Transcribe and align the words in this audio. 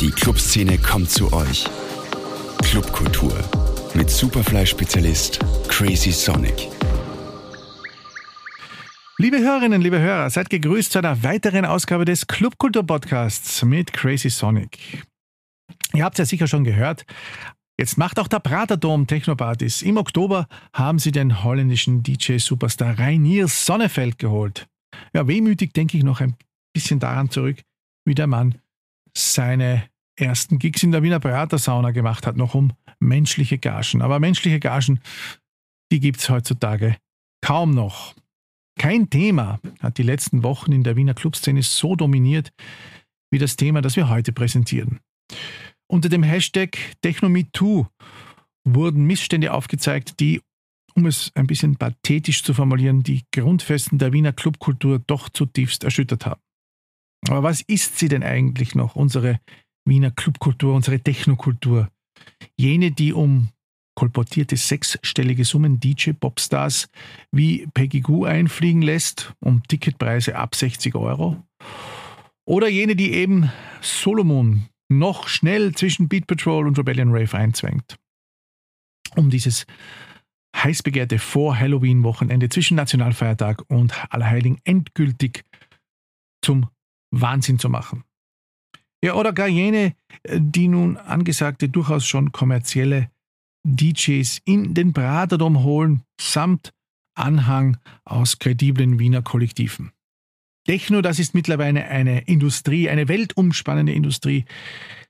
Die 0.00 0.10
Clubszene 0.10 0.76
kommt 0.76 1.10
zu 1.10 1.32
euch. 1.32 1.66
Clubkultur 2.62 3.32
mit 3.94 4.10
Superfly-Spezialist 4.10 5.40
Crazy 5.68 6.12
Sonic. 6.12 6.68
Liebe 9.16 9.38
Hörerinnen, 9.38 9.80
liebe 9.80 9.98
Hörer, 9.98 10.28
seid 10.28 10.50
gegrüßt 10.50 10.92
zu 10.92 10.98
einer 10.98 11.22
weiteren 11.22 11.64
Ausgabe 11.64 12.04
des 12.04 12.26
Clubkultur-Podcasts 12.26 13.64
mit 13.64 13.94
Crazy 13.94 14.28
Sonic. 14.28 15.02
Ihr 15.94 16.04
habt 16.04 16.18
es 16.18 16.18
ja 16.18 16.24
sicher 16.26 16.48
schon 16.48 16.64
gehört. 16.64 17.06
Jetzt 17.78 17.96
macht 17.96 18.18
auch 18.18 18.28
der 18.28 18.40
Praterdom 18.40 19.06
Technopartys. 19.06 19.80
Im 19.80 19.96
Oktober 19.96 20.48
haben 20.74 20.98
sie 20.98 21.12
den 21.12 21.42
holländischen 21.42 22.02
DJ-Superstar 22.02 22.98
Rainier 22.98 23.48
Sonnefeld 23.48 24.18
geholt. 24.18 24.66
Ja, 25.14 25.26
wehmütig 25.26 25.72
denke 25.72 25.96
ich 25.96 26.04
noch 26.04 26.20
ein 26.20 26.36
bisschen 26.74 27.00
daran 27.00 27.30
zurück, 27.30 27.62
wie 28.04 28.14
der 28.14 28.26
Mann 28.26 28.58
seine 29.16 29.88
ersten 30.16 30.58
Gigs 30.58 30.82
in 30.82 30.92
der 30.92 31.02
Wiener 31.02 31.20
Pratersauna 31.20 31.90
gemacht 31.90 32.26
hat, 32.26 32.36
noch 32.36 32.54
um 32.54 32.72
menschliche 32.98 33.58
Gagen. 33.58 34.02
Aber 34.02 34.20
menschliche 34.20 34.60
Gagen, 34.60 35.00
die 35.90 36.00
gibt 36.00 36.20
es 36.20 36.28
heutzutage 36.28 36.96
kaum 37.40 37.74
noch. 37.74 38.14
Kein 38.78 39.10
Thema 39.10 39.60
hat 39.80 39.98
die 39.98 40.02
letzten 40.02 40.42
Wochen 40.42 40.72
in 40.72 40.84
der 40.84 40.96
Wiener 40.96 41.14
Clubszene 41.14 41.62
so 41.62 41.96
dominiert 41.96 42.52
wie 43.30 43.38
das 43.38 43.56
Thema, 43.56 43.80
das 43.80 43.96
wir 43.96 44.08
heute 44.08 44.32
präsentieren. 44.32 45.00
Unter 45.86 46.08
dem 46.08 46.22
Hashtag 46.22 46.78
TechnoMeToo 47.02 47.86
wurden 48.64 49.04
Missstände 49.04 49.52
aufgezeigt, 49.52 50.20
die, 50.20 50.40
um 50.94 51.06
es 51.06 51.30
ein 51.34 51.46
bisschen 51.46 51.76
pathetisch 51.76 52.42
zu 52.42 52.54
formulieren, 52.54 53.02
die 53.02 53.22
Grundfesten 53.32 53.98
der 53.98 54.12
Wiener 54.12 54.32
Clubkultur 54.32 54.98
doch 54.98 55.28
zutiefst 55.28 55.84
erschüttert 55.84 56.26
haben. 56.26 56.40
Aber 57.28 57.42
was 57.42 57.60
ist 57.62 57.98
sie 57.98 58.08
denn 58.08 58.22
eigentlich 58.22 58.74
noch, 58.74 58.96
unsere 58.96 59.40
Wiener 59.84 60.10
Clubkultur, 60.10 60.74
unsere 60.74 61.00
Technokultur? 61.00 61.90
Jene, 62.56 62.90
die 62.90 63.12
um 63.12 63.48
kolportierte 63.94 64.56
sechsstellige 64.56 65.44
Summen 65.44 65.78
DJ-Popstars 65.78 66.88
wie 67.32 67.66
Peggy 67.74 68.00
Goo 68.00 68.24
einfliegen 68.24 68.82
lässt, 68.82 69.34
um 69.40 69.62
Ticketpreise 69.64 70.36
ab 70.36 70.54
60 70.54 70.94
Euro? 70.94 71.42
Oder 72.46 72.68
jene, 72.68 72.96
die 72.96 73.12
eben 73.12 73.52
Solomon 73.82 74.66
noch 74.88 75.28
schnell 75.28 75.74
zwischen 75.74 76.08
Beat 76.08 76.26
Patrol 76.26 76.66
und 76.66 76.78
Rebellion 76.78 77.10
Rave 77.10 77.36
einzwängt. 77.36 77.96
Um 79.16 79.30
dieses 79.30 79.66
heiß 80.56 80.82
begehrte 80.82 81.18
Vor-Halloween-Wochenende 81.18 82.48
zwischen 82.48 82.76
Nationalfeiertag 82.76 83.62
und 83.68 83.92
Allerheiligen 84.12 84.58
endgültig 84.64 85.44
zum 86.42 86.68
Wahnsinn 87.10 87.58
zu 87.58 87.68
machen. 87.68 88.04
Ja, 89.02 89.14
oder 89.14 89.32
gar 89.32 89.48
jene, 89.48 89.94
die 90.28 90.68
nun 90.68 90.96
angesagte, 90.96 91.68
durchaus 91.68 92.06
schon 92.06 92.32
kommerzielle 92.32 93.10
DJs 93.64 94.40
in 94.44 94.74
den 94.74 94.92
Braterdom 94.92 95.62
holen, 95.62 96.02
samt 96.20 96.72
Anhang 97.14 97.78
aus 98.04 98.38
krediblen 98.38 98.98
Wiener 98.98 99.22
Kollektiven. 99.22 99.92
Techno, 100.66 101.00
das 101.00 101.18
ist 101.18 101.34
mittlerweile 101.34 101.86
eine 101.86 102.22
Industrie, 102.22 102.88
eine 102.88 103.08
weltumspannende 103.08 103.92
Industrie. 103.92 104.44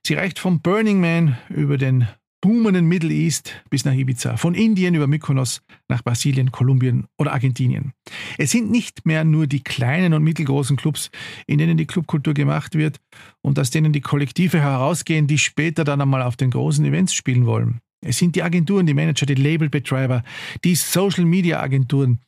Sie 0.07 0.15
reicht 0.15 0.39
vom 0.39 0.61
Burning 0.61 1.01
Man 1.01 1.37
über 1.49 1.77
den 1.77 2.07
boomenden 2.41 2.87
Middle 2.87 3.13
East 3.13 3.63
bis 3.69 3.85
nach 3.85 3.93
Ibiza, 3.93 4.37
von 4.37 4.55
Indien 4.55 4.95
über 4.95 5.07
Mykonos 5.07 5.63
nach 5.89 6.03
Brasilien, 6.03 6.51
Kolumbien 6.51 7.07
oder 7.19 7.33
Argentinien. 7.33 7.93
Es 8.39 8.51
sind 8.51 8.71
nicht 8.71 9.05
mehr 9.05 9.25
nur 9.25 9.47
die 9.47 9.63
kleinen 9.63 10.15
und 10.15 10.23
mittelgroßen 10.23 10.77
Clubs, 10.77 11.11
in 11.47 11.59
denen 11.59 11.77
die 11.77 11.87
Clubkultur 11.87 12.35
gemacht 12.35 12.75
wird 12.75 12.99
und 13.43 13.59
aus 13.59 13.71
denen 13.71 13.93
die 13.93 14.01
Kollektive 14.01 14.61
herausgehen, 14.61 15.27
die 15.27 15.39
später 15.39 15.85
dann 15.85 16.01
einmal 16.01 16.23
auf 16.23 16.37
den 16.37 16.51
großen 16.51 16.85
Events 16.85 17.15
spielen 17.15 17.47
wollen. 17.47 17.81
Es 18.03 18.19
sind 18.19 18.35
die 18.35 18.43
Agenturen, 18.43 18.87
die 18.87 18.95
Manager, 18.95 19.27
die 19.27 19.35
Labelbetreiber, 19.35 20.23
die 20.65 20.75
Social 20.75 21.27
Media 21.27 21.61
Agenturen 21.61 22.21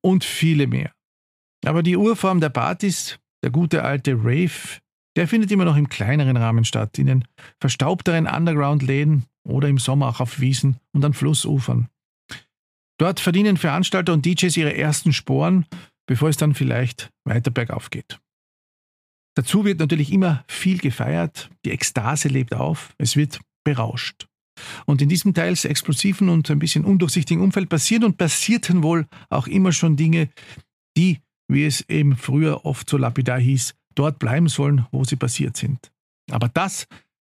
und 0.00 0.24
viele 0.24 0.66
mehr. 0.66 0.92
Aber 1.64 1.82
die 1.82 1.96
Urform 1.96 2.40
der 2.40 2.48
Partys, 2.48 3.18
der 3.42 3.50
gute 3.50 3.84
alte 3.84 4.14
Rave, 4.14 4.80
der 5.16 5.28
findet 5.28 5.50
immer 5.50 5.64
noch 5.64 5.76
im 5.76 5.88
kleineren 5.88 6.36
Rahmen 6.36 6.64
statt, 6.64 6.98
in 6.98 7.06
den 7.06 7.24
verstaubteren 7.60 8.26
Underground-Läden 8.26 9.24
oder 9.44 9.68
im 9.68 9.78
Sommer 9.78 10.08
auch 10.08 10.20
auf 10.20 10.40
Wiesen 10.40 10.76
und 10.92 11.04
an 11.04 11.12
Flussufern. 11.12 11.88
Dort 12.98 13.20
verdienen 13.20 13.56
Veranstalter 13.56 14.12
und 14.12 14.24
DJs 14.24 14.56
ihre 14.56 14.76
ersten 14.76 15.12
Sporen, 15.12 15.66
bevor 16.06 16.28
es 16.28 16.36
dann 16.36 16.54
vielleicht 16.54 17.10
weiter 17.24 17.50
bergauf 17.50 17.90
geht. 17.90 18.20
Dazu 19.34 19.64
wird 19.64 19.80
natürlich 19.80 20.12
immer 20.12 20.44
viel 20.46 20.78
gefeiert, 20.78 21.50
die 21.64 21.70
Ekstase 21.70 22.28
lebt 22.28 22.54
auf, 22.54 22.94
es 22.98 23.16
wird 23.16 23.40
berauscht. 23.64 24.26
Und 24.84 25.00
in 25.00 25.08
diesem 25.08 25.32
teils 25.32 25.64
explosiven 25.64 26.28
und 26.28 26.50
ein 26.50 26.58
bisschen 26.58 26.84
undurchsichtigen 26.84 27.42
Umfeld 27.42 27.68
passieren 27.70 28.04
und 28.04 28.18
passierten 28.18 28.82
wohl 28.82 29.06
auch 29.30 29.46
immer 29.46 29.72
schon 29.72 29.96
Dinge, 29.96 30.28
die 30.96 31.20
wie 31.48 31.64
es 31.64 31.88
eben 31.88 32.16
früher 32.16 32.64
oft 32.64 32.88
so 32.88 32.96
lapidar 32.96 33.38
hieß, 33.38 33.74
dort 33.94 34.18
bleiben 34.18 34.48
sollen, 34.48 34.86
wo 34.90 35.04
sie 35.04 35.16
passiert 35.16 35.56
sind. 35.56 35.92
Aber 36.30 36.48
das 36.48 36.86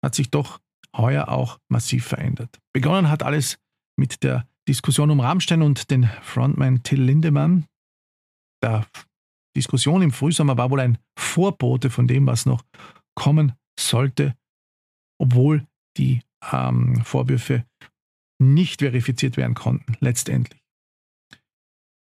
hat 0.03 0.15
sich 0.15 0.29
doch 0.29 0.59
heuer 0.95 1.29
auch 1.29 1.59
massiv 1.69 2.05
verändert. 2.05 2.59
Begonnen 2.73 3.09
hat 3.09 3.23
alles 3.23 3.57
mit 3.97 4.23
der 4.23 4.47
Diskussion 4.67 5.11
um 5.11 5.19
Rammstein 5.19 5.61
und 5.61 5.91
den 5.91 6.09
Frontman 6.21 6.83
Till 6.83 7.01
Lindemann. 7.01 7.65
Der 8.63 8.87
Diskussion 9.55 10.01
im 10.01 10.11
Frühsommer 10.11 10.57
war 10.57 10.71
wohl 10.71 10.79
ein 10.79 10.97
Vorbote 11.17 11.89
von 11.89 12.07
dem, 12.07 12.27
was 12.27 12.45
noch 12.45 12.63
kommen 13.15 13.53
sollte, 13.79 14.35
obwohl 15.19 15.67
die 15.97 16.21
ähm, 16.51 17.03
Vorwürfe 17.03 17.65
nicht 18.41 18.81
verifiziert 18.81 19.37
werden 19.37 19.53
konnten, 19.53 19.95
letztendlich. 19.99 20.61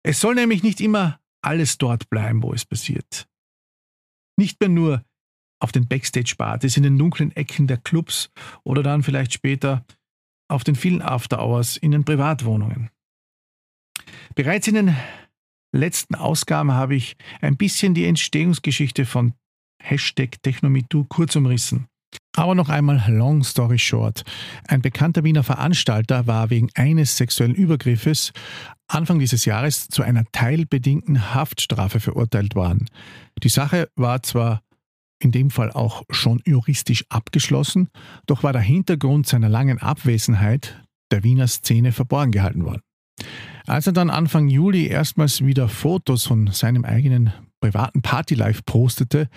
Es 0.04 0.20
soll 0.20 0.34
nämlich 0.34 0.62
nicht 0.62 0.80
immer 0.80 1.20
alles 1.42 1.78
dort 1.78 2.08
bleiben, 2.08 2.42
wo 2.42 2.52
es 2.52 2.64
passiert. 2.64 3.28
Nicht 4.36 4.60
mehr 4.60 4.68
nur 4.68 5.04
auf 5.60 5.72
den 5.72 5.86
Backstage-Partys, 5.86 6.76
in 6.76 6.82
den 6.82 6.98
dunklen 6.98 7.34
Ecken 7.36 7.66
der 7.66 7.76
Clubs 7.76 8.30
oder 8.64 8.82
dann 8.82 9.02
vielleicht 9.02 9.32
später 9.32 9.84
auf 10.48 10.64
den 10.64 10.74
vielen 10.74 11.02
After-Hours 11.02 11.76
in 11.76 11.92
den 11.92 12.04
Privatwohnungen. 12.04 12.90
Bereits 14.34 14.66
in 14.66 14.74
den 14.74 14.96
letzten 15.72 16.14
Ausgaben 16.14 16.72
habe 16.72 16.94
ich 16.94 17.16
ein 17.40 17.56
bisschen 17.56 17.94
die 17.94 18.06
Entstehungsgeschichte 18.06 19.06
von 19.06 19.34
Hashtag 19.80 20.42
TechnoMeToo 20.42 21.04
kurz 21.04 21.36
umrissen. 21.36 21.86
Aber 22.36 22.54
noch 22.54 22.68
einmal 22.68 23.02
Long 23.08 23.42
Story 23.42 23.78
Short. 23.78 24.22
Ein 24.68 24.82
bekannter 24.82 25.24
Wiener 25.24 25.42
Veranstalter 25.42 26.26
war 26.26 26.50
wegen 26.50 26.68
eines 26.74 27.16
sexuellen 27.16 27.54
Übergriffes 27.54 28.32
Anfang 28.94 29.18
dieses 29.18 29.44
Jahres 29.46 29.88
zu 29.88 30.02
einer 30.02 30.24
teilbedingten 30.32 31.34
Haftstrafe 31.34 31.98
verurteilt 31.98 32.54
worden. 32.54 32.88
Die 33.42 33.48
Sache 33.48 33.88
war 33.96 34.22
zwar 34.22 34.62
in 35.18 35.32
dem 35.32 35.50
Fall 35.50 35.70
auch 35.70 36.02
schon 36.10 36.42
juristisch 36.44 37.04
abgeschlossen, 37.08 37.88
doch 38.26 38.42
war 38.42 38.52
der 38.52 38.62
Hintergrund 38.62 39.26
seiner 39.26 39.48
langen 39.48 39.78
Abwesenheit 39.78 40.84
der 41.10 41.24
Wiener 41.24 41.46
Szene 41.46 41.92
verborgen 41.92 42.32
gehalten 42.32 42.64
worden. 42.64 42.82
Als 43.66 43.86
er 43.86 43.92
dann 43.92 44.10
Anfang 44.10 44.48
Juli 44.48 44.86
erstmals 44.86 45.44
wieder 45.44 45.68
Fotos 45.68 46.26
von 46.26 46.48
seinem 46.48 46.84
eigenen 46.84 47.32
privaten 47.60 48.02
Partylife 48.02 48.62
postete, 48.66 49.28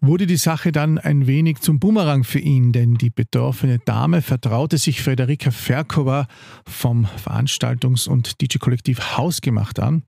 wurde 0.00 0.26
die 0.26 0.36
Sache 0.36 0.72
dann 0.72 0.98
ein 0.98 1.26
wenig 1.26 1.58
zum 1.60 1.78
Bumerang 1.78 2.24
für 2.24 2.38
ihn, 2.38 2.72
denn 2.72 2.94
die 2.94 3.10
betroffene 3.10 3.78
Dame 3.78 4.22
vertraute 4.22 4.78
sich 4.78 5.02
Frederika 5.02 5.50
Ferkova 5.50 6.28
vom 6.66 7.06
Veranstaltungs- 7.06 8.08
und 8.08 8.40
DJ-Kollektiv 8.40 9.16
Hausgemacht 9.16 9.78
an 9.80 10.04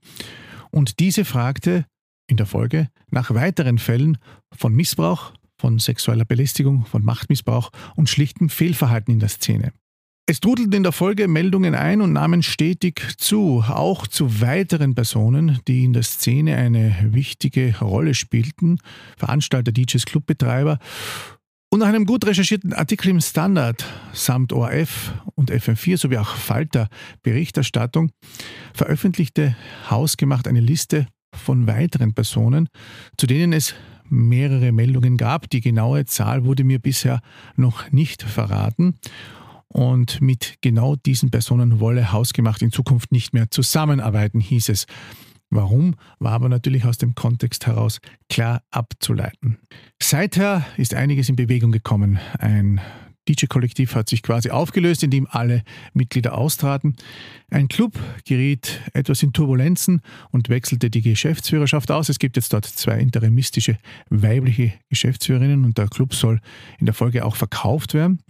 und 0.71 1.01
diese 1.01 1.25
fragte 1.25 1.87
in 2.27 2.37
der 2.37 2.47
Folge 2.47 2.89
nach 3.11 3.35
weiteren 3.35 3.79
Fällen 3.79 4.19
von 4.53 4.73
Missbrauch, 4.73 5.33
von 5.59 5.79
sexueller 5.79 6.25
Belästigung, 6.25 6.87
von 6.87 7.05
Machtmissbrauch 7.05 7.71
und 7.97 8.09
schlichtem 8.09 8.49
Fehlverhalten 8.49 9.13
in 9.13 9.21
der 9.21 9.29
Szene. 9.29 9.73
Es 10.31 10.39
trudelten 10.39 10.75
in 10.75 10.83
der 10.85 10.93
Folge 10.93 11.27
Meldungen 11.27 11.75
ein 11.75 12.01
und 12.01 12.13
nahmen 12.13 12.45
stetig 12.45 13.19
zu, 13.19 13.65
auch 13.67 14.07
zu 14.07 14.41
weiteren 14.41 14.95
Personen, 14.95 15.59
die 15.67 15.83
in 15.83 15.93
der 15.93 16.05
Szene 16.05 16.55
eine 16.55 16.95
wichtige 17.03 17.77
Rolle 17.81 18.15
spielten, 18.15 18.79
Veranstalter, 19.17 19.73
DJs, 19.73 20.07
Clubbetreiber. 20.07 20.79
Und 21.69 21.81
nach 21.81 21.89
einem 21.89 22.07
gut 22.07 22.25
recherchierten 22.29 22.73
Artikel 22.73 23.09
im 23.09 23.21
Standard 23.21 23.85
samt 24.13 24.53
ORF 24.53 25.15
und 25.35 25.51
FM4 25.51 25.97
sowie 25.97 26.19
auch 26.19 26.37
Falter 26.37 26.87
Berichterstattung 27.25 28.13
veröffentlichte 28.73 29.57
Hausgemacht 29.91 30.47
eine 30.47 30.61
Liste 30.61 31.09
von 31.35 31.67
weiteren 31.67 32.15
Personen, 32.15 32.69
zu 33.17 33.27
denen 33.27 33.53
es 33.53 33.75
mehrere 34.09 34.71
Meldungen 34.71 35.17
gab. 35.17 35.51
Die 35.51 35.61
genaue 35.61 36.05
Zahl 36.05 36.45
wurde 36.45 36.63
mir 36.63 36.79
bisher 36.79 37.21
noch 37.57 37.91
nicht 37.91 38.23
verraten. 38.23 38.95
Und 39.73 40.21
mit 40.21 40.57
genau 40.61 40.97
diesen 40.97 41.31
Personen 41.31 41.79
wolle 41.81 42.13
Hausgemacht 42.13 42.61
in 42.61 42.73
Zukunft 42.73 43.13
nicht 43.13 43.33
mehr 43.33 43.51
zusammenarbeiten, 43.51 44.41
hieß 44.41 44.69
es. 44.69 44.87
Warum, 45.49 45.97
war 46.19 46.33
aber 46.33 46.49
natürlich 46.49 46.85
aus 46.85 46.99
dem 46.99 47.15
Kontext 47.15 47.67
heraus 47.67 48.01
klar 48.29 48.63
abzuleiten. 48.71 49.59
Seither 50.01 50.65
ist 50.77 50.95
einiges 50.95 51.29
in 51.29 51.37
Bewegung 51.37 51.73
gekommen. 51.73 52.21
Ein 52.39 52.81
DJ-Kollektiv 53.29 53.95
hat 53.95 54.09
sich 54.09 54.23
quasi 54.23 54.51
aufgelöst, 54.51 55.03
indem 55.03 55.27
alle 55.29 55.63
Mitglieder 55.93 56.37
austraten. 56.37 56.97
Ein 57.51 57.69
Club 57.69 57.99
geriet 58.25 58.81
etwas 58.93 59.23
in 59.23 59.33
Turbulenzen 59.33 60.03
und 60.31 60.49
wechselte 60.49 60.91
die 60.91 61.03
Geschäftsführerschaft 61.03 61.91
aus. 61.91 62.09
Es 62.09 62.19
gibt 62.19 62.37
jetzt 62.37 62.53
dort 62.53 62.65
zwei 62.65 62.99
interimistische 62.99 63.77
weibliche 64.09 64.73
Geschäftsführerinnen 64.89 65.65
und 65.65 65.79
der 65.79 65.89
Club 65.89 66.15
soll 66.15 66.41
in 66.79 66.87
der 66.87 66.95
Folge 66.95 67.25
auch 67.25 67.37
verkauft 67.37 67.95
werden. 67.95 68.21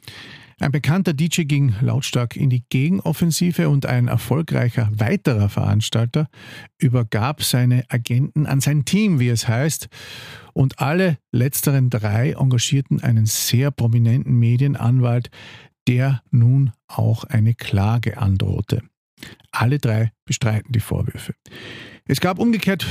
Ein 0.61 0.73
bekannter 0.73 1.15
DJ 1.15 1.45
ging 1.45 1.75
lautstark 1.81 2.37
in 2.37 2.51
die 2.51 2.62
Gegenoffensive 2.69 3.71
und 3.71 3.87
ein 3.87 4.09
erfolgreicher 4.09 4.91
weiterer 4.93 5.49
Veranstalter 5.49 6.29
übergab 6.77 7.43
seine 7.43 7.85
Agenten 7.89 8.47
an 8.47 8.61
sein 8.61 8.85
Team, 8.85 9.21
wie 9.21 9.31
es 9.31 9.49
heißt. 9.49 9.89
Und 10.53 10.79
alle 10.79 11.17
letzteren 11.33 11.89
drei 11.89 12.33
engagierten 12.33 13.01
einen 13.01 13.25
sehr 13.25 13.71
prominenten 13.71 14.39
Medienanwalt, 14.39 15.31
der 15.89 16.23
nun 16.31 16.73
auch 16.89 17.25
eine 17.25 17.55
Klage 17.55 18.19
androhte. 18.19 18.83
Alle 19.53 19.79
drei 19.79 20.12
bestreiten 20.27 20.73
die 20.73 20.81
Vorwürfe. 20.81 21.35
Es 22.07 22.21
gab 22.21 22.39
umgekehrt 22.39 22.87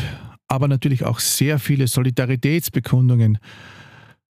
aber 0.50 0.68
natürlich 0.68 1.06
auch 1.06 1.20
sehr 1.20 1.60
viele 1.60 1.88
Solidaritätsbekundungen. 1.88 3.38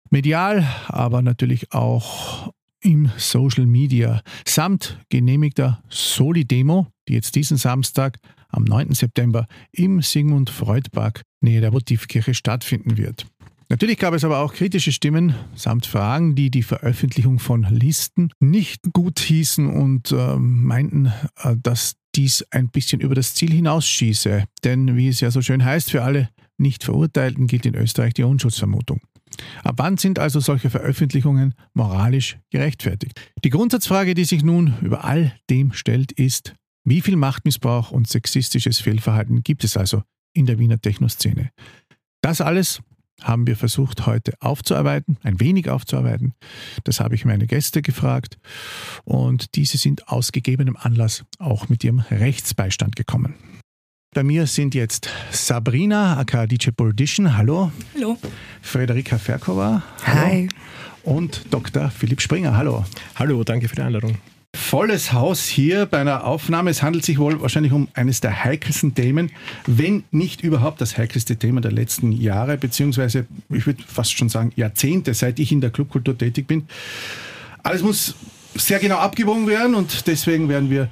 Medial, 0.10 0.68
aber 0.88 1.22
natürlich 1.22 1.72
auch 1.72 2.52
im 2.82 3.10
Social 3.18 3.66
Media 3.66 4.22
samt 4.46 5.00
genehmigter 5.10 5.84
Soli-Demo, 5.90 6.88
die 7.08 7.14
jetzt 7.14 7.36
diesen 7.36 7.58
Samstag 7.58 8.18
am 8.50 8.64
9. 8.64 8.94
September 8.94 9.48
im 9.72 10.02
Sigmund 10.02 10.50
Freud 10.50 10.90
Park 10.92 11.24
nähe 11.42 11.62
der 11.62 11.74
Votivkirche 11.74 12.34
stattfinden 12.34 12.98
wird. 12.98 13.28
Natürlich 13.72 14.00
gab 14.00 14.16
es 14.16 14.24
aber 14.24 14.40
auch 14.40 14.54
kritische 14.54 14.92
Stimmen 14.92 15.36
samt 15.54 15.86
Fragen, 15.86 16.34
die 16.34 16.50
die 16.50 16.64
Veröffentlichung 16.64 17.38
von 17.38 17.68
Listen 17.70 18.32
nicht 18.40 18.82
gut 18.94 19.20
hießen 19.20 19.68
und 19.68 20.12
äh, 20.12 20.36
meinten, 20.38 21.14
äh, 21.44 21.56
dass 21.62 21.94
dies 22.16 22.44
ein 22.50 22.70
bisschen 22.70 23.00
über 23.00 23.14
das 23.14 23.36
Ziel 23.36 23.52
hinausschieße. 23.52 24.44
Denn 24.64 24.96
wie 24.96 25.08
es 25.08 25.20
ja 25.20 25.30
so 25.30 25.44
schön 25.44 25.64
heißt, 25.64 25.92
für 25.92 26.02
alle 26.02 26.30
Nicht-Verurteilten 26.58 27.46
gilt 27.46 27.68
in 27.68 27.76
Österreich 27.76 28.16
die 28.16 28.24
Unschutzvermutung. 28.24 29.02
Ab 29.64 29.76
wann 29.78 29.98
sind 29.98 30.20
also 30.20 30.40
solche 30.40 30.70
Veröffentlichungen 30.70 31.54
moralisch 31.74 32.38
gerechtfertigt? 32.50 33.20
Die 33.44 33.50
Grundsatzfrage, 33.50 34.14
die 34.14 34.26
sich 34.26 34.44
nun 34.44 34.76
über 34.82 35.04
all 35.04 35.36
dem 35.50 35.74
stellt, 35.74 36.12
ist, 36.12 36.56
wie 36.84 37.02
viel 37.02 37.16
Machtmissbrauch 37.16 37.92
und 37.92 38.08
sexistisches 38.08 38.80
Fehlverhalten 38.80 39.44
gibt 39.44 39.64
es 39.64 39.78
also 39.78 40.04
in 40.34 40.46
der 40.46 40.60
Wiener 40.60 40.80
Technoszene? 40.80 41.52
Das 42.22 42.42
alles 42.42 42.82
haben 43.22 43.48
wir 43.48 43.56
versucht 43.56 44.06
heute 44.06 44.34
aufzuarbeiten, 44.40 45.18
ein 45.24 45.40
wenig 45.40 45.70
aufzuarbeiten. 45.70 46.34
Das 46.84 47.00
habe 47.00 47.16
ich 47.16 47.26
meine 47.26 47.48
Gäste 47.48 47.82
gefragt 47.82 48.38
und 49.04 49.56
diese 49.56 49.78
sind 49.78 50.08
aus 50.08 50.32
gegebenem 50.32 50.78
Anlass 50.78 51.26
auch 51.38 51.70
mit 51.70 51.84
ihrem 51.84 52.00
Rechtsbeistand 52.00 52.96
gekommen. 52.96 53.36
Bei 54.16 54.24
mir 54.24 54.48
sind 54.48 54.74
jetzt 54.74 55.08
Sabrina, 55.30 56.18
aka 56.18 56.48
DJ 56.48 56.72
Politician, 56.72 57.38
hallo. 57.38 57.72
Hallo. 57.94 58.18
Frederika 58.60 59.20
Ferkova, 59.20 59.84
hallo. 60.04 60.20
Hi. 60.26 60.50
Und 61.04 61.44
Dr. 61.52 61.92
Philipp 61.92 62.20
Springer, 62.20 62.58
hallo. 62.58 62.86
Hallo, 63.14 63.44
danke 63.44 63.70
für 63.70 63.76
die 63.76 63.84
Einladung. 63.84 64.16
Volles 64.56 65.14
Haus 65.14 65.46
hier 65.46 65.86
bei 65.86 66.00
einer 66.00 66.24
Aufnahme. 66.24 66.72
Es 66.72 66.82
handelt 66.82 67.06
sich 67.06 67.20
wohl 67.20 67.40
wahrscheinlich 67.40 67.72
um 67.72 67.88
eines 67.94 68.20
der 68.20 68.44
heikelsten 68.44 68.96
Themen, 68.96 69.32
wenn 69.68 70.04
nicht 70.10 70.42
überhaupt 70.42 70.82
das 70.82 70.98
heikelste 70.98 71.36
Thema 71.36 71.62
der 71.62 71.72
letzten 71.72 72.12
Jahre, 72.12 72.58
beziehungsweise 72.58 73.28
ich 73.50 73.68
würde 73.68 73.84
fast 73.86 74.18
schon 74.18 74.30
sagen 74.30 74.52
Jahrzehnte, 74.56 75.14
seit 75.14 75.38
ich 75.38 75.52
in 75.52 75.62
der 75.62 75.70
Clubkultur 75.70 76.18
tätig 76.18 76.48
bin. 76.48 76.68
Alles 77.62 77.84
muss 77.84 78.16
sehr 78.56 78.80
genau 78.80 78.98
abgewogen 78.98 79.46
werden 79.46 79.76
und 79.76 80.08
deswegen 80.08 80.50
werden 80.50 80.72
wir 80.72 80.90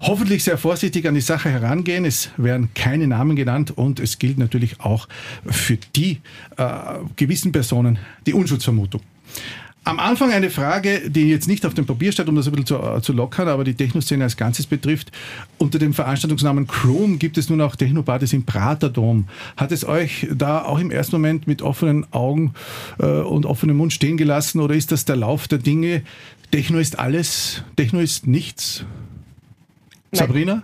hoffentlich 0.00 0.44
sehr 0.44 0.58
vorsichtig 0.58 1.06
an 1.06 1.14
die 1.14 1.20
Sache 1.20 1.50
herangehen. 1.50 2.04
Es 2.04 2.30
werden 2.36 2.70
keine 2.74 3.06
Namen 3.06 3.36
genannt 3.36 3.72
und 3.76 4.00
es 4.00 4.18
gilt 4.18 4.38
natürlich 4.38 4.80
auch 4.80 5.08
für 5.46 5.76
die 5.96 6.20
äh, 6.56 6.68
gewissen 7.16 7.52
Personen 7.52 7.98
die 8.26 8.32
Unschutzvermutung. 8.32 9.02
Am 9.88 10.00
Anfang 10.00 10.32
eine 10.32 10.50
Frage, 10.50 11.08
die 11.08 11.30
jetzt 11.30 11.48
nicht 11.48 11.64
auf 11.64 11.72
dem 11.72 11.86
Papier 11.86 12.12
steht, 12.12 12.28
um 12.28 12.36
das 12.36 12.46
ein 12.46 12.52
bisschen 12.52 12.66
zu, 12.66 12.76
äh, 12.76 13.00
zu 13.00 13.14
lockern, 13.14 13.48
aber 13.48 13.64
die 13.64 13.72
Technoszene 13.72 14.22
als 14.22 14.36
Ganzes 14.36 14.66
betrifft. 14.66 15.10
Unter 15.56 15.78
dem 15.78 15.94
Veranstaltungsnamen 15.94 16.66
Chrome 16.66 17.16
gibt 17.16 17.38
es 17.38 17.48
nun 17.48 17.62
auch 17.62 17.74
Technopartys 17.74 18.34
im 18.34 18.44
Praterdom. 18.44 19.28
Hat 19.56 19.72
es 19.72 19.86
euch 19.86 20.28
da 20.34 20.62
auch 20.62 20.78
im 20.78 20.90
ersten 20.90 21.16
Moment 21.16 21.46
mit 21.46 21.62
offenen 21.62 22.04
Augen 22.12 22.52
äh, 22.98 23.06
und 23.06 23.46
offenem 23.46 23.78
Mund 23.78 23.94
stehen 23.94 24.18
gelassen 24.18 24.60
oder 24.60 24.74
ist 24.74 24.92
das 24.92 25.06
der 25.06 25.16
Lauf 25.16 25.48
der 25.48 25.56
Dinge? 25.56 26.02
Techno 26.50 26.78
ist 26.78 26.98
alles, 26.98 27.62
Techno 27.76 28.00
ist 28.00 28.26
nichts? 28.26 28.84
Sabrina? 30.12 30.62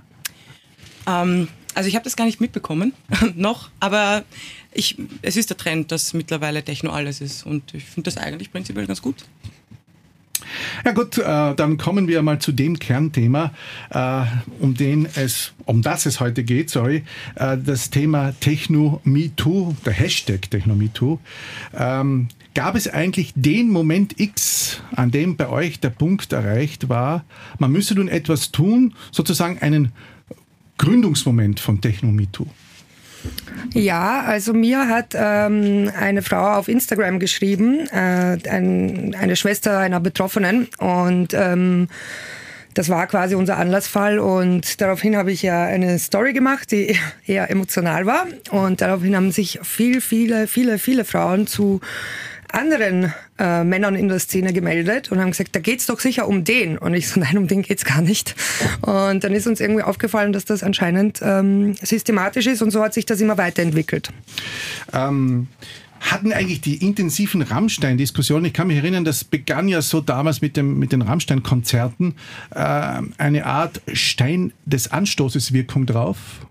Ähm, 1.06 1.49
also 1.75 1.88
ich 1.88 1.94
habe 1.94 2.05
das 2.05 2.17
gar 2.17 2.25
nicht 2.25 2.41
mitbekommen 2.41 2.93
noch, 3.35 3.70
aber 3.81 4.25
ich, 4.73 4.96
es 5.23 5.37
ist 5.37 5.50
der 5.50 5.56
Trend, 5.56 5.93
dass 5.93 6.14
mittlerweile 6.14 6.62
Techno 6.62 6.91
alles 6.91 7.20
ist 7.20 7.44
und 7.44 7.75
ich 7.75 7.85
finde 7.85 8.11
das 8.11 8.17
eigentlich 8.17 8.50
prinzipiell 8.52 8.87
ganz 8.87 9.02
gut. 9.02 9.25
Ja 10.85 10.93
gut, 10.93 11.19
äh, 11.19 11.55
dann 11.55 11.79
kommen 11.79 12.06
wir 12.06 12.23
mal 12.23 12.38
zu 12.38 12.52
dem 12.52 12.79
Kernthema, 12.79 13.52
äh, 13.91 14.25
um 14.61 14.75
den 14.75 15.08
es, 15.14 15.52
um 15.64 15.82
das 15.82 16.06
es 16.06 16.20
heute 16.20 16.44
geht, 16.44 16.70
sorry, 16.70 17.05
äh, 17.35 17.56
das 17.58 17.90
Thema 17.90 18.32
Techno 18.40 19.00
Me 19.05 19.35
Too, 19.35 19.75
der 19.85 19.94
Hashtag 19.94 20.50
Techno 20.50 20.75
Me 20.75 20.93
Too. 20.93 21.19
Ähm, 21.76 22.29
Gab 22.55 22.77
es 22.77 22.87
eigentlich 22.87 23.33
den 23.35 23.69
Moment 23.69 24.21
X, 24.21 24.81
an 24.95 25.11
dem 25.11 25.37
bei 25.37 25.49
euch 25.49 25.81
der 25.81 25.91
Punkt 25.91 26.33
erreicht 26.33 26.89
war, 26.89 27.25
man 27.59 27.73
müsse 27.73 27.95
nun 27.97 28.06
etwas 28.06 28.53
tun, 28.53 28.95
sozusagen 29.11 29.59
einen 29.59 29.91
Gründungsmoment 30.79 31.59
von 31.59 31.81
Techno-MeToo? 31.81 32.47
Ja, 33.73 34.23
also 34.23 34.53
mir 34.53 34.89
hat 34.89 35.15
ähm, 35.15 35.91
eine 35.99 36.23
Frau 36.23 36.55
auf 36.55 36.69
Instagram 36.69 37.19
geschrieben, 37.19 37.89
äh, 37.91 38.39
ein, 38.49 39.17
eine 39.19 39.35
Schwester 39.35 39.79
einer 39.79 39.99
Betroffenen 39.99 40.69
und 40.79 41.35
ähm, 41.35 41.89
das 42.75 42.89
war 42.89 43.07
quasi 43.07 43.35
unser 43.35 43.57
Anlassfall 43.57 44.19
und 44.19 44.81
daraufhin 44.81 45.17
habe 45.17 45.33
ich 45.33 45.43
ja 45.43 45.65
eine 45.65 45.99
Story 45.99 46.33
gemacht, 46.33 46.71
die 46.73 46.97
eher 47.27 47.50
emotional 47.50 48.05
war 48.05 48.27
und 48.50 48.81
daraufhin 48.81 49.17
haben 49.17 49.33
sich 49.33 49.59
viel, 49.62 50.00
viele, 50.00 50.47
viele, 50.47 50.79
viele 50.79 51.05
Frauen 51.05 51.47
zu 51.47 51.81
anderen 52.55 53.12
äh, 53.39 53.65
Männern 53.65 53.95
in 53.95 54.09
der 54.09 54.19
Szene 54.19 54.52
gemeldet 54.52 55.11
und 55.11 55.21
haben 55.21 55.31
gesagt, 55.31 55.55
da 55.55 55.61
geht's 55.61 55.87
doch 55.87 56.00
sicher 56.00 56.28
um 56.28 56.45
den. 56.45 56.78
Und 56.78 56.95
ich 56.95 57.09
so, 57.09 57.21
nein, 57.21 57.37
um 57.38 57.49
den 57.49 57.62
geht's 57.62 57.85
gar 57.85 58.00
nicht. 58.00 58.35
Und 58.81 59.25
dann 59.25 59.33
ist 59.33 59.47
uns 59.47 59.61
irgendwie 59.61 59.83
aufgefallen, 59.83 60.33
dass 60.33 60.45
das 60.45 60.62
anscheinend 60.62 61.21
ähm, 61.23 61.75
systematisch 61.75 62.47
ist 62.47 62.62
und 62.62 62.71
so 62.71 62.83
hat 62.83 62.95
sich 62.95 63.07
das 63.07 63.21
immer 63.21 63.38
weiterentwickelt. 63.38 64.11
Ähm 64.93 65.49
hatten 66.05 66.33
eigentlich 66.33 66.61
die 66.61 66.76
intensiven 66.87 67.40
Rammstein-Diskussionen, 67.43 68.45
ich 68.45 68.52
kann 68.52 68.67
mich 68.67 68.76
erinnern, 68.76 69.05
das 69.05 69.25
begann 69.25 69.69
ja 69.69 69.81
so 69.81 70.00
damals 70.00 70.43
mit, 70.43 70.57
dem, 70.57 70.78
mit 70.78 70.93
den 70.93 71.02
Rammstein-Konzerten, 71.02 72.14
äh, 72.50 73.00
eine 73.17 73.47
Art 73.47 73.81
Stein 73.93 74.52
des 74.67 74.93
Anstoßes 74.93 75.52
Wirkung 75.52 75.87
drauf? 75.87 76.47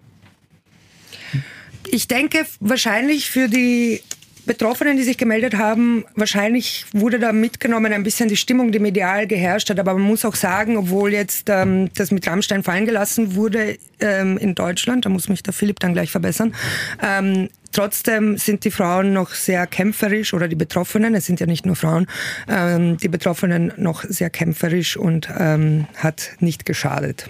Ich 1.86 2.08
denke 2.08 2.46
wahrscheinlich 2.60 3.30
für 3.30 3.48
die 3.48 4.02
Betroffenen, 4.46 4.98
die 4.98 5.04
sich 5.04 5.18
gemeldet 5.18 5.56
haben, 5.58 6.04
wahrscheinlich 6.16 6.86
wurde 6.92 7.18
da 7.20 7.32
mitgenommen 7.32 7.94
ein 7.94 8.04
bisschen 8.04 8.28
die 8.28 8.36
Stimmung, 8.36 8.72
die 8.72 8.80
medial 8.80 9.26
geherrscht 9.26 9.70
hat. 9.70 9.80
Aber 9.80 9.94
man 9.94 10.04
muss 10.04 10.26
auch 10.26 10.36
sagen, 10.36 10.76
obwohl 10.78 11.14
jetzt 11.14 11.50
ähm, 11.50 11.90
das 11.96 12.12
mit 12.12 12.28
Rammstein 12.28 12.64
fallen 12.64 12.86
gelassen 12.86 13.36
wurde 13.36 13.78
ähm, 14.00 14.38
in 14.38 14.54
Deutschland, 14.56 15.06
da 15.06 15.10
muss 15.10 15.30
mich 15.30 15.44
der 15.44 15.54
Philipp 15.54 15.80
dann 15.80 15.94
gleich 15.94 16.12
verbessern, 16.12 16.54
ähm, 17.02 17.50
trotzdem 17.72 18.38
sind 18.38 18.66
die 18.66 18.72
Frauen 18.72 19.14
noch 19.14 19.34
sehr 19.34 19.66
kämpferisch 19.66 20.34
oder 20.34 20.48
die 20.48 20.56
Betroffenen, 20.56 21.16
es 21.16 21.26
sind 21.26 21.40
ja 21.40 21.46
nicht 21.46 21.66
nur 21.66 21.76
Frauen, 21.76 22.08
ähm, 22.50 22.98
die 22.98 23.08
Betroffenen 23.08 23.72
noch 23.78 24.04
sehr 24.04 24.30
kämpferisch 24.30 24.98
und 24.98 25.30
ähm, 25.38 25.88
hat 25.96 26.32
nicht 26.40 26.66
geschadet. 26.66 27.28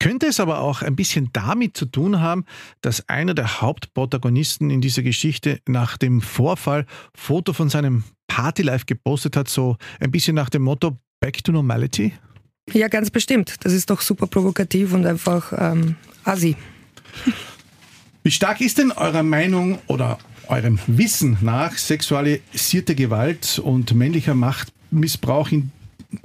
Könnte 0.00 0.26
es 0.26 0.40
aber 0.40 0.60
auch 0.60 0.80
ein 0.80 0.96
bisschen 0.96 1.28
damit 1.34 1.76
zu 1.76 1.84
tun 1.84 2.20
haben, 2.20 2.46
dass 2.80 3.08
einer 3.10 3.34
der 3.34 3.60
Hauptprotagonisten 3.60 4.70
in 4.70 4.80
dieser 4.80 5.02
Geschichte 5.02 5.60
nach 5.68 5.98
dem 5.98 6.22
Vorfall 6.22 6.86
Foto 7.14 7.52
von 7.52 7.68
seinem 7.68 8.04
Partylife 8.26 8.86
gepostet 8.86 9.36
hat, 9.36 9.48
so 9.48 9.76
ein 10.00 10.10
bisschen 10.10 10.34
nach 10.34 10.48
dem 10.48 10.62
Motto 10.62 10.98
Back 11.20 11.44
to 11.44 11.52
Normality? 11.52 12.14
Ja, 12.72 12.88
ganz 12.88 13.10
bestimmt. 13.10 13.56
Das 13.60 13.74
ist 13.74 13.90
doch 13.90 14.00
super 14.00 14.26
provokativ 14.26 14.94
und 14.94 15.04
einfach 15.04 15.52
ähm, 15.56 15.96
assi. 16.24 16.56
Wie 18.22 18.30
stark 18.30 18.62
ist 18.62 18.78
denn 18.78 18.92
eurer 18.92 19.22
Meinung 19.22 19.80
oder 19.86 20.18
eurem 20.48 20.78
Wissen 20.86 21.36
nach 21.42 21.76
sexualisierte 21.76 22.94
Gewalt 22.94 23.58
und 23.58 23.94
männlicher 23.94 24.34
Machtmissbrauch 24.34 25.52
in 25.52 25.72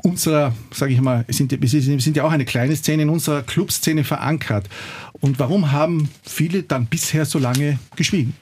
unserer, 0.03 0.53
sage 0.71 0.93
ich 0.93 1.01
mal, 1.01 1.25
sind, 1.29 1.51
wir 1.51 1.69
sind 1.69 2.17
ja 2.17 2.23
auch 2.23 2.31
eine 2.31 2.45
kleine 2.45 2.75
Szene 2.75 3.03
in 3.03 3.09
unserer 3.09 3.43
Clubszene 3.43 4.03
verankert. 4.03 4.67
Und 5.13 5.39
warum 5.39 5.71
haben 5.71 6.09
viele 6.23 6.63
dann 6.63 6.87
bisher 6.87 7.25
so 7.25 7.39
lange 7.39 7.79
geschwiegen? 7.95 8.33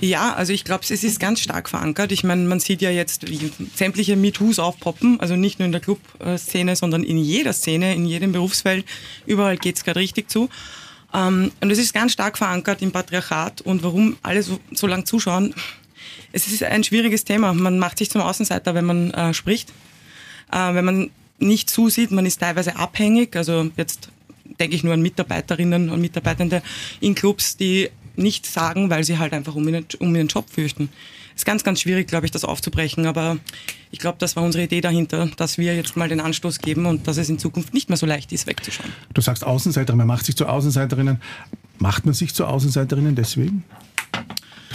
Ja, 0.00 0.34
also 0.34 0.52
ich 0.52 0.62
glaube, 0.62 0.84
es 0.88 1.02
ist 1.02 1.18
ganz 1.18 1.40
stark 1.40 1.68
verankert. 1.68 2.12
Ich 2.12 2.22
meine, 2.22 2.44
man 2.44 2.60
sieht 2.60 2.82
ja 2.82 2.90
jetzt, 2.90 3.28
wie 3.28 3.50
sämtliche 3.74 4.14
MeToos 4.14 4.60
aufpoppen, 4.60 5.18
also 5.18 5.34
nicht 5.34 5.58
nur 5.58 5.66
in 5.66 5.72
der 5.72 5.80
Club-Szene, 5.80 6.76
sondern 6.76 7.02
in 7.02 7.18
jeder 7.18 7.52
Szene, 7.52 7.94
in 7.94 8.06
jedem 8.06 8.30
Berufsfeld. 8.30 8.84
Überall 9.26 9.56
geht 9.56 9.76
es 9.76 9.84
gerade 9.84 9.98
richtig 9.98 10.30
zu. 10.30 10.48
Ähm, 11.12 11.50
und 11.60 11.70
es 11.70 11.78
ist 11.78 11.94
ganz 11.94 12.12
stark 12.12 12.38
verankert 12.38 12.80
im 12.80 12.92
Patriarchat. 12.92 13.62
Und 13.62 13.82
warum 13.82 14.16
alle 14.22 14.42
so, 14.44 14.60
so 14.72 14.86
lang 14.86 15.04
zuschauen, 15.04 15.52
es 16.30 16.46
ist 16.46 16.62
ein 16.62 16.84
schwieriges 16.84 17.24
Thema. 17.24 17.52
Man 17.52 17.78
macht 17.78 17.98
sich 17.98 18.10
zum 18.10 18.20
Außenseiter, 18.20 18.74
wenn 18.74 18.84
man 18.84 19.10
äh, 19.10 19.34
spricht. 19.34 19.72
Äh, 20.52 20.74
wenn 20.74 20.84
man 20.84 21.10
nicht 21.38 21.70
zusieht, 21.70 22.10
man 22.10 22.26
ist 22.26 22.40
teilweise 22.40 22.76
abhängig. 22.76 23.36
Also 23.36 23.70
jetzt 23.76 24.10
denke 24.58 24.74
ich 24.74 24.84
nur 24.84 24.94
an 24.94 25.02
Mitarbeiterinnen 25.02 25.90
und 25.90 26.00
Mitarbeitende 26.00 26.62
in 27.00 27.14
Clubs, 27.14 27.56
die 27.56 27.90
nicht 28.16 28.46
sagen, 28.46 28.90
weil 28.90 29.04
sie 29.04 29.18
halt 29.18 29.32
einfach 29.32 29.54
um 29.54 29.66
ihren, 29.68 29.86
um 30.00 30.14
ihren 30.14 30.28
Job 30.28 30.46
fürchten. 30.50 30.88
Ist 31.36 31.46
ganz, 31.46 31.62
ganz 31.62 31.80
schwierig, 31.80 32.08
glaube 32.08 32.26
ich, 32.26 32.32
das 32.32 32.44
aufzubrechen. 32.44 33.06
Aber 33.06 33.38
ich 33.92 34.00
glaube, 34.00 34.18
das 34.18 34.34
war 34.34 34.42
unsere 34.42 34.64
Idee 34.64 34.80
dahinter, 34.80 35.30
dass 35.36 35.56
wir 35.56 35.76
jetzt 35.76 35.96
mal 35.96 36.08
den 36.08 36.20
Anstoß 36.20 36.58
geben 36.58 36.86
und 36.86 37.06
dass 37.06 37.16
es 37.16 37.28
in 37.28 37.38
Zukunft 37.38 37.74
nicht 37.74 37.88
mehr 37.88 37.96
so 37.96 38.06
leicht 38.06 38.32
ist, 38.32 38.48
wegzuschauen. 38.48 38.92
Du 39.14 39.20
sagst 39.20 39.44
Außenseiterin, 39.44 39.98
man 39.98 40.08
macht 40.08 40.26
sich 40.26 40.36
zu 40.36 40.46
Außenseiterinnen. 40.46 41.20
Macht 41.78 42.06
man 42.06 42.14
sich 42.14 42.34
zu 42.34 42.44
Außenseiterinnen 42.44 43.14
deswegen? 43.14 43.62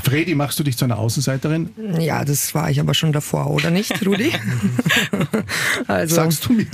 Fredi, 0.01 0.33
machst 0.33 0.59
du 0.59 0.63
dich 0.63 0.77
zu 0.77 0.85
einer 0.85 0.97
Außenseiterin? 0.97 1.69
Ja, 1.99 2.25
das 2.25 2.55
war 2.55 2.69
ich 2.69 2.79
aber 2.79 2.93
schon 2.93 3.11
davor, 3.13 3.51
oder 3.51 3.69
nicht, 3.69 4.05
Rudi? 4.05 4.31
also, 5.87 6.15
Sagst 6.15 6.45
du 6.47 6.53
mir? 6.53 6.65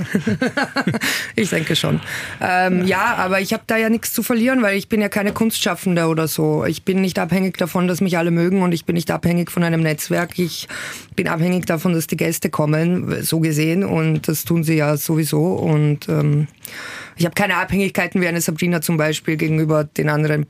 ich 1.36 1.50
denke 1.50 1.76
schon. 1.76 2.00
Ähm, 2.40 2.86
ja, 2.86 3.16
aber 3.16 3.40
ich 3.40 3.52
habe 3.52 3.62
da 3.66 3.76
ja 3.76 3.90
nichts 3.90 4.12
zu 4.12 4.22
verlieren, 4.22 4.62
weil 4.62 4.78
ich 4.78 4.88
bin 4.88 5.00
ja 5.00 5.08
keine 5.08 5.32
Kunstschaffende 5.32 6.06
oder 6.06 6.28
so. 6.28 6.64
Ich 6.64 6.84
bin 6.84 7.02
nicht 7.02 7.18
abhängig 7.18 7.58
davon, 7.58 7.88
dass 7.88 8.00
mich 8.00 8.16
alle 8.16 8.30
mögen 8.30 8.62
und 8.62 8.72
ich 8.72 8.86
bin 8.86 8.94
nicht 8.94 9.10
abhängig 9.10 9.50
von 9.50 9.64
einem 9.64 9.82
Netzwerk. 9.82 10.38
Ich 10.38 10.66
bin 11.14 11.28
abhängig 11.28 11.66
davon, 11.66 11.92
dass 11.92 12.06
die 12.06 12.16
Gäste 12.16 12.48
kommen, 12.48 13.22
so 13.22 13.40
gesehen. 13.40 13.84
Und 13.84 14.28
das 14.28 14.44
tun 14.44 14.64
sie 14.64 14.76
ja 14.76 14.96
sowieso. 14.96 15.54
Und 15.54 16.08
ähm, 16.08 16.48
ich 17.16 17.26
habe 17.26 17.34
keine 17.34 17.56
Abhängigkeiten 17.56 18.20
wie 18.22 18.28
eine 18.28 18.40
Sabrina 18.40 18.80
zum 18.80 18.96
Beispiel 18.96 19.36
gegenüber 19.36 19.84
den 19.84 20.08
anderen 20.08 20.46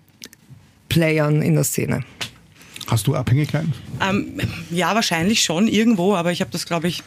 Playern 0.89 1.43
in 1.43 1.55
der 1.55 1.65
Szene. 1.65 2.05
Hast 2.91 3.07
du 3.07 3.15
Abhängigkeiten? 3.15 3.73
Ähm, 4.01 4.41
ja, 4.71 4.95
wahrscheinlich 4.95 5.43
schon 5.43 5.69
irgendwo, 5.69 6.15
aber 6.17 6.33
ich 6.33 6.41
habe 6.41 6.51
das, 6.51 6.67
glaube 6.67 6.89
ich, 6.89 7.03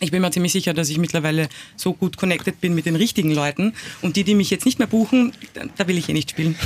ich 0.00 0.10
bin 0.10 0.20
mir 0.20 0.30
ziemlich 0.30 0.52
sicher, 0.52 0.74
dass 0.74 0.90
ich 0.90 0.98
mittlerweile 0.98 1.48
so 1.76 1.94
gut 1.94 2.16
connected 2.16 2.60
bin 2.60 2.74
mit 2.74 2.86
den 2.86 2.96
richtigen 2.96 3.32
Leuten 3.32 3.72
und 4.02 4.16
die, 4.16 4.24
die 4.24 4.34
mich 4.34 4.50
jetzt 4.50 4.66
nicht 4.66 4.78
mehr 4.78 4.88
buchen, 4.88 5.32
da 5.76 5.88
will 5.88 5.96
ich 5.96 6.08
eh 6.08 6.12
nicht 6.12 6.30
spielen. 6.30 6.56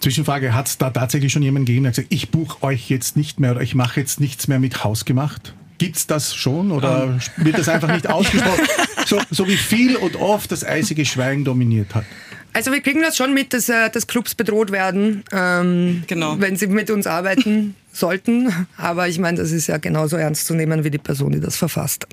Zwischenfrage, 0.00 0.52
hat 0.52 0.66
es 0.66 0.78
da 0.78 0.90
tatsächlich 0.90 1.32
schon 1.32 1.42
jemanden 1.42 1.66
gegeben, 1.66 1.84
der 1.84 1.92
gesagt 1.92 2.08
ich 2.10 2.30
buche 2.30 2.62
euch 2.62 2.90
jetzt 2.90 3.16
nicht 3.16 3.38
mehr 3.38 3.52
oder 3.52 3.60
ich 3.60 3.74
mache 3.76 4.00
jetzt 4.00 4.20
nichts 4.20 4.48
mehr 4.48 4.58
mit 4.58 4.82
Hausgemacht? 4.82 5.54
Gibt 5.78 5.96
es 5.96 6.06
das 6.06 6.34
schon 6.34 6.72
oder 6.72 7.04
um. 7.04 7.10
Ähm. 7.12 7.44
wird 7.44 7.58
das 7.58 7.68
einfach 7.68 7.92
nicht 7.92 8.06
ausgesprochen? 8.10 8.66
so, 9.06 9.20
so 9.30 9.46
wie 9.46 9.56
viel 9.56 9.96
und 9.96 10.16
oft 10.16 10.50
das 10.50 10.64
eisige 10.64 11.06
Schweigen 11.06 11.44
dominiert 11.44 11.94
hat. 11.94 12.04
Also 12.52 12.70
wir 12.70 12.80
kriegen 12.80 13.00
das 13.00 13.16
schon 13.16 13.32
mit, 13.32 13.54
dass, 13.54 13.68
äh, 13.68 13.90
dass 13.90 14.06
Clubs 14.06 14.34
bedroht 14.34 14.72
werden, 14.72 15.24
ähm, 15.32 16.04
genau. 16.06 16.38
wenn 16.38 16.56
sie 16.56 16.66
mit 16.66 16.90
uns 16.90 17.06
arbeiten 17.06 17.74
sollten. 17.92 18.52
Aber 18.76 19.08
ich 19.08 19.18
meine, 19.18 19.38
das 19.38 19.52
ist 19.52 19.68
ja 19.68 19.78
genauso 19.78 20.16
ernst 20.16 20.46
zu 20.46 20.54
nehmen 20.54 20.84
wie 20.84 20.90
die 20.90 20.98
Person, 20.98 21.32
die 21.32 21.40
das 21.40 21.56
verfasst. 21.56 22.06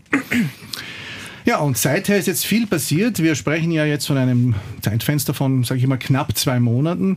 Ja, 1.46 1.60
und 1.60 1.77
seither 1.77 2.17
ist 2.17 2.27
jetzt 2.27 2.46
viel 2.46 2.67
passiert. 2.67 3.24
Wir 3.24 3.34
sprechen 3.34 3.72
ja 3.72 3.84
jetzt 3.84 4.05
von 4.05 4.17
einem 4.17 4.55
Zeitfenster 4.81 5.34
von, 5.34 5.63
sage 5.63 5.79
ich 5.79 5.88
mal, 5.88 5.98
knapp 5.98 6.38
zwei 6.38 6.60
Monaten. 6.60 7.15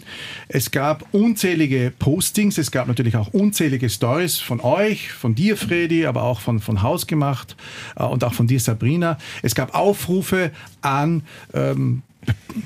Es 0.49 0.71
gab 0.71 1.05
unzählige 1.13 1.93
Postings, 1.97 2.57
es 2.57 2.71
gab 2.71 2.89
natürlich 2.89 3.17
auch 3.17 3.29
unzählige 3.35 3.91
Stories 3.91 4.39
von 4.39 4.61
euch, 4.61 5.13
von 5.13 5.35
dir, 5.35 5.57
Fredi, 5.57 6.07
aber 6.07 6.23
auch 6.23 6.41
von, 6.41 6.61
von 6.61 6.83
Hausgemacht 6.83 7.57
äh, 7.97 8.05
und 8.05 8.25
auch 8.25 8.33
von 8.33 8.47
dir, 8.47 8.59
Sabrina. 8.59 9.19
Es 9.43 9.55
gab 9.55 9.75
Aufrufe 9.75 10.51
an 10.81 11.25
ähm, 11.53 12.03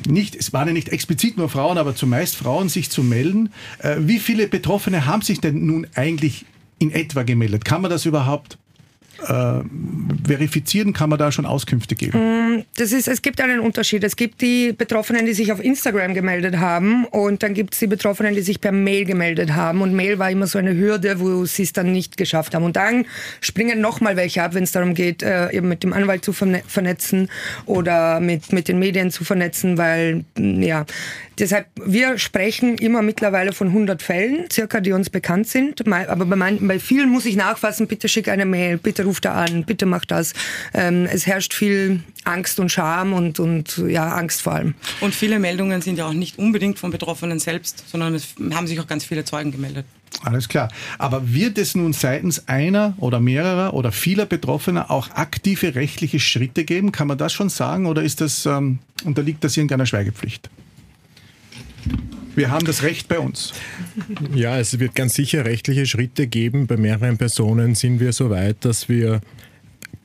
nicht, 0.09 0.35
es 0.35 0.53
waren 0.53 0.69
ja 0.69 0.75
nicht 0.75 0.89
explizit 0.91 1.37
nur 1.37 1.49
Frauen, 1.49 1.79
aber 1.79 1.95
zumeist 1.95 2.37
Frauen, 2.37 2.69
sich 2.69 2.91
zu 2.91 3.03
melden. 3.03 3.51
Äh, 3.79 3.97
wie 4.01 4.19
viele 4.19 4.49
Betroffene 4.49 5.07
haben 5.07 5.23
sich 5.23 5.41
denn 5.41 5.67
nun 5.67 5.87
eigentlich 5.95 6.45
in 6.79 6.91
etwa 6.91 7.23
gemeldet? 7.23 7.65
Kann 7.65 7.83
man 7.83 7.91
das 7.91 8.07
überhaupt 8.07 8.59
äh, 9.27 9.61
verifizieren? 10.27 10.93
Kann 10.93 11.11
man 11.11 11.19
da 11.19 11.33
schon 11.33 11.47
Auskünfte 11.47 11.95
geben? 11.95 12.19
Mm, 12.19 12.65
das 12.77 12.93
ist, 12.93 13.09
es 13.09 13.23
gibt 13.23 13.41
einen 13.41 13.61
Unterschied. 13.61 14.05
Es 14.05 14.17
gibt 14.17 14.41
die 14.41 14.73
Betroffenen, 14.73 15.27
die 15.27 15.35
sich 15.35 15.53
auf 15.53 15.63
Instagram 15.63 16.15
gemeldet 16.15 16.59
haben 16.59 17.05
und 17.07 17.43
dann 17.43 17.55
gibt 17.55 17.75
es 17.75 17.81
die 17.81 17.87
Betroffenen, 17.87 18.35
die 18.35 18.43
sich 18.43 18.61
per 18.61 18.73
Mail 18.73 19.05
gemeldet 19.05 19.55
haben. 19.55 19.83
Und 19.83 19.95
Mail 19.95 20.19
war 20.19 20.31
immer 20.31 20.47
so 20.47 20.59
eine 20.59 20.75
Hürde, 20.75 21.21
wo 21.21 21.45
sie 21.45 21.63
es 21.63 21.73
dann 21.73 21.93
nicht 21.93 22.17
geschafft 22.17 22.55
haben. 22.55 22.65
Und 22.65 22.77
dann 22.77 23.07
springen 23.41 23.81
nochmal 23.81 24.17
welche 24.17 24.43
ab, 24.43 24.55
wenn 24.55 24.65
es 24.65 24.73
darum 24.73 24.95
geht, 24.95 25.23
äh, 25.23 25.51
eben 25.53 25.69
mit 25.69 25.83
dem 25.83 25.93
Anwalt 25.93 26.25
zu 26.25 26.33
vernetzen 26.33 27.29
oder 27.67 28.21
mit, 28.21 28.53
mit 28.53 28.69
den 28.69 28.79
Medien 28.79 29.11
zu 29.11 29.25
vernetzen, 29.25 29.79
weil, 29.79 30.25
mm, 30.37 30.63
ja, 30.63 30.87
Deshalb, 31.39 31.67
wir 31.85 32.17
sprechen 32.17 32.79
immer 32.79 33.03
mittlerweile 33.03 33.53
von 33.53 33.69
100 33.69 34.01
Fällen, 34.01 34.47
circa, 34.51 34.81
die 34.81 34.93
uns 34.93 35.11
bekannt 35.11 35.47
sind. 35.47 35.87
Aber 35.87 36.25
bei, 36.25 36.59
bei 36.61 36.79
vielen 36.79 37.11
muss 37.11 37.27
ich 37.27 37.37
nachfassen, 37.37 37.87
bitte 37.87 38.09
schick 38.09 38.29
eine 38.29 38.47
Mail, 38.47 38.79
bitte 38.79 39.03
ruf 39.07 39.21
da 39.21 39.33
an, 39.33 39.65
bitte 39.65 39.87
mach 39.87 40.05
das. 40.05 40.35
Ähm, 40.75 41.07
es 41.11 41.27
herrscht 41.27 41.55
viel 41.55 42.01
Angst 42.25 42.61
und 42.61 42.71
Scham 42.71 43.13
und, 43.13 43.41
und 43.41 43.79
ja, 43.89 44.15
Angst 44.15 44.43
vor 44.43 44.55
allem. 44.55 44.75
Und 45.01 45.15
viele 45.15 45.39
Meldungen 45.39 45.81
sind 45.81 45.99
ja 45.99 46.07
auch 46.07 46.13
nicht 46.13 46.39
unbedingt 46.39 46.79
von 46.79 46.91
Betroffenen 46.91 47.39
selbst, 47.39 47.85
sondern 47.89 48.15
es 48.15 48.35
haben 48.53 48.67
sich 48.67 48.81
auch 48.81 48.87
ganz 48.87 49.05
viele 49.05 49.25
Zeugen 49.25 49.53
gemeldet. 49.53 49.87
Alles 50.23 50.49
klar. 50.49 50.69
Aber 50.99 51.33
wird 51.33 51.59
es 51.59 51.75
nun 51.75 51.93
seitens 51.93 52.49
einer 52.49 52.95
oder 52.99 53.21
mehrerer 53.21 53.75
oder 53.75 53.93
vieler 53.93 54.27
Betroffener 54.27 54.91
auch 54.91 55.11
aktive 55.11 55.75
rechtliche 55.75 56.21
Schritte 56.21 56.65
geben? 56.65 56.93
Kann 56.93 57.09
man 57.09 57.19
das 57.19 57.33
schon 57.33 57.49
sagen 57.49 57.87
oder 57.87 58.03
ist 58.03 58.21
das, 58.21 58.47
ähm, 58.47 58.79
unterliegt 59.05 59.45
das 59.45 59.57
irgendeiner 59.57 59.87
Schweigepflicht? 59.87 60.49
Wir 62.37 62.51
haben 62.51 62.67
das 62.67 62.83
Recht 62.83 63.09
bei 63.09 63.19
uns. 63.19 63.55
Ja, 64.35 64.59
es 64.59 64.79
wird 64.79 64.95
ganz 64.95 65.15
sicher 65.15 65.47
rechtliche 65.47 65.87
Schritte 65.87 66.27
geben. 66.27 66.67
Bei 66.67 66.77
mehreren 66.77 67.17
Personen 67.17 67.75
sind 67.75 67.99
wir 67.99 68.13
so 68.13 68.29
weit, 68.29 68.65
dass 68.65 68.91
wir 68.91 69.23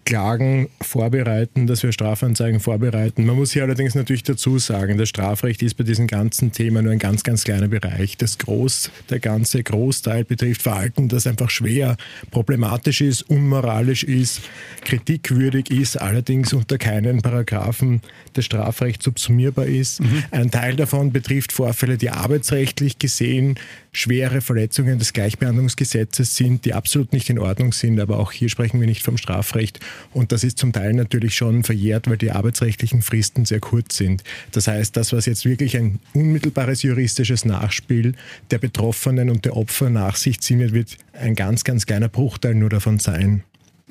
Klagen 0.05 0.69
vorbereiten, 0.81 1.67
dass 1.67 1.83
wir 1.83 1.91
Strafanzeigen 1.91 2.59
vorbereiten. 2.59 3.25
Man 3.25 3.35
muss 3.35 3.51
hier 3.51 3.63
allerdings 3.63 3.95
natürlich 3.95 4.23
dazu 4.23 4.59
sagen, 4.59 4.97
das 4.97 5.09
Strafrecht 5.09 5.61
ist 5.61 5.75
bei 5.75 5.83
diesem 5.83 6.07
ganzen 6.07 6.51
Thema 6.51 6.81
nur 6.81 6.91
ein 6.91 6.99
ganz, 6.99 7.23
ganz 7.23 7.43
kleiner 7.43 7.67
Bereich. 7.67 8.17
Das 8.17 8.37
Groß, 8.37 8.91
der 9.09 9.19
ganze 9.19 9.63
Großteil 9.63 10.23
betrifft 10.23 10.63
Verhalten, 10.63 11.07
das 11.07 11.27
einfach 11.27 11.49
schwer 11.49 11.97
problematisch 12.31 13.01
ist, 13.01 13.23
unmoralisch 13.29 14.03
ist, 14.03 14.41
kritikwürdig 14.83 15.69
ist, 15.71 15.97
allerdings 15.97 16.53
unter 16.53 16.77
keinen 16.77 17.21
Paragraphen 17.21 18.01
des 18.35 18.45
Strafrechts 18.45 19.05
subsumierbar 19.05 19.65
ist. 19.65 20.01
Mhm. 20.01 20.23
Ein 20.31 20.51
Teil 20.51 20.75
davon 20.75 21.11
betrifft 21.11 21.51
Vorfälle, 21.51 21.97
die 21.97 22.09
arbeitsrechtlich 22.09 22.99
gesehen 22.99 23.55
schwere 23.91 24.41
Verletzungen 24.41 24.99
des 24.99 25.13
Gleichbehandlungsgesetzes 25.13 26.35
sind, 26.35 26.65
die 26.65 26.73
absolut 26.73 27.11
nicht 27.13 27.29
in 27.29 27.39
Ordnung 27.39 27.73
sind. 27.73 27.99
Aber 27.99 28.19
auch 28.19 28.31
hier 28.31 28.49
sprechen 28.49 28.79
wir 28.79 28.87
nicht 28.87 29.03
vom 29.03 29.17
Strafrecht. 29.17 29.79
Und 30.13 30.31
das 30.31 30.43
ist 30.43 30.57
zum 30.57 30.71
Teil 30.71 30.93
natürlich 30.93 31.35
schon 31.35 31.63
verjährt, 31.63 32.09
weil 32.09 32.17
die 32.17 32.31
arbeitsrechtlichen 32.31 33.01
Fristen 33.01 33.45
sehr 33.45 33.59
kurz 33.59 33.97
sind. 33.97 34.23
Das 34.51 34.67
heißt, 34.67 34.95
das, 34.95 35.11
was 35.13 35.25
jetzt 35.25 35.45
wirklich 35.45 35.75
ein 35.77 35.99
unmittelbares 36.13 36.83
juristisches 36.83 37.45
Nachspiel 37.45 38.15
der 38.49 38.59
Betroffenen 38.59 39.29
und 39.29 39.45
der 39.45 39.57
Opfer 39.57 39.89
nach 39.89 40.15
sich 40.15 40.39
ziehen 40.39 40.59
wird, 40.59 40.73
wird 40.73 40.97
ein 41.13 41.35
ganz, 41.35 41.63
ganz 41.63 41.85
kleiner 41.85 42.09
Bruchteil 42.09 42.55
nur 42.55 42.69
davon 42.69 42.99
sein. 42.99 43.43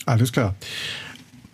Alles 0.07 0.33
klar. 0.33 0.55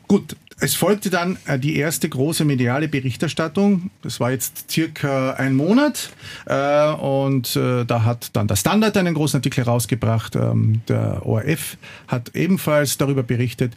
Gut, 0.09 0.37
es 0.59 0.75
folgte 0.75 1.11
dann 1.11 1.37
äh, 1.47 1.59
die 1.59 1.77
erste 1.77 2.09
große 2.09 2.45
mediale 2.45 2.89
Berichterstattung. 2.89 3.91
Das 4.03 4.21
war 4.21 4.31
jetzt 4.31 4.71
circa 4.71 5.33
ein 5.33 5.55
Monat. 5.55 6.11
Äh, 6.47 6.93
und 6.93 7.57
äh, 7.57 7.85
da 7.85 8.05
hat 8.05 8.31
dann 8.33 8.49
der 8.49 8.57
Standard 8.57 8.97
einen 8.97 9.15
großen 9.15 9.39
Artikel 9.39 9.65
rausgebracht. 9.65 10.35
Ähm, 10.35 10.81
der 10.89 11.27
ORF 11.27 11.77
hat 12.09 12.35
ebenfalls 12.35 12.97
darüber 12.97 13.23
berichtet. 13.23 13.75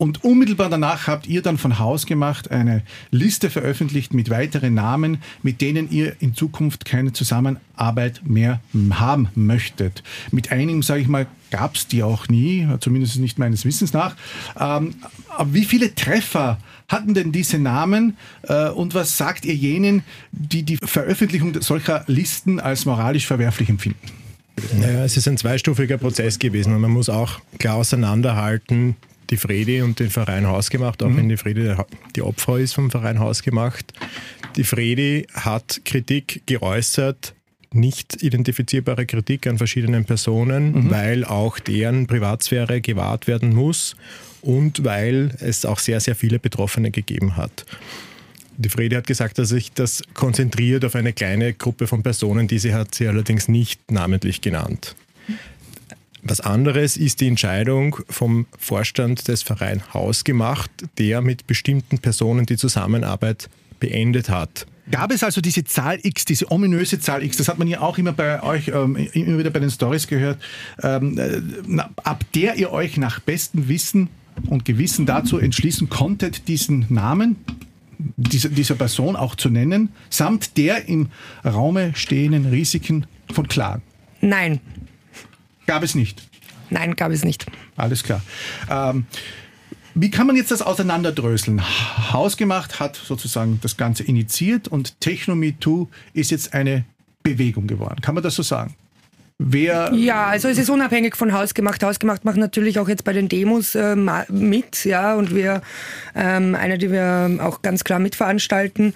Und 0.00 0.24
unmittelbar 0.24 0.70
danach 0.70 1.08
habt 1.08 1.26
ihr 1.26 1.42
dann 1.42 1.58
von 1.58 1.78
Haus 1.78 2.06
gemacht 2.06 2.50
eine 2.50 2.82
Liste 3.10 3.50
veröffentlicht 3.50 4.14
mit 4.14 4.30
weiteren 4.30 4.72
Namen, 4.72 5.18
mit 5.42 5.60
denen 5.60 5.90
ihr 5.90 6.16
in 6.20 6.34
Zukunft 6.34 6.86
keine 6.86 7.12
Zusammenarbeit 7.12 8.22
mehr 8.24 8.60
haben 8.92 9.28
möchtet. 9.34 10.02
Mit 10.30 10.52
einigen, 10.52 10.80
sage 10.80 11.02
ich 11.02 11.06
mal, 11.06 11.26
gab 11.50 11.74
es 11.74 11.86
die 11.86 12.02
auch 12.02 12.28
nie, 12.28 12.66
zumindest 12.80 13.18
nicht 13.18 13.38
meines 13.38 13.66
Wissens 13.66 13.92
nach. 13.92 14.16
Ähm, 14.58 14.94
aber 15.36 15.52
wie 15.52 15.66
viele 15.66 15.94
Treffer 15.94 16.56
hatten 16.88 17.12
denn 17.12 17.30
diese 17.30 17.58
Namen 17.58 18.16
äh, 18.44 18.70
und 18.70 18.94
was 18.94 19.18
sagt 19.18 19.44
ihr 19.44 19.54
jenen, 19.54 20.02
die 20.32 20.62
die 20.62 20.78
Veröffentlichung 20.78 21.60
solcher 21.60 22.04
Listen 22.06 22.58
als 22.58 22.86
moralisch 22.86 23.26
verwerflich 23.26 23.68
empfinden? 23.68 23.98
Naja, 24.80 25.04
es 25.04 25.18
ist 25.18 25.28
ein 25.28 25.36
zweistufiger 25.36 25.98
Prozess 25.98 26.38
gewesen 26.38 26.74
und 26.74 26.80
man 26.80 26.90
muss 26.90 27.10
auch 27.10 27.40
klar 27.58 27.76
auseinanderhalten, 27.76 28.96
die 29.30 29.36
Fredi 29.36 29.82
und 29.82 30.00
den 30.00 30.10
Verein 30.10 30.46
Hausgemacht, 30.46 31.02
auch 31.02 31.08
mhm. 31.08 31.16
wenn 31.16 31.28
die 31.28 31.36
Fredi 31.36 31.74
die 32.16 32.22
Opfer 32.22 32.58
ist 32.58 32.74
vom 32.74 32.90
Verein 32.90 33.18
Hausgemacht. 33.18 33.92
Die 34.56 34.64
Fredi 34.64 35.26
hat 35.32 35.80
Kritik 35.84 36.42
geäußert 36.46 37.34
nicht 37.72 38.22
identifizierbare 38.22 39.06
Kritik 39.06 39.46
an 39.46 39.58
verschiedenen 39.58 40.04
Personen, 40.04 40.72
mhm. 40.72 40.90
weil 40.90 41.24
auch 41.24 41.58
deren 41.58 42.06
Privatsphäre 42.06 42.80
gewahrt 42.80 43.26
werden 43.26 43.54
muss 43.54 43.94
und 44.42 44.84
weil 44.84 45.36
es 45.38 45.64
auch 45.64 45.78
sehr, 45.78 46.00
sehr 46.00 46.16
viele 46.16 46.38
Betroffene 46.38 46.90
gegeben 46.90 47.36
hat. 47.36 47.64
Die 48.56 48.68
Frede 48.68 48.96
hat 48.96 49.06
gesagt, 49.06 49.38
dass 49.38 49.50
sich 49.50 49.72
das 49.72 50.02
konzentriert 50.14 50.84
auf 50.84 50.94
eine 50.94 51.12
kleine 51.12 51.54
Gruppe 51.54 51.86
von 51.86 52.02
Personen, 52.02 52.48
diese 52.48 52.74
hat 52.74 52.94
sie 52.94 53.06
allerdings 53.06 53.48
nicht 53.48 53.90
namentlich 53.90 54.40
genannt. 54.40 54.96
Was 56.22 56.40
anderes 56.40 56.96
ist 56.96 57.20
die 57.20 57.28
Entscheidung 57.28 57.96
vom 58.08 58.46
Vorstand 58.58 59.28
des 59.28 59.42
Vereins 59.42 59.94
Haus 59.94 60.24
gemacht, 60.24 60.70
der 60.98 61.22
mit 61.22 61.46
bestimmten 61.46 61.98
Personen 61.98 62.46
die 62.46 62.56
Zusammenarbeit 62.56 63.48
beendet 63.78 64.28
hat. 64.28 64.66
Gab 64.90 65.12
es 65.12 65.22
also 65.22 65.40
diese 65.40 65.64
Zahl 65.64 65.98
X, 66.02 66.24
diese 66.24 66.50
ominöse 66.50 66.98
Zahl 66.98 67.22
X, 67.22 67.36
das 67.36 67.48
hat 67.48 67.58
man 67.58 67.68
ja 67.68 67.80
auch 67.80 67.96
immer 67.96 68.12
bei 68.12 68.42
euch, 68.42 68.68
ähm, 68.68 68.96
immer 69.12 69.38
wieder 69.38 69.50
bei 69.50 69.60
den 69.60 69.70
Stories 69.70 70.06
gehört, 70.06 70.38
ähm, 70.82 71.16
äh, 71.16 71.40
ab 72.02 72.24
der 72.34 72.56
ihr 72.56 72.72
euch 72.72 72.96
nach 72.96 73.20
bestem 73.20 73.68
Wissen 73.68 74.08
und 74.48 74.64
Gewissen 74.64 75.06
dazu 75.06 75.38
entschließen 75.38 75.88
konntet, 75.88 76.48
diesen 76.48 76.86
Namen 76.88 77.36
dieser, 78.16 78.48
dieser 78.48 78.74
Person 78.74 79.16
auch 79.16 79.34
zu 79.34 79.48
nennen, 79.48 79.90
samt 80.08 80.56
der 80.56 80.88
im 80.88 81.08
Raume 81.44 81.92
stehenden 81.94 82.46
Risiken 82.46 83.06
von 83.32 83.46
Klagen? 83.46 83.82
Nein. 84.20 84.60
Gab 85.66 85.82
es 85.82 85.94
nicht? 85.94 86.22
Nein, 86.70 86.96
gab 86.96 87.10
es 87.10 87.24
nicht. 87.24 87.46
Alles 87.76 88.02
klar. 88.02 88.22
Ähm, 88.68 89.06
wie 89.94 90.10
kann 90.10 90.26
man 90.26 90.36
jetzt 90.36 90.50
das 90.50 90.62
auseinanderdröseln? 90.62 91.60
Hausgemacht 92.12 92.78
hat 92.78 92.96
sozusagen 92.96 93.58
das 93.62 93.76
Ganze 93.76 94.04
initiiert 94.04 94.68
und 94.68 95.00
TechnoMeToo 95.00 95.88
ist 96.12 96.30
jetzt 96.30 96.54
eine 96.54 96.84
Bewegung 97.22 97.66
geworden. 97.66 98.00
Kann 98.00 98.14
man 98.14 98.22
das 98.22 98.36
so 98.36 98.42
sagen? 98.42 98.74
Wer 99.42 99.94
ja, 99.94 100.26
also 100.26 100.48
es 100.48 100.58
ist 100.58 100.68
unabhängig 100.68 101.16
von 101.16 101.32
Hausgemacht. 101.32 101.82
Hausgemacht 101.82 102.26
macht 102.26 102.36
natürlich 102.36 102.78
auch 102.78 102.90
jetzt 102.90 103.04
bei 103.04 103.14
den 103.14 103.30
Demos 103.30 103.74
äh, 103.74 103.96
mit, 103.96 104.84
ja, 104.84 105.14
und 105.14 105.34
wir, 105.34 105.62
ähm, 106.14 106.54
eine, 106.54 106.76
die 106.76 106.90
wir 106.90 107.38
auch 107.40 107.62
ganz 107.62 107.82
klar 107.82 108.00
mitveranstalten. 108.00 108.92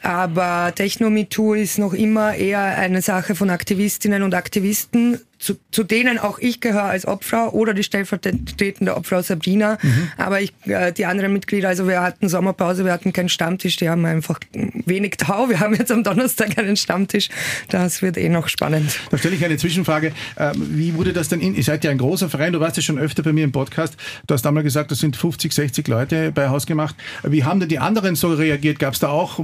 Aber 0.00 0.72
Techno-MeToo 0.72 1.54
ist 1.54 1.80
noch 1.80 1.94
immer 1.94 2.36
eher 2.36 2.60
eine 2.60 3.02
Sache 3.02 3.34
von 3.34 3.50
Aktivistinnen 3.50 4.22
und 4.22 4.34
Aktivisten, 4.34 5.18
zu, 5.38 5.56
zu 5.70 5.84
denen 5.84 6.18
auch 6.18 6.38
ich 6.38 6.60
gehöre 6.60 6.84
als 6.84 7.06
Obfrau 7.06 7.50
oder 7.50 7.74
die 7.74 7.84
stellvertretende 7.84 8.96
Obfrau 8.96 9.22
Sabrina. 9.22 9.78
Mhm. 9.80 10.08
Aber 10.16 10.40
ich, 10.40 10.52
äh, 10.66 10.92
die 10.92 11.06
anderen 11.06 11.32
Mitglieder, 11.32 11.68
also 11.68 11.86
wir 11.86 12.02
hatten 12.02 12.28
Sommerpause, 12.28 12.84
wir 12.84 12.92
hatten 12.92 13.12
keinen 13.12 13.28
Stammtisch, 13.28 13.76
die 13.76 13.88
haben 13.88 14.04
einfach 14.04 14.40
wenig 14.52 15.16
Tau. 15.18 15.48
Wir 15.48 15.60
haben 15.60 15.74
jetzt 15.74 15.92
am 15.92 16.02
Donnerstag 16.02 16.58
einen 16.58 16.76
Stammtisch. 16.76 17.28
Das 17.68 18.02
wird 18.02 18.16
eh 18.16 18.28
noch 18.28 18.48
spannend. 18.48 18.98
Da 19.10 19.18
stelle 19.18 19.36
ich 19.36 19.44
eine 19.44 19.56
Zwischenfrage. 19.56 20.12
Ähm, 20.36 20.52
wie 20.70 20.94
wurde 20.94 21.12
das 21.12 21.28
denn 21.28 21.40
in? 21.40 21.54
Ihr 21.54 21.62
seid 21.62 21.84
ja 21.84 21.90
ein 21.90 21.98
großer 21.98 22.28
Verein, 22.28 22.52
du 22.52 22.60
warst 22.60 22.76
ja 22.76 22.82
schon 22.82 22.98
öfter 22.98 23.22
bei 23.22 23.32
mir 23.32 23.44
im 23.44 23.52
Podcast. 23.52 23.96
Du 24.26 24.34
hast 24.34 24.46
einmal 24.46 24.64
gesagt, 24.64 24.90
das 24.90 24.98
sind 24.98 25.16
50, 25.16 25.52
60 25.52 25.86
Leute 25.88 26.32
bei 26.32 26.48
Haus 26.48 26.66
gemacht. 26.66 26.96
Wie 27.22 27.44
haben 27.44 27.60
denn 27.60 27.68
die 27.68 27.78
anderen 27.78 28.16
so 28.16 28.32
reagiert? 28.32 28.78
Gab 28.78 28.94
es 28.94 29.00
da 29.00 29.08
auch 29.08 29.38
äh, 29.38 29.42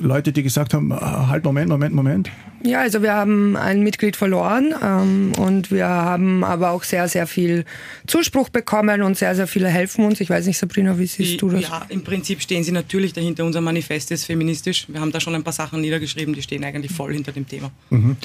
Leute, 0.00 0.32
die 0.32 0.42
gesagt 0.42 0.72
haben, 0.72 0.92
halt, 0.94 1.44
Moment, 1.44 1.68
Moment, 1.68 1.94
Moment? 1.94 2.30
Ja, 2.66 2.80
also 2.80 3.02
wir 3.02 3.14
haben 3.14 3.56
ein 3.56 3.82
Mitglied 3.82 4.16
verloren. 4.16 4.74
Ähm, 4.82 5.32
und 5.38 5.70
wir 5.70 5.86
haben 5.86 6.44
aber 6.44 6.70
auch 6.70 6.82
sehr, 6.82 7.08
sehr 7.08 7.26
viel 7.26 7.64
Zuspruch 8.06 8.48
bekommen 8.48 9.02
und 9.02 9.16
sehr, 9.16 9.34
sehr 9.34 9.46
viele 9.46 9.68
helfen 9.68 10.04
uns. 10.04 10.20
Ich 10.20 10.28
weiß 10.28 10.46
nicht, 10.46 10.58
Sabrina, 10.58 10.98
wie 10.98 11.06
siehst 11.06 11.40
du 11.40 11.50
das? 11.50 11.62
Ja, 11.62 11.86
im 11.88 12.02
Prinzip 12.02 12.42
stehen 12.42 12.64
sie 12.64 12.72
natürlich 12.72 13.12
dahinter. 13.12 13.44
Unser 13.44 13.60
Manifest 13.60 14.10
ist 14.10 14.24
feministisch. 14.24 14.86
Wir 14.88 15.00
haben 15.00 15.12
da 15.12 15.20
schon 15.20 15.34
ein 15.34 15.44
paar 15.44 15.52
Sachen 15.52 15.80
niedergeschrieben, 15.80 16.34
die 16.34 16.42
stehen 16.42 16.64
eigentlich 16.64 16.92
voll 16.92 17.12
hinter 17.12 17.32
dem 17.32 17.46
Thema. 17.46 17.70
Mhm. 17.90 18.16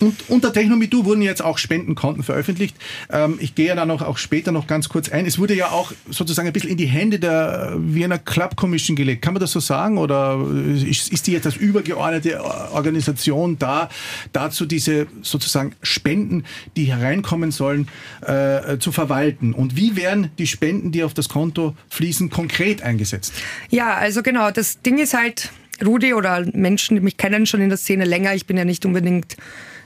Und 0.00 0.28
unter 0.28 0.52
Technomitu 0.52 1.04
wurden 1.04 1.22
jetzt 1.22 1.42
auch 1.42 1.58
Spendenkonten 1.58 2.22
veröffentlicht. 2.22 2.76
Ähm, 3.10 3.38
ich 3.40 3.54
gehe 3.54 3.68
ja 3.68 3.74
dann 3.76 3.90
auch, 3.90 4.02
auch 4.02 4.18
später 4.18 4.50
noch 4.50 4.66
ganz 4.66 4.88
kurz 4.88 5.08
ein. 5.08 5.26
Es 5.26 5.38
wurde 5.38 5.54
ja 5.54 5.70
auch 5.70 5.92
sozusagen 6.10 6.48
ein 6.48 6.52
bisschen 6.52 6.70
in 6.70 6.76
die 6.76 6.86
Hände 6.86 7.18
der 7.18 7.74
Wiener 7.78 8.18
Club 8.18 8.56
Commission 8.56 8.96
gelegt. 8.96 9.22
Kann 9.22 9.34
man 9.34 9.40
das 9.40 9.52
so 9.52 9.60
sagen? 9.60 9.98
Oder 9.98 10.44
ist 10.84 11.26
die 11.26 11.32
jetzt 11.32 11.46
als 11.46 11.56
übergeordnete 11.56 12.42
Organisation 12.72 13.51
da, 13.58 13.88
dazu 14.32 14.66
diese 14.66 15.06
sozusagen 15.22 15.74
Spenden 15.82 16.44
die 16.76 16.84
hereinkommen 16.84 17.50
sollen, 17.50 17.88
äh, 18.22 18.78
zu 18.78 18.92
verwalten? 18.92 19.52
Und 19.52 19.76
wie 19.76 19.96
werden 19.96 20.30
die 20.38 20.46
Spenden, 20.46 20.92
die 20.92 21.04
auf 21.04 21.14
das 21.14 21.28
Konto 21.28 21.76
fließen, 21.90 22.30
konkret 22.30 22.82
eingesetzt? 22.82 23.32
Ja, 23.70 23.94
also 23.94 24.22
genau, 24.22 24.50
das 24.50 24.82
Ding 24.82 24.98
ist 24.98 25.14
halt, 25.14 25.50
Rudi 25.84 26.14
oder 26.14 26.44
Menschen, 26.52 26.96
die 26.96 27.00
mich 27.00 27.16
kennen 27.16 27.46
schon 27.46 27.60
in 27.60 27.68
der 27.68 27.78
Szene 27.78 28.04
länger, 28.04 28.34
ich 28.34 28.46
bin 28.46 28.56
ja 28.56 28.64
nicht 28.64 28.84
unbedingt 28.86 29.36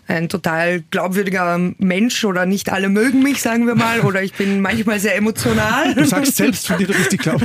ein 0.08 0.28
total 0.28 0.82
glaubwürdiger 0.90 1.58
Mensch 1.78 2.24
oder 2.24 2.46
nicht 2.46 2.72
alle 2.72 2.88
mögen 2.88 3.22
mich, 3.22 3.42
sagen 3.42 3.66
wir 3.66 3.74
mal, 3.74 4.00
oder 4.00 4.22
ich 4.22 4.34
bin 4.34 4.60
manchmal 4.60 5.00
sehr 5.00 5.16
emotional. 5.16 5.94
Du 5.94 6.04
sagst 6.04 6.36
selbst 6.36 6.66
von 6.66 6.78
dir, 6.78 6.86
du 6.86 6.94
bist 6.94 7.12
die 7.12 7.16
Glaub. 7.16 7.42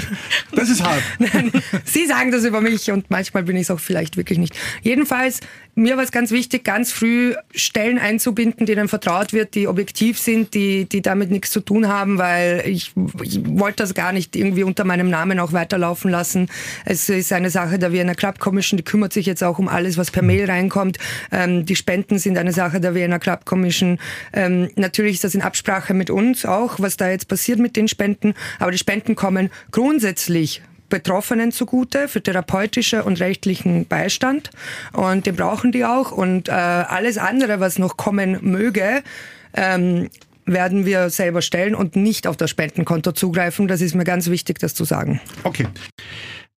Das 0.53 0.69
ist 0.69 0.83
hart. 0.83 1.01
Nein, 1.19 1.51
Sie 1.85 2.05
sagen 2.05 2.31
das 2.31 2.43
über 2.43 2.61
mich 2.61 2.91
und 2.91 3.09
manchmal 3.09 3.43
bin 3.43 3.55
ich 3.55 3.63
es 3.63 3.71
auch 3.71 3.79
vielleicht 3.79 4.17
wirklich 4.17 4.37
nicht. 4.37 4.55
Jedenfalls 4.81 5.39
mir 5.75 5.95
war 5.95 6.03
es 6.03 6.11
ganz 6.11 6.31
wichtig, 6.31 6.63
ganz 6.63 6.91
früh 6.91 7.33
Stellen 7.55 7.97
einzubinden, 7.97 8.65
denen 8.65 8.87
vertraut 8.87 9.31
wird, 9.31 9.55
die 9.55 9.67
objektiv 9.67 10.19
sind, 10.19 10.53
die, 10.53 10.85
die 10.85 11.01
damit 11.01 11.31
nichts 11.31 11.51
zu 11.51 11.61
tun 11.61 11.87
haben, 11.87 12.17
weil 12.17 12.63
ich, 12.65 12.93
ich 13.23 13.39
wollte 13.45 13.77
das 13.77 13.93
gar 13.93 14.11
nicht 14.11 14.35
irgendwie 14.35 14.63
unter 14.63 14.83
meinem 14.83 15.09
Namen 15.09 15.39
auch 15.39 15.53
weiterlaufen 15.53 16.11
lassen. 16.11 16.49
Es 16.83 17.07
ist 17.07 17.31
eine 17.31 17.49
Sache 17.49 17.79
der 17.79 17.93
Vienna 17.93 18.15
Club 18.15 18.39
Commission, 18.39 18.77
die 18.77 18.83
kümmert 18.83 19.13
sich 19.13 19.25
jetzt 19.25 19.43
auch 19.43 19.59
um 19.59 19.67
alles, 19.67 19.97
was 19.97 20.11
per 20.11 20.23
Mail 20.23 20.45
reinkommt. 20.45 20.97
Ähm, 21.31 21.65
die 21.65 21.75
Spenden 21.75 22.19
sind 22.19 22.37
eine 22.37 22.50
Sache 22.51 22.79
der 22.79 22.95
Vienna 22.95 23.19
Club 23.19 23.45
Commission. 23.45 23.99
Ähm, 24.33 24.69
natürlich 24.75 25.15
ist 25.15 25.23
das 25.23 25.35
in 25.35 25.41
Absprache 25.41 25.93
mit 25.93 26.09
uns 26.09 26.45
auch, 26.45 26.79
was 26.79 26.97
da 26.97 27.09
jetzt 27.09 27.27
passiert 27.27 27.59
mit 27.59 27.75
den 27.75 27.87
Spenden, 27.87 28.33
aber 28.59 28.71
die 28.71 28.77
Spenden 28.77 29.15
kommen 29.15 29.49
grundsätzlich 29.71 30.61
Betroffenen 30.91 31.51
zugute 31.51 32.07
für 32.07 32.21
therapeutische 32.21 33.03
und 33.03 33.19
rechtlichen 33.19 33.87
Beistand. 33.87 34.51
Und 34.93 35.25
den 35.25 35.35
brauchen 35.35 35.71
die 35.71 35.85
auch. 35.85 36.11
Und 36.11 36.49
äh, 36.49 36.51
alles 36.51 37.17
andere, 37.17 37.59
was 37.59 37.79
noch 37.79 37.97
kommen 37.97 38.37
möge, 38.41 39.01
ähm, 39.55 40.09
werden 40.45 40.85
wir 40.85 41.09
selber 41.09 41.41
stellen 41.41 41.73
und 41.73 41.95
nicht 41.95 42.27
auf 42.27 42.37
das 42.37 42.49
Spendenkonto 42.49 43.13
zugreifen. 43.13 43.67
Das 43.67 43.81
ist 43.81 43.95
mir 43.95 44.03
ganz 44.03 44.29
wichtig, 44.29 44.59
das 44.59 44.75
zu 44.75 44.83
sagen. 44.83 45.21
Okay. 45.43 45.65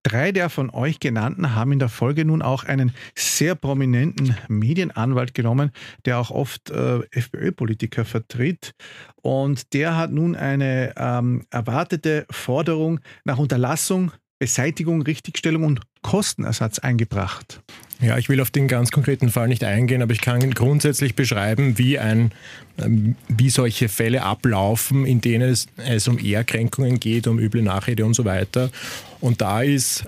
Drei 0.04 0.32
der 0.32 0.50
von 0.50 0.68
euch 0.68 1.00
genannten 1.00 1.54
haben 1.54 1.72
in 1.72 1.78
der 1.78 1.88
Folge 1.88 2.26
nun 2.26 2.42
auch 2.42 2.64
einen 2.64 2.92
sehr 3.16 3.54
prominenten 3.54 4.36
Medienanwalt 4.48 5.32
genommen, 5.32 5.70
der 6.04 6.18
auch 6.18 6.30
oft 6.30 6.70
äh, 6.70 7.00
FPÖ-Politiker 7.10 8.04
vertritt. 8.04 8.74
Und 9.22 9.72
der 9.72 9.96
hat 9.96 10.12
nun 10.12 10.36
eine 10.36 10.92
ähm, 10.98 11.46
erwartete 11.50 12.26
Forderung 12.30 13.00
nach 13.24 13.38
Unterlassung 13.38 14.12
Beseitigung, 14.38 15.00
Richtigstellung 15.00 15.64
und 15.64 15.80
Kostenersatz 16.02 16.78
eingebracht. 16.78 17.62
Ja, 18.00 18.18
ich 18.18 18.28
will 18.28 18.40
auf 18.40 18.50
den 18.50 18.68
ganz 18.68 18.90
konkreten 18.90 19.30
Fall 19.30 19.48
nicht 19.48 19.64
eingehen, 19.64 20.02
aber 20.02 20.12
ich 20.12 20.20
kann 20.20 20.50
grundsätzlich 20.50 21.14
beschreiben, 21.14 21.78
wie, 21.78 21.98
ein, 21.98 22.32
ähm, 22.78 23.14
wie 23.28 23.50
solche 23.50 23.88
Fälle 23.88 24.22
ablaufen, 24.22 25.06
in 25.06 25.20
denen 25.20 25.50
es, 25.50 25.66
es 25.76 26.08
um 26.08 26.18
Ehrkränkungen 26.18 26.98
geht, 26.98 27.26
um 27.26 27.38
üble 27.38 27.62
Nachrede 27.62 28.04
und 28.04 28.14
so 28.14 28.24
weiter. 28.24 28.70
Und 29.20 29.40
da 29.40 29.62
ist 29.62 30.06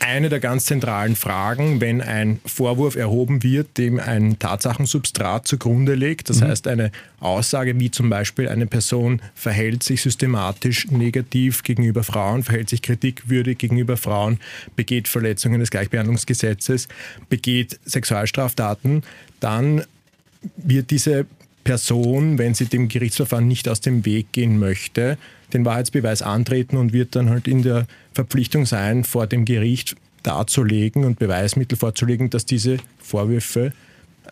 eine 0.00 0.28
der 0.28 0.40
ganz 0.40 0.64
zentralen 0.64 1.14
Fragen, 1.14 1.80
wenn 1.80 2.00
ein 2.00 2.40
Vorwurf 2.44 2.96
erhoben 2.96 3.42
wird, 3.42 3.78
dem 3.78 4.00
ein 4.00 4.38
Tatsachensubstrat 4.38 5.46
zugrunde 5.46 5.94
liegt. 5.94 6.30
Das 6.30 6.40
mhm. 6.40 6.48
heißt, 6.48 6.66
eine 6.66 6.90
Aussage 7.20 7.78
wie 7.78 7.90
zum 7.90 8.10
Beispiel 8.10 8.48
eine 8.48 8.66
Person 8.66 9.20
verhält 9.34 9.82
sich 9.82 10.02
systematisch 10.02 10.90
negativ 10.90 11.62
gegenüber 11.62 12.02
Frauen, 12.02 12.42
verhält 12.42 12.70
sich 12.70 12.82
kritikwürdig 12.82 13.58
gegenüber 13.58 13.96
Frauen, 13.96 14.38
begeht 14.74 15.06
Verletzungen 15.06 15.60
des 15.60 15.70
Gleichbehandlungsgesetzes, 15.70 16.88
begeht 17.28 17.78
Sexualstraftaten, 17.84 19.02
dann 19.40 19.84
wird 20.56 20.90
diese 20.90 21.26
Person, 21.64 22.38
wenn 22.38 22.54
sie 22.54 22.66
dem 22.66 22.88
Gerichtsverfahren 22.88 23.46
nicht 23.46 23.68
aus 23.68 23.80
dem 23.80 24.04
Weg 24.04 24.32
gehen 24.32 24.58
möchte, 24.58 25.18
den 25.52 25.64
Wahrheitsbeweis 25.64 26.22
antreten 26.22 26.76
und 26.76 26.92
wird 26.92 27.16
dann 27.16 27.30
halt 27.30 27.48
in 27.48 27.62
der 27.62 27.86
Verpflichtung 28.12 28.66
sein, 28.66 29.04
vor 29.04 29.26
dem 29.26 29.44
Gericht 29.44 29.96
darzulegen 30.22 31.04
und 31.04 31.18
Beweismittel 31.18 31.76
vorzulegen, 31.76 32.30
dass 32.30 32.46
diese 32.46 32.78
Vorwürfe 32.98 33.72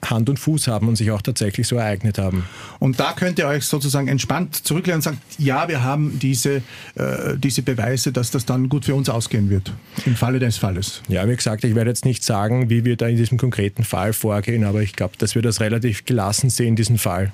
Hand 0.05 0.29
und 0.29 0.39
Fuß 0.39 0.69
haben 0.69 0.89
und 0.89 0.97
sich 0.97 1.11
auch 1.11 1.23
tatsächlich 1.23 1.67
so 1.67 1.77
ereignet 1.77 2.19
haben. 2.19 2.45
Und 2.79 3.01
da 3.01 3.13
könnt 3.13 3.39
ihr 3.39 3.47
euch 3.47 3.65
sozusagen 3.65 4.09
entspannt 4.09 4.55
zurücklehnen 4.55 4.99
und 4.99 5.03
sagen, 5.03 5.19
ja, 5.39 5.69
wir 5.69 5.83
haben 5.83 6.19
diese, 6.19 6.63
äh, 6.95 7.37
diese 7.37 7.63
Beweise, 7.63 8.13
dass 8.13 8.31
das 8.31 8.47
dann 8.47 8.69
gut 8.69 8.85
für 8.85 8.95
uns 8.95 9.09
ausgehen 9.09 9.51
wird, 9.51 9.73
im 10.07 10.17
Falle 10.17 10.39
des 10.39 10.57
Falles. 10.57 11.03
Ja, 11.09 11.29
wie 11.29 11.35
gesagt, 11.35 11.65
ich 11.65 11.75
werde 11.75 11.91
jetzt 11.91 12.05
nicht 12.05 12.23
sagen, 12.23 12.71
wie 12.71 12.85
wir 12.85 12.97
da 12.97 13.09
in 13.09 13.17
diesem 13.17 13.39
konkreten 13.39 13.85
Fall 13.85 14.13
vorgehen, 14.13 14.65
aber 14.65 14.83
ich 14.83 14.95
glaube, 14.95 15.15
dass 15.19 15.35
wir 15.35 15.43
das 15.43 15.61
relativ 15.61 16.05
gelassen 16.05 16.51
sehen, 16.51 16.77
diesen 16.77 16.99
Fall. 16.99 17.33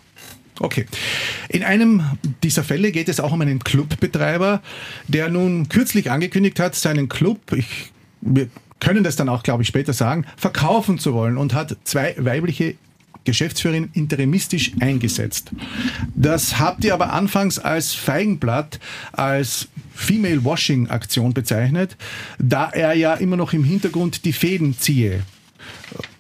Okay. 0.61 0.87
In 1.49 1.65
einem 1.65 2.03
dieser 2.43 2.63
Fälle 2.63 2.93
geht 2.93 3.09
es 3.09 3.19
auch 3.19 3.33
um 3.33 3.41
einen 3.41 3.59
Clubbetreiber, 3.59 4.63
der 5.09 5.29
nun 5.29 5.69
kürzlich 5.69 6.11
angekündigt 6.11 6.61
hat, 6.61 6.77
seinen 6.77 7.09
Club, 7.09 7.53
ich, 7.53 7.93
wir 8.21 8.49
können 8.85 9.03
das 9.03 9.17
dann 9.17 9.31
auch, 9.31 9.43
glaube 9.43 9.63
ich, 9.63 9.69
später 9.69 9.95
sagen, 9.95 10.27
verkaufen 10.37 10.99
zu 10.99 11.15
wollen 11.15 11.39
und 11.39 11.55
hat 11.55 11.75
zwei 11.85 12.15
weibliche 12.19 12.75
Geschäftsführerin 13.25 13.89
interimistisch 13.95 14.73
eingesetzt. 14.81 15.53
Das 16.15 16.59
habt 16.59 16.85
ihr 16.85 16.93
aber 16.93 17.15
anfangs 17.15 17.59
als 17.59 17.95
Feigenblatt, 17.95 18.79
als 19.13 19.69
Female 19.95 20.45
Washing 20.45 20.91
Aktion 20.91 21.33
bezeichnet, 21.33 21.97
da 22.39 22.69
er 22.69 22.93
ja 22.93 23.15
immer 23.15 23.37
noch 23.37 23.55
im 23.55 23.65
Hintergrund 23.65 24.27
die 24.27 24.35
Fäden 24.35 24.77
ziehe 24.79 25.23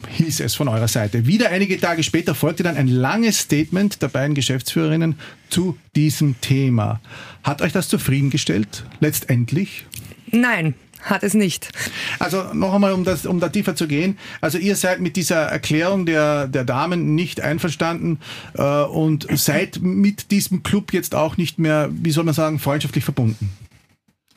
hieß 0.09 0.40
es 0.40 0.55
von 0.55 0.68
eurer 0.68 0.88
Seite. 0.88 1.27
Wieder 1.27 1.50
einige 1.50 1.79
Tage 1.79 2.03
später 2.03 2.35
folgte 2.35 2.62
dann 2.62 2.77
ein 2.77 2.88
langes 2.88 3.40
Statement 3.40 4.00
der 4.00 4.09
beiden 4.09 4.35
Geschäftsführerinnen 4.35 5.16
zu 5.50 5.77
diesem 5.96 6.40
Thema. 6.40 7.00
Hat 7.42 7.61
euch 7.61 7.72
das 7.72 7.88
zufriedengestellt, 7.88 8.85
letztendlich? 9.00 9.87
Nein, 10.31 10.74
hat 11.04 11.22
es 11.22 11.34
nicht. 11.34 11.70
Also 12.18 12.54
noch 12.54 12.74
einmal, 12.74 12.92
um, 12.92 13.04
das, 13.04 13.26
um 13.26 13.40
da 13.40 13.48
tiefer 13.48 13.76
zu 13.76 13.86
gehen. 13.86 14.18
Also 14.40 14.58
ihr 14.58 14.74
seid 14.76 15.00
mit 15.00 15.16
dieser 15.16 15.42
Erklärung 15.42 16.06
der, 16.06 16.48
der 16.48 16.64
Damen 16.64 17.14
nicht 17.14 17.40
einverstanden 17.40 18.18
äh, 18.54 18.62
und 18.82 19.26
seid 19.38 19.80
mit 19.82 20.30
diesem 20.30 20.62
Club 20.62 20.92
jetzt 20.92 21.14
auch 21.14 21.36
nicht 21.36 21.58
mehr, 21.58 21.90
wie 21.92 22.10
soll 22.10 22.24
man 22.24 22.34
sagen, 22.34 22.58
freundschaftlich 22.58 23.04
verbunden. 23.04 23.50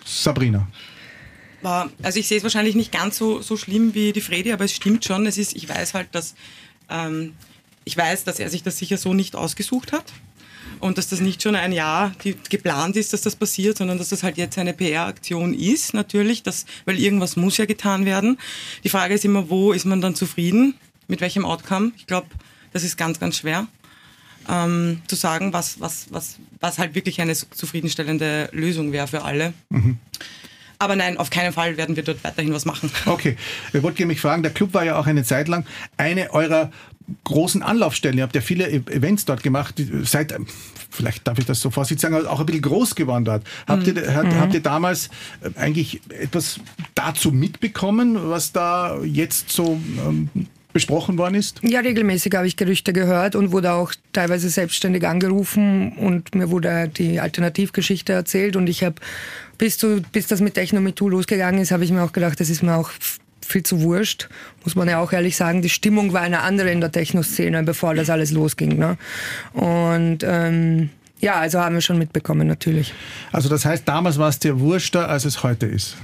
Sabrina. 0.05 0.67
Also 2.01 2.19
ich 2.19 2.27
sehe 2.27 2.37
es 2.37 2.43
wahrscheinlich 2.43 2.75
nicht 2.75 2.91
ganz 2.91 3.17
so, 3.17 3.41
so 3.41 3.57
schlimm 3.57 3.93
wie 3.93 4.13
die 4.13 4.21
Fredi, 4.21 4.53
aber 4.53 4.65
es 4.65 4.73
stimmt 4.73 5.03
schon. 5.03 5.25
Es 5.25 5.37
ist, 5.37 5.55
ich 5.55 5.67
weiß 5.67 5.93
halt, 5.95 6.07
dass 6.13 6.35
ähm, 6.89 7.33
ich 7.83 7.97
weiß, 7.97 8.23
dass 8.23 8.39
er 8.39 8.49
sich 8.49 8.63
das 8.63 8.77
sicher 8.77 8.97
so 8.97 9.13
nicht 9.13 9.35
ausgesucht 9.35 9.91
hat 9.91 10.13
und 10.79 10.97
dass 10.97 11.09
das 11.09 11.19
nicht 11.19 11.41
schon 11.41 11.55
ein 11.55 11.71
Jahr 11.71 12.13
geplant 12.49 12.95
ist, 12.95 13.13
dass 13.13 13.21
das 13.21 13.35
passiert, 13.35 13.77
sondern 13.77 13.97
dass 13.97 14.09
das 14.09 14.23
halt 14.23 14.37
jetzt 14.37 14.57
eine 14.57 14.73
PR-Aktion 14.73 15.53
ist, 15.53 15.93
natürlich, 15.93 16.43
dass, 16.43 16.65
weil 16.85 16.99
irgendwas 16.99 17.35
muss 17.35 17.57
ja 17.57 17.65
getan 17.65 18.05
werden. 18.05 18.37
Die 18.83 18.89
Frage 18.89 19.13
ist 19.13 19.25
immer, 19.25 19.49
wo 19.49 19.71
ist 19.71 19.85
man 19.85 20.01
dann 20.01 20.15
zufrieden, 20.15 20.75
mit 21.07 21.21
welchem 21.21 21.45
Outcome? 21.45 21.91
Ich 21.97 22.07
glaube, 22.07 22.27
das 22.73 22.83
ist 22.83 22.97
ganz, 22.97 23.19
ganz 23.19 23.37
schwer. 23.37 23.67
Ähm, 24.49 25.01
zu 25.07 25.15
sagen, 25.15 25.51
was, 25.51 25.79
was, 25.81 26.07
was, 26.09 26.37
was 26.61 26.79
halt 26.79 26.95
wirklich 26.95 27.19
eine 27.19 27.33
zufriedenstellende 27.33 28.49
Lösung 28.53 28.93
wäre 28.93 29.07
für 29.07 29.23
alle. 29.23 29.53
Mhm. 29.69 29.97
Aber 30.79 30.95
nein, 30.95 31.17
auf 31.17 31.29
keinen 31.29 31.53
Fall 31.53 31.77
werden 31.77 31.95
wir 31.95 32.03
dort 32.03 32.23
weiterhin 32.23 32.53
was 32.53 32.65
machen. 32.65 32.91
Okay, 33.05 33.35
ich 33.73 33.81
wollte 33.81 34.05
mich 34.05 34.21
fragen, 34.21 34.43
der 34.43 34.53
Club 34.53 34.73
war 34.73 34.85
ja 34.85 34.97
auch 34.97 35.07
eine 35.07 35.23
Zeit 35.23 35.47
lang 35.47 35.65
eine 35.97 36.31
eurer 36.31 36.71
großen 37.23 37.63
Anlaufstellen. 37.63 38.17
Ihr 38.17 38.23
habt 38.23 38.35
ja 38.35 38.41
viele 38.41 38.69
e- 38.69 38.81
Events 38.91 39.25
dort 39.25 39.43
gemacht. 39.43 39.81
Seid, 40.03 40.35
vielleicht 40.89 41.27
darf 41.27 41.39
ich 41.39 41.45
das 41.45 41.61
so 41.61 41.69
vorsichtig 41.69 42.01
sagen, 42.01 42.27
auch 42.27 42.39
ein 42.39 42.45
bisschen 42.45 42.61
groß 42.61 42.95
geworden 42.95 43.25
dort. 43.25 43.43
Habt, 43.67 43.87
mhm. 43.87 43.97
ihr, 43.97 44.15
habt, 44.15 44.33
habt 44.35 44.53
ihr 44.53 44.61
damals 44.61 45.09
äh, 45.41 45.49
eigentlich 45.59 46.01
etwas 46.09 46.59
dazu 46.95 47.31
mitbekommen, 47.31 48.17
was 48.29 48.51
da 48.51 49.01
jetzt 49.03 49.51
so 49.51 49.79
ähm, 50.05 50.29
besprochen 50.73 51.17
worden 51.17 51.35
ist? 51.35 51.59
Ja, 51.63 51.79
regelmäßig 51.79 52.35
habe 52.35 52.45
ich 52.45 52.55
Gerüchte 52.55 52.93
gehört 52.93 53.35
und 53.35 53.51
wurde 53.51 53.73
auch 53.73 53.93
teilweise 54.13 54.49
selbstständig 54.49 55.07
angerufen 55.07 55.93
und 55.93 56.35
mir 56.35 56.51
wurde 56.51 56.87
die 56.89 57.19
Alternativgeschichte 57.19 58.13
erzählt 58.13 58.55
und 58.55 58.67
ich 58.67 58.83
habe 58.83 58.95
bis, 59.57 59.77
zu, 59.77 60.01
bis 60.11 60.27
das 60.27 60.39
mit 60.39 60.53
Techno 60.53 60.79
losgegangen 61.07 61.61
ist, 61.61 61.71
habe 61.71 61.83
ich 61.83 61.91
mir 61.91 62.03
auch 62.03 62.11
gedacht, 62.11 62.39
das 62.39 62.49
ist 62.49 62.61
mir 62.61 62.75
auch 62.75 62.91
viel 63.45 63.63
zu 63.63 63.81
wurscht, 63.81 64.29
muss 64.63 64.75
man 64.75 64.87
ja 64.87 64.99
auch 64.99 65.13
ehrlich 65.13 65.37
sagen. 65.37 65.61
Die 65.61 65.69
Stimmung 65.69 66.13
war 66.13 66.21
eine 66.21 66.41
andere 66.41 66.71
in 66.71 66.81
der 66.81 66.91
Techno-Szene, 66.91 67.63
bevor 67.63 67.95
das 67.95 68.09
alles 68.09 68.31
losging. 68.31 68.77
Ne? 68.77 68.97
Und 69.53 70.19
ähm, 70.23 70.89
ja, 71.19 71.35
also 71.35 71.59
haben 71.59 71.75
wir 71.75 71.81
schon 71.81 71.97
mitbekommen, 71.97 72.47
natürlich. 72.47 72.93
Also 73.31 73.49
das 73.49 73.65
heißt, 73.65 73.87
damals 73.87 74.17
war 74.17 74.29
es 74.29 74.39
dir 74.39 74.59
wurschter, 74.59 75.09
als 75.09 75.25
es 75.25 75.43
heute 75.43 75.65
ist? 75.65 75.97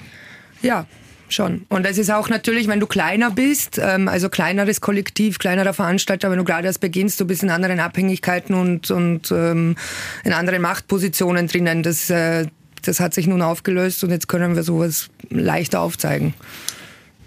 Ja, 0.61 0.87
schon. 1.29 1.65
Und 1.69 1.85
es 1.85 1.97
ist 1.97 2.09
auch 2.09 2.29
natürlich, 2.29 2.67
wenn 2.67 2.79
du 2.79 2.87
kleiner 2.87 3.29
bist, 3.29 3.79
ähm, 3.81 4.07
also 4.07 4.29
kleineres 4.29 4.81
Kollektiv, 4.81 5.39
kleinerer 5.39 5.73
Veranstalter, 5.73 6.31
wenn 6.31 6.37
du 6.37 6.43
gerade 6.43 6.67
erst 6.67 6.79
beginnst, 6.79 7.19
du 7.19 7.25
bist 7.25 7.43
in 7.43 7.49
anderen 7.49 7.79
Abhängigkeiten 7.79 8.55
und, 8.55 8.89
und 8.89 9.31
ähm, 9.31 9.75
in 10.23 10.33
anderen 10.33 10.61
Machtpositionen 10.61 11.47
drinnen. 11.47 11.83
Das, 11.83 12.09
äh, 12.09 12.47
das 12.83 12.99
hat 12.99 13.13
sich 13.13 13.27
nun 13.27 13.41
aufgelöst 13.41 14.03
und 14.03 14.09
jetzt 14.09 14.27
können 14.27 14.55
wir 14.55 14.63
sowas 14.63 15.09
leichter 15.29 15.81
aufzeigen. 15.81 16.33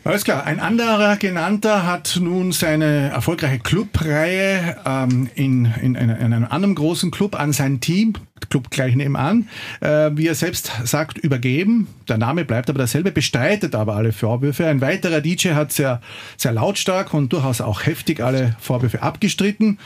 Alles 0.07 0.23
klar. 0.23 0.47
Ein 0.47 0.61
anderer 0.61 1.17
Genannter 1.17 1.85
hat 1.85 2.21
nun 2.23 2.53
seine 2.53 3.11
erfolgreiche 3.11 3.59
Clubreihe 3.59 4.77
ähm, 4.87 5.29
in, 5.35 5.65
in, 5.83 5.97
in, 5.97 6.11
einem 6.11 6.47
anderen 6.49 6.77
großen 6.77 7.11
Club 7.11 7.35
an 7.35 7.53
sein 7.53 7.81
Team, 7.81 8.13
Club 8.49 8.71
gleich 8.71 8.95
nebenan, 8.95 9.49
äh, 9.81 10.13
wie 10.15 10.29
er 10.29 10.37
selbst 10.37 10.71
sagt, 10.85 11.19
übergeben. 11.19 11.89
Der 12.09 12.19
Name 12.19 12.45
bleibt 12.45 12.71
aber 12.71 12.79
derselbe, 12.79 13.11
bestreitet 13.11 13.75
aber 13.75 13.97
alle 13.97 14.13
Vorwürfe. 14.13 14.69
Ein 14.69 14.81
weiterer 14.81 15.21
DJ 15.21 15.55
hat 15.55 15.73
sehr, 15.73 16.01
sehr 16.37 16.53
lautstark 16.53 17.13
und 17.13 17.33
durchaus 17.33 17.61
auch 17.61 17.85
heftig 17.85 18.21
alle 18.21 18.55
Vorwürfe 18.61 19.03
abgestritten. 19.03 19.79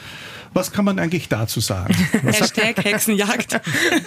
Was 0.53 0.73
kann 0.73 0.85
man 0.85 0.99
eigentlich 0.99 1.29
dazu 1.29 1.61
sagen? 1.61 1.95
Hashtag 2.25 2.85
Hexenjagd. 2.85 3.61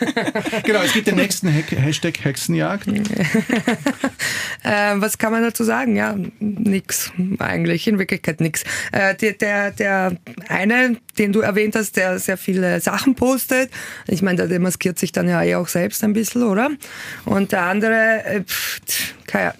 genau, 0.63 0.81
es 0.81 0.93
gibt 0.93 1.07
den 1.07 1.15
nächsten 1.15 1.47
Hashtag 1.47 2.23
Hexenjagd. 2.23 2.87
äh, 4.63 4.93
was 4.95 5.17
kann 5.17 5.31
man 5.31 5.43
dazu 5.43 5.63
sagen? 5.63 5.95
Ja, 5.95 6.15
nix 6.39 7.11
eigentlich, 7.39 7.87
in 7.87 7.97
Wirklichkeit 7.97 8.41
nix. 8.41 8.63
Äh, 8.91 9.15
der, 9.15 9.33
der, 9.33 9.71
der 9.71 10.17
eine, 10.49 10.97
den 11.17 11.31
du 11.31 11.39
erwähnt 11.39 11.75
hast, 11.75 11.95
der 11.95 12.19
sehr 12.19 12.37
viele 12.37 12.81
Sachen 12.81 13.15
postet, 13.15 13.71
ich 14.07 14.21
meine, 14.21 14.37
der 14.37 14.47
demaskiert 14.47 14.99
sich 14.99 15.13
dann 15.13 15.29
ja 15.29 15.41
eh 15.43 15.55
auch 15.55 15.69
selbst 15.69 16.03
ein 16.03 16.11
bisschen, 16.11 16.43
oder? 16.43 16.71
Und 17.23 17.53
der 17.53 17.63
andere, 17.63 18.25
äh, 18.25 18.43
pff, 18.43 18.81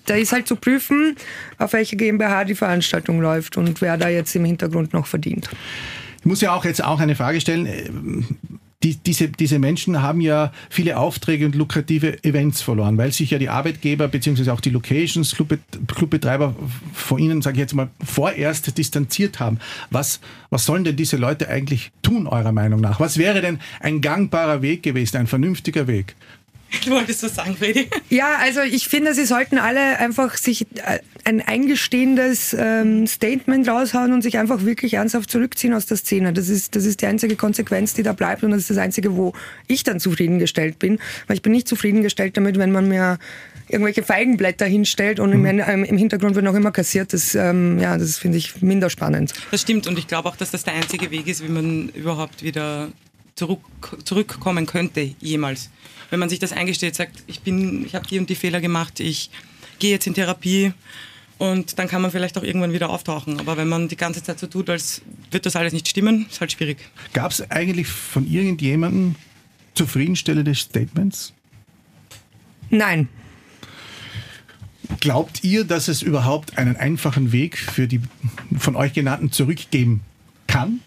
der 0.07 0.17
ist 0.17 0.33
halt 0.33 0.47
zu 0.47 0.55
prüfen, 0.55 1.15
auf 1.57 1.73
welche 1.73 1.95
GmbH 1.95 2.43
die 2.43 2.55
Veranstaltung 2.55 3.21
läuft 3.21 3.57
und 3.57 3.81
wer 3.81 3.97
da 3.97 4.09
jetzt 4.09 4.35
im 4.35 4.45
Hintergrund 4.45 4.93
noch 4.93 5.07
verdient. 5.07 5.49
Ich 6.23 6.25
muss 6.25 6.39
ja 6.39 6.55
auch 6.55 6.63
jetzt 6.63 6.81
auch 6.81 7.01
eine 7.01 7.15
Frage 7.15 7.41
stellen. 7.41 8.25
Die, 8.81 8.95
diese, 8.95 9.27
diese 9.27 9.59
Menschen 9.59 10.01
haben 10.01 10.21
ja 10.21 10.53
viele 10.69 10.97
Aufträge 10.97 11.45
und 11.45 11.53
lukrative 11.53 12.23
Events 12.23 12.61
verloren, 12.61 12.97
weil 12.97 13.11
sich 13.11 13.31
ja 13.31 13.37
die 13.37 13.49
Arbeitgeber 13.49 14.07
bzw. 14.07 14.49
auch 14.51 14.61
die 14.61 14.69
Locations, 14.69 15.35
Clubbetreiber 15.87 16.55
von 16.93 17.19
ihnen, 17.19 17.41
sage 17.41 17.55
ich 17.55 17.59
jetzt 17.59 17.73
mal, 17.73 17.89
vorerst 18.01 18.77
distanziert 18.77 19.41
haben. 19.41 19.59
Was, 19.89 20.21
was 20.49 20.63
sollen 20.63 20.85
denn 20.85 20.95
diese 20.95 21.17
Leute 21.17 21.49
eigentlich 21.49 21.91
tun, 22.03 22.25
eurer 22.25 22.53
Meinung 22.53 22.79
nach? 22.79 23.01
Was 23.01 23.17
wäre 23.17 23.41
denn 23.41 23.59
ein 23.81 23.99
gangbarer 23.99 24.61
Weg 24.61 24.81
gewesen, 24.81 25.17
ein 25.17 25.27
vernünftiger 25.27 25.87
Weg? 25.87 26.15
Du 26.85 26.91
wolltest 26.91 27.23
was 27.23 27.35
sagen, 27.35 27.55
Freddy? 27.55 27.87
Ja, 28.09 28.37
also 28.39 28.61
ich 28.61 28.87
finde, 28.87 29.13
sie 29.13 29.25
sollten 29.25 29.57
alle 29.57 29.99
einfach 29.99 30.35
sich 30.37 30.61
äh, 30.75 30.99
ein 31.23 31.41
eingestehendes 31.41 32.55
ähm, 32.57 33.07
Statement 33.07 33.67
raushauen 33.67 34.11
und 34.11 34.21
sich 34.21 34.37
einfach 34.37 34.65
wirklich 34.65 34.95
ernsthaft 34.95 35.29
zurückziehen 35.29 35.73
aus 35.73 35.85
der 35.85 35.97
Szene. 35.97 36.33
Das 36.33 36.49
ist, 36.49 36.75
das 36.75 36.85
ist 36.85 37.01
die 37.01 37.05
einzige 37.05 37.35
Konsequenz, 37.35 37.93
die 37.93 38.03
da 38.03 38.13
bleibt 38.13 38.43
und 38.43 38.51
das 38.51 38.61
ist 38.61 38.69
das 38.69 38.77
Einzige, 38.77 39.15
wo 39.15 39.33
ich 39.67 39.83
dann 39.83 39.99
zufriedengestellt 39.99 40.79
bin. 40.79 40.99
Weil 41.27 41.37
ich 41.37 41.41
bin 41.41 41.51
nicht 41.51 41.67
zufriedengestellt 41.67 42.35
damit, 42.37 42.57
wenn 42.57 42.71
man 42.71 42.87
mir 42.87 43.19
irgendwelche 43.69 44.03
Feigenblätter 44.03 44.65
hinstellt 44.65 45.19
und 45.19 45.29
mhm. 45.29 45.45
im, 45.45 45.83
im, 45.85 45.97
Hintergrund 45.97 46.35
wird 46.35 46.45
noch 46.45 46.55
immer 46.55 46.71
kassiert. 46.71 47.13
Das, 47.13 47.35
ähm, 47.35 47.79
ja, 47.79 47.97
das 47.97 48.17
finde 48.17 48.37
ich 48.37 48.61
minder 48.61 48.89
spannend. 48.89 49.33
Das 49.51 49.61
stimmt 49.61 49.87
und 49.87 49.97
ich 49.97 50.07
glaube 50.07 50.27
auch, 50.27 50.35
dass 50.35 50.51
das 50.51 50.63
der 50.63 50.73
einzige 50.73 51.11
Weg 51.11 51.27
ist, 51.27 51.43
wie 51.43 51.49
man 51.49 51.89
überhaupt 51.89 52.43
wieder 52.43 52.89
zurück, 53.35 53.61
zurückkommen 54.03 54.65
könnte, 54.65 55.11
jemals 55.19 55.69
wenn 56.13 56.19
man 56.19 56.29
sich 56.29 56.37
das 56.37 56.53
eingesteht, 56.53 56.93
sagt, 56.93 57.23
ich 57.25 57.41
bin, 57.41 57.87
ich 57.87 57.95
habe 57.95 58.05
die 58.05 58.19
und 58.19 58.29
die 58.29 58.35
Fehler 58.35 58.61
gemacht, 58.61 58.99
ich 58.99 59.31
gehe 59.79 59.89
jetzt 59.89 60.05
in 60.05 60.13
Therapie 60.13 60.71
und 61.39 61.79
dann 61.79 61.87
kann 61.87 62.03
man 62.03 62.11
vielleicht 62.11 62.37
auch 62.37 62.43
irgendwann 62.43 62.71
wieder 62.71 62.91
auftauchen. 62.91 63.39
Aber 63.39 63.57
wenn 63.57 63.67
man 63.67 63.87
die 63.87 63.95
ganze 63.95 64.21
Zeit 64.21 64.37
so 64.37 64.45
tut, 64.45 64.69
als 64.69 65.01
wird 65.31 65.47
das 65.47 65.55
alles 65.55 65.73
nicht 65.73 65.87
stimmen, 65.87 66.27
ist 66.29 66.39
halt 66.39 66.51
schwierig. 66.51 66.77
Gab 67.13 67.31
es 67.31 67.49
eigentlich 67.49 67.87
von 67.87 68.27
irgendjemandem 68.27 69.15
zufriedenstellende 69.73 70.53
Statements? 70.53 71.33
Nein. 72.69 73.09
Glaubt 74.99 75.43
ihr, 75.43 75.63
dass 75.63 75.87
es 75.87 76.03
überhaupt 76.03 76.59
einen 76.59 76.75
einfachen 76.75 77.31
Weg 77.31 77.57
für 77.57 77.87
die 77.87 78.01
von 78.55 78.75
euch 78.75 78.93
genannten 78.93 79.31
zurückgeben 79.31 80.01
kann? 80.45 80.81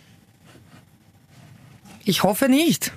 Ich 2.04 2.22
hoffe 2.22 2.48
nicht. 2.48 2.92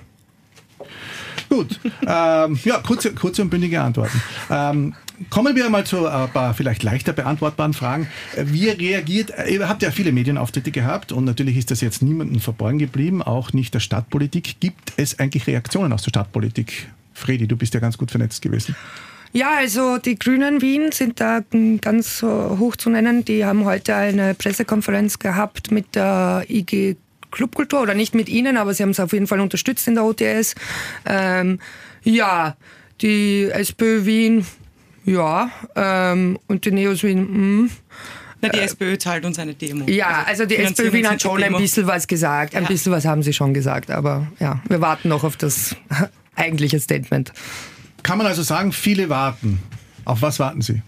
Gut. 1.50 1.80
Ähm, 2.06 2.58
ja, 2.64 2.78
kurze, 2.78 3.12
kurze 3.12 3.42
und 3.42 3.50
bündige 3.50 3.82
Antworten. 3.82 4.22
Ähm, 4.48 4.94
kommen 5.30 5.56
wir 5.56 5.68
mal 5.68 5.84
zu 5.84 6.06
ein 6.06 6.30
paar 6.30 6.54
vielleicht 6.54 6.84
leichter 6.84 7.12
beantwortbaren 7.12 7.74
Fragen. 7.74 8.06
Wie 8.36 8.68
reagiert, 8.68 9.32
ihr 9.48 9.68
habt 9.68 9.82
ja 9.82 9.90
viele 9.90 10.12
Medienauftritte 10.12 10.70
gehabt 10.70 11.10
und 11.10 11.24
natürlich 11.24 11.56
ist 11.56 11.72
das 11.72 11.80
jetzt 11.80 12.02
niemandem 12.02 12.40
verborgen 12.40 12.78
geblieben, 12.78 13.20
auch 13.20 13.52
nicht 13.52 13.74
der 13.74 13.80
Stadtpolitik. 13.80 14.60
Gibt 14.60 14.92
es 14.96 15.18
eigentlich 15.18 15.48
Reaktionen 15.48 15.92
aus 15.92 16.02
der 16.02 16.10
Stadtpolitik? 16.10 16.88
Fredi, 17.14 17.48
du 17.48 17.56
bist 17.56 17.74
ja 17.74 17.80
ganz 17.80 17.98
gut 17.98 18.12
vernetzt 18.12 18.42
gewesen. 18.42 18.76
Ja, 19.32 19.56
also 19.58 19.98
die 19.98 20.18
Grünen 20.18 20.62
Wien 20.62 20.90
sind 20.92 21.20
da 21.20 21.42
ganz 21.80 22.22
hoch 22.22 22.76
zu 22.76 22.90
nennen. 22.90 23.24
Die 23.24 23.44
haben 23.44 23.64
heute 23.64 23.94
eine 23.94 24.34
Pressekonferenz 24.34 25.18
gehabt 25.18 25.70
mit 25.70 25.94
der 25.94 26.44
IG 26.48 26.96
Clubkultur 27.30 27.82
oder 27.82 27.94
nicht 27.94 28.14
mit 28.14 28.28
ihnen, 28.28 28.56
aber 28.56 28.74
sie 28.74 28.82
haben 28.82 28.90
es 28.90 29.00
auf 29.00 29.12
jeden 29.12 29.26
Fall 29.26 29.40
unterstützt 29.40 29.86
in 29.88 29.94
der 29.94 30.04
OTS. 30.04 30.54
Ähm, 31.06 31.58
ja, 32.02 32.56
die 33.00 33.48
SPÖ 33.50 34.04
Wien, 34.04 34.46
ja, 35.04 35.50
ähm, 35.76 36.38
und 36.46 36.64
die 36.64 36.70
Neos 36.70 37.02
Wien, 37.02 37.62
mh. 37.64 37.70
Na, 38.42 38.48
die 38.48 38.58
SPÖ 38.58 38.96
zahlt 38.96 39.24
uns 39.26 39.38
eine 39.38 39.54
Demo. 39.54 39.84
Ja, 39.86 40.24
also 40.26 40.46
die 40.46 40.56
SPÖ 40.56 40.92
Wien 40.92 41.08
hat 41.08 41.20
schon 41.20 41.42
ein 41.42 41.52
bisschen 41.56 41.86
was 41.86 42.06
gesagt. 42.06 42.54
Ein 42.54 42.62
ja. 42.62 42.68
bisschen 42.68 42.90
was 42.90 43.04
haben 43.04 43.22
sie 43.22 43.34
schon 43.34 43.52
gesagt. 43.52 43.90
Aber 43.90 44.28
ja, 44.38 44.62
wir 44.68 44.80
warten 44.80 45.08
noch 45.08 45.24
auf 45.24 45.36
das 45.36 45.76
eigentliche 46.36 46.80
Statement. 46.80 47.32
Kann 48.02 48.16
man 48.16 48.26
also 48.26 48.42
sagen, 48.42 48.72
viele 48.72 49.10
warten. 49.10 49.60
Auf 50.06 50.22
was 50.22 50.38
warten 50.38 50.62
Sie? 50.62 50.80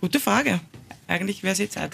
Gute 0.00 0.20
Frage. 0.20 0.60
Eigentlich 1.08 1.42
wäre 1.42 1.52
es 1.52 1.58
jetzt 1.58 1.72
Zeit. 1.72 1.92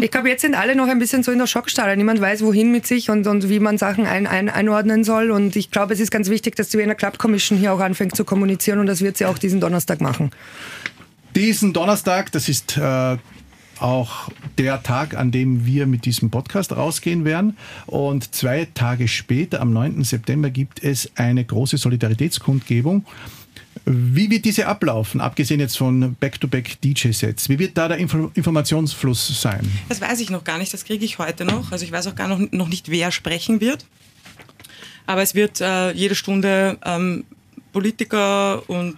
Ich 0.00 0.10
glaube, 0.10 0.28
jetzt 0.28 0.42
sind 0.42 0.54
alle 0.54 0.74
noch 0.74 0.88
ein 0.88 0.98
bisschen 0.98 1.22
so 1.22 1.32
in 1.32 1.38
der 1.38 1.46
Schockstarre. 1.46 1.96
Niemand 1.96 2.20
weiß, 2.20 2.42
wohin 2.42 2.72
mit 2.72 2.86
sich 2.86 3.10
und, 3.10 3.26
und 3.26 3.48
wie 3.48 3.60
man 3.60 3.78
Sachen 3.78 4.06
ein, 4.06 4.26
ein, 4.26 4.48
einordnen 4.48 5.04
soll. 5.04 5.30
Und 5.30 5.56
ich 5.56 5.70
glaube, 5.70 5.94
es 5.94 6.00
ist 6.00 6.10
ganz 6.10 6.28
wichtig, 6.30 6.56
dass 6.56 6.68
die 6.68 6.78
Wiener 6.78 6.94
Club 6.94 7.18
Commission 7.18 7.58
hier 7.58 7.72
auch 7.72 7.80
anfängt 7.80 8.16
zu 8.16 8.24
kommunizieren 8.24 8.78
und 8.78 8.86
das 8.86 9.00
wird 9.02 9.16
sie 9.16 9.26
auch 9.26 9.38
diesen 9.38 9.60
Donnerstag 9.60 10.00
machen. 10.00 10.30
Diesen 11.36 11.72
Donnerstag, 11.72 12.30
das 12.32 12.48
ist 12.48 12.76
äh, 12.76 13.16
auch 13.80 14.30
der 14.58 14.82
Tag, 14.82 15.16
an 15.16 15.30
dem 15.30 15.66
wir 15.66 15.86
mit 15.86 16.04
diesem 16.04 16.30
Podcast 16.30 16.72
rausgehen 16.72 17.24
werden. 17.24 17.56
Und 17.86 18.34
zwei 18.34 18.68
Tage 18.72 19.08
später, 19.08 19.60
am 19.60 19.72
9. 19.72 20.04
September, 20.04 20.50
gibt 20.50 20.82
es 20.82 21.10
eine 21.16 21.44
große 21.44 21.76
Solidaritätskundgebung. 21.76 23.04
Wie 23.86 24.30
wird 24.30 24.46
diese 24.46 24.66
ablaufen, 24.66 25.20
abgesehen 25.20 25.60
jetzt 25.60 25.76
von 25.76 26.14
Back-to-Back-DJ-Sets? 26.14 27.50
Wie 27.50 27.58
wird 27.58 27.76
da 27.76 27.88
der 27.88 27.98
Info 27.98 28.30
Informationsfluss 28.34 29.40
sein? 29.40 29.70
Das 29.88 30.00
weiß 30.00 30.20
ich 30.20 30.30
noch 30.30 30.44
gar 30.44 30.58
nicht, 30.58 30.72
das 30.72 30.84
kriege 30.84 31.04
ich 31.04 31.18
heute 31.18 31.44
noch. 31.44 31.70
Also 31.70 31.84
ich 31.84 31.92
weiß 31.92 32.06
auch 32.06 32.14
gar 32.14 32.28
noch, 32.28 32.40
noch 32.50 32.68
nicht, 32.68 32.90
wer 32.90 33.10
sprechen 33.10 33.60
wird. 33.60 33.84
Aber 35.06 35.22
es 35.22 35.34
wird 35.34 35.60
äh, 35.60 35.92
jede 35.92 36.14
Stunde 36.14 36.78
ähm, 36.84 37.24
Politiker 37.74 38.62
und 38.70 38.96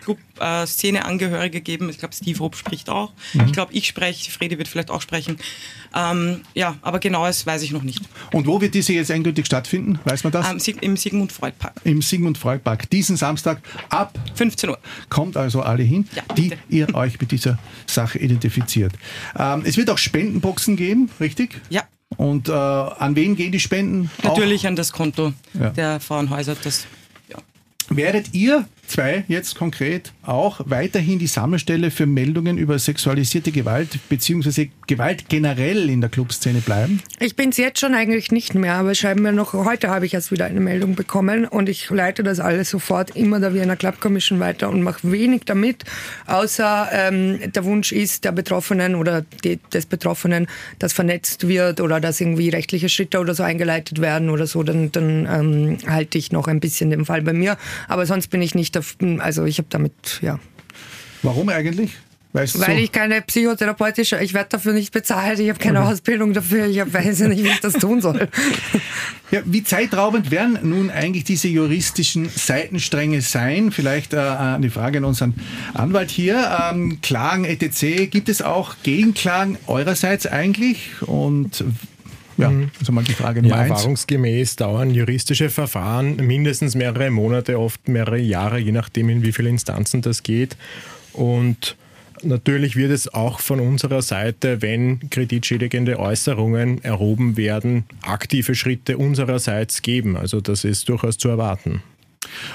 Club-Szene-Angehörige 0.00 1.60
geben. 1.60 1.88
Ich 1.88 1.98
glaube, 1.98 2.12
Steve 2.12 2.36
Rupp 2.40 2.56
spricht 2.56 2.90
auch. 2.90 3.12
Mhm. 3.34 3.46
Ich 3.46 3.52
glaube, 3.52 3.72
ich 3.72 3.86
spreche, 3.86 4.32
Fredi 4.32 4.58
wird 4.58 4.66
vielleicht 4.66 4.90
auch 4.90 5.00
sprechen. 5.00 5.38
Ähm, 5.94 6.40
ja, 6.52 6.74
aber 6.82 6.98
genaues 6.98 7.46
weiß 7.46 7.62
ich 7.62 7.70
noch 7.70 7.84
nicht. 7.84 8.00
Und 8.32 8.48
wo 8.48 8.60
wird 8.60 8.74
diese 8.74 8.92
jetzt 8.94 9.10
endgültig 9.10 9.46
stattfinden? 9.46 10.00
Weiß 10.04 10.24
man 10.24 10.32
das? 10.32 10.50
Ähm, 10.50 10.74
Im 10.80 10.96
Sigmund 10.96 11.30
Freud 11.30 11.54
Park. 11.56 11.74
Im 11.84 12.02
Sigmund 12.02 12.36
Freud 12.36 12.62
Park. 12.64 12.90
Diesen 12.90 13.16
Samstag 13.16 13.62
ab 13.90 14.18
15 14.34 14.70
Uhr. 14.70 14.78
Kommt 15.08 15.36
also 15.36 15.62
alle 15.62 15.84
hin, 15.84 16.08
ja, 16.16 16.22
die 16.34 16.52
ihr 16.68 16.92
euch 16.96 17.20
mit 17.20 17.30
dieser 17.30 17.60
Sache 17.86 18.18
identifiziert. 18.18 18.92
Ähm, 19.38 19.62
es 19.64 19.76
wird 19.76 19.88
auch 19.88 19.98
Spendenboxen 19.98 20.74
geben, 20.74 21.10
richtig? 21.20 21.60
Ja. 21.70 21.84
Und 22.16 22.48
äh, 22.48 22.52
an 22.52 23.14
wen 23.14 23.36
gehen 23.36 23.52
die 23.52 23.60
Spenden? 23.60 24.10
Natürlich 24.24 24.62
auch? 24.62 24.70
an 24.70 24.76
das 24.76 24.92
Konto 24.92 25.32
ja. 25.54 25.70
der 25.70 26.00
Frauenhäuser. 26.00 26.56
Das 26.60 26.86
Werdet 27.88 28.34
ihr 28.34 28.66
zwei 28.86 29.24
jetzt 29.28 29.56
konkret 29.56 30.12
auch 30.22 30.60
weiterhin 30.64 31.18
die 31.18 31.26
Sammelstelle 31.26 31.90
für 31.90 32.06
Meldungen 32.06 32.58
über 32.58 32.78
sexualisierte 32.78 33.52
Gewalt 33.52 33.98
bzw. 34.08 34.70
Gewalt 34.86 35.28
generell 35.28 35.88
in 35.88 36.00
der 36.00 36.10
Clubszene 36.10 36.60
bleiben? 36.60 37.00
Ich 37.20 37.36
bin 37.36 37.50
es 37.50 37.56
jetzt 37.56 37.80
schon 37.80 37.94
eigentlich 37.94 38.30
nicht 38.30 38.54
mehr, 38.54 38.74
aber 38.74 38.94
schreiben 38.94 39.22
wir 39.22 39.32
noch, 39.32 39.52
heute 39.52 39.88
habe 39.88 40.06
ich 40.06 40.14
erst 40.14 40.30
wieder 40.32 40.44
eine 40.44 40.60
Meldung 40.60 40.94
bekommen 40.94 41.44
und 41.44 41.68
ich 41.68 41.90
leite 41.90 42.22
das 42.22 42.40
alles 42.40 42.70
sofort 42.70 43.16
immer 43.16 43.40
der 43.40 43.54
Wiener 43.54 43.76
Club 43.76 44.00
Commission 44.00 44.40
weiter 44.40 44.68
und 44.68 44.82
mache 44.82 45.10
wenig 45.10 45.42
damit, 45.44 45.84
außer 46.26 46.88
ähm, 46.92 47.40
der 47.52 47.64
Wunsch 47.64 47.92
ist 47.92 48.24
der 48.24 48.32
Betroffenen 48.32 48.94
oder 48.94 49.24
die, 49.44 49.58
des 49.72 49.86
Betroffenen, 49.86 50.46
dass 50.78 50.92
vernetzt 50.92 51.48
wird 51.48 51.80
oder 51.80 52.00
dass 52.00 52.20
irgendwie 52.20 52.48
rechtliche 52.48 52.88
Schritte 52.88 53.18
oder 53.18 53.34
so 53.34 53.42
eingeleitet 53.42 54.00
werden 54.00 54.30
oder 54.30 54.46
so, 54.46 54.62
dann, 54.62 54.92
dann 54.92 55.26
ähm, 55.26 55.78
halte 55.86 56.18
ich 56.18 56.32
noch 56.32 56.48
ein 56.48 56.60
bisschen 56.60 56.90
den 56.90 57.04
Fall 57.04 57.22
bei 57.22 57.32
mir. 57.32 57.56
Aber 57.88 58.06
sonst 58.06 58.28
bin 58.28 58.42
ich 58.42 58.54
nicht 58.54 58.75
also 59.20 59.44
ich 59.44 59.58
habe 59.58 59.68
damit, 59.70 60.20
ja. 60.22 60.38
Warum 61.22 61.48
eigentlich? 61.48 61.92
Weißt 62.36 62.60
Weil 62.60 62.76
so? 62.76 62.82
ich 62.82 62.92
keine 62.92 63.22
psychotherapeutische, 63.22 64.18
ich 64.22 64.34
werde 64.34 64.50
dafür 64.50 64.74
nicht 64.74 64.92
bezahlt, 64.92 65.38
ich 65.38 65.48
habe 65.48 65.58
keine 65.58 65.80
okay. 65.80 65.92
Ausbildung 65.92 66.34
dafür, 66.34 66.66
ich 66.66 66.76
weiß 66.78 67.20
nicht, 67.20 67.42
wie 67.42 67.48
ich 67.48 67.60
das 67.60 67.74
tun 67.74 68.00
soll. 68.00 68.28
Ja, 69.32 69.40
wie 69.44 69.64
zeitraubend 69.64 70.30
werden 70.30 70.56
nun 70.62 70.88
eigentlich 70.88 71.24
diese 71.24 71.48
juristischen 71.48 72.28
Seitenstränge 72.28 73.22
sein? 73.22 73.72
Vielleicht 73.72 74.14
äh, 74.14 74.18
eine 74.18 74.70
Frage 74.70 74.98
an 74.98 75.04
unseren 75.04 75.34
Anwalt 75.74 76.10
hier. 76.10 76.56
Ähm, 76.70 77.00
Klagen 77.02 77.44
etc. 77.44 78.08
Gibt 78.08 78.28
es 78.28 78.40
auch 78.40 78.76
Gegenklagen 78.84 79.58
eurerseits 79.66 80.28
eigentlich? 80.28 81.02
Und 81.02 81.64
ja, 82.36 82.50
mhm. 82.50 82.70
also 82.78 82.92
mal 82.92 83.04
die 83.04 83.12
Frage 83.12 83.42
Nummer 83.42 83.56
ja, 83.56 83.62
eins. 83.62 83.70
Erfahrungsgemäß 83.70 84.56
dauern 84.56 84.90
juristische 84.90 85.50
Verfahren 85.50 86.16
mindestens 86.16 86.74
mehrere 86.74 87.10
Monate, 87.10 87.58
oft 87.58 87.88
mehrere 87.88 88.18
Jahre, 88.18 88.58
je 88.58 88.72
nachdem, 88.72 89.08
in 89.08 89.22
wie 89.22 89.32
viele 89.32 89.48
Instanzen 89.48 90.02
das 90.02 90.22
geht. 90.22 90.56
Und 91.12 91.76
Natürlich 92.22 92.76
wird 92.76 92.92
es 92.92 93.12
auch 93.12 93.40
von 93.40 93.60
unserer 93.60 94.00
Seite, 94.00 94.62
wenn 94.62 95.10
kreditschädigende 95.10 95.98
Äußerungen 95.98 96.82
erhoben 96.82 97.36
werden, 97.36 97.84
aktive 98.02 98.54
Schritte 98.54 98.96
unsererseits 98.96 99.82
geben. 99.82 100.16
Also 100.16 100.40
das 100.40 100.64
ist 100.64 100.88
durchaus 100.88 101.18
zu 101.18 101.28
erwarten. 101.28 101.82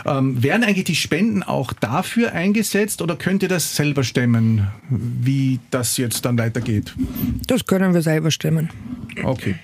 Ähm, 0.05 0.41
werden 0.41 0.63
eigentlich 0.63 0.86
die 0.86 0.95
Spenden 0.95 1.43
auch 1.43 1.73
dafür 1.73 2.34
eingesetzt 2.34 3.01
oder 3.01 3.15
könnt 3.15 3.43
ihr 3.43 3.49
das 3.49 3.75
selber 3.75 4.03
stemmen, 4.03 4.67
wie 4.89 5.60
das 5.69 5.97
jetzt 5.97 6.25
dann 6.25 6.38
weitergeht? 6.38 6.93
Das 7.47 7.65
können 7.65 7.93
wir 7.93 8.01
selber 8.01 8.31
stemmen. 8.31 8.69
Okay. 9.23 9.55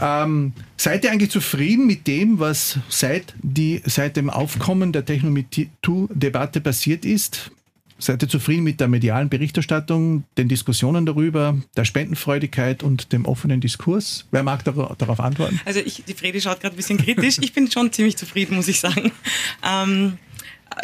Ähm, 0.00 0.52
seid 0.76 1.04
ihr 1.04 1.12
eigentlich 1.12 1.30
zufrieden 1.30 1.86
mit 1.86 2.06
dem, 2.06 2.38
was 2.38 2.78
seit, 2.88 3.34
die, 3.42 3.82
seit 3.84 4.16
dem 4.16 4.30
Aufkommen 4.30 4.92
der 4.92 5.04
Technometoo-Debatte 5.04 6.60
passiert 6.60 7.04
ist? 7.04 7.50
Seid 8.02 8.20
ihr 8.20 8.28
zufrieden 8.28 8.64
mit 8.64 8.80
der 8.80 8.88
medialen 8.88 9.28
Berichterstattung, 9.28 10.24
den 10.36 10.48
Diskussionen 10.48 11.06
darüber, 11.06 11.56
der 11.76 11.84
Spendenfreudigkeit 11.84 12.82
und 12.82 13.12
dem 13.12 13.26
offenen 13.26 13.60
Diskurs? 13.60 14.26
Wer 14.32 14.42
mag 14.42 14.64
darauf 14.64 15.20
antworten? 15.20 15.60
Also 15.64 15.78
ich, 15.78 16.02
die 16.02 16.14
Fredi 16.14 16.40
schaut 16.40 16.60
gerade 16.60 16.74
ein 16.74 16.76
bisschen 16.76 16.98
kritisch. 16.98 17.38
Ich 17.40 17.52
bin 17.52 17.70
schon 17.70 17.92
ziemlich 17.92 18.16
zufrieden, 18.16 18.56
muss 18.56 18.66
ich 18.66 18.80
sagen. 18.80 19.12
Ähm, 19.64 20.18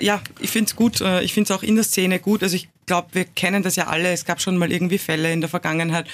ja, 0.01 0.21
ich 0.39 0.51
finde 0.51 0.69
es 0.69 0.77
gut. 0.77 1.01
Äh, 1.01 1.25
ich 1.25 1.35
finde 1.35 1.53
es 1.53 1.59
auch 1.59 1.65
in 1.65 1.75
der 1.75 1.83
Szene 1.83 2.21
gut. 2.21 2.45
Also 2.45 2.55
ich 2.55 2.69
glaube, 2.87 3.09
wir 3.13 3.25
kennen 3.25 3.65
das 3.65 3.75
ja 3.75 3.89
alle. 3.89 4.13
Es 4.13 4.25
gab 4.25 4.41
schon 4.41 4.57
mal 4.57 4.71
irgendwie 4.71 4.99
Fälle 4.99 5.33
in 5.33 5.41
der 5.41 5.51
Vergangenheit, 5.51 6.07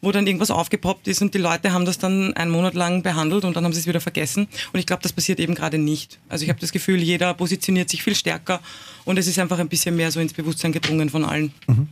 wo 0.00 0.12
dann 0.12 0.26
irgendwas 0.26 0.50
aufgepoppt 0.50 1.08
ist 1.08 1.20
und 1.22 1.34
die 1.34 1.38
Leute 1.38 1.72
haben 1.72 1.84
das 1.84 1.98
dann 1.98 2.32
einen 2.34 2.50
Monat 2.50 2.74
lang 2.74 3.02
behandelt 3.02 3.44
und 3.44 3.56
dann 3.56 3.64
haben 3.64 3.72
sie 3.72 3.80
es 3.80 3.86
wieder 3.86 4.00
vergessen. 4.00 4.48
Und 4.72 4.80
ich 4.80 4.86
glaube, 4.86 5.02
das 5.02 5.12
passiert 5.12 5.40
eben 5.40 5.54
gerade 5.54 5.78
nicht. 5.78 6.18
Also 6.28 6.44
ich 6.44 6.48
habe 6.48 6.60
das 6.60 6.72
Gefühl, 6.72 7.02
jeder 7.02 7.34
positioniert 7.34 7.90
sich 7.90 8.02
viel 8.02 8.14
stärker 8.14 8.60
und 9.04 9.18
es 9.18 9.26
ist 9.26 9.38
einfach 9.38 9.58
ein 9.58 9.68
bisschen 9.68 9.96
mehr 9.96 10.10
so 10.10 10.20
ins 10.20 10.32
Bewusstsein 10.32 10.72
gedrungen 10.72 11.10
von 11.10 11.24
allen. 11.24 11.52
Mhm. 11.66 11.88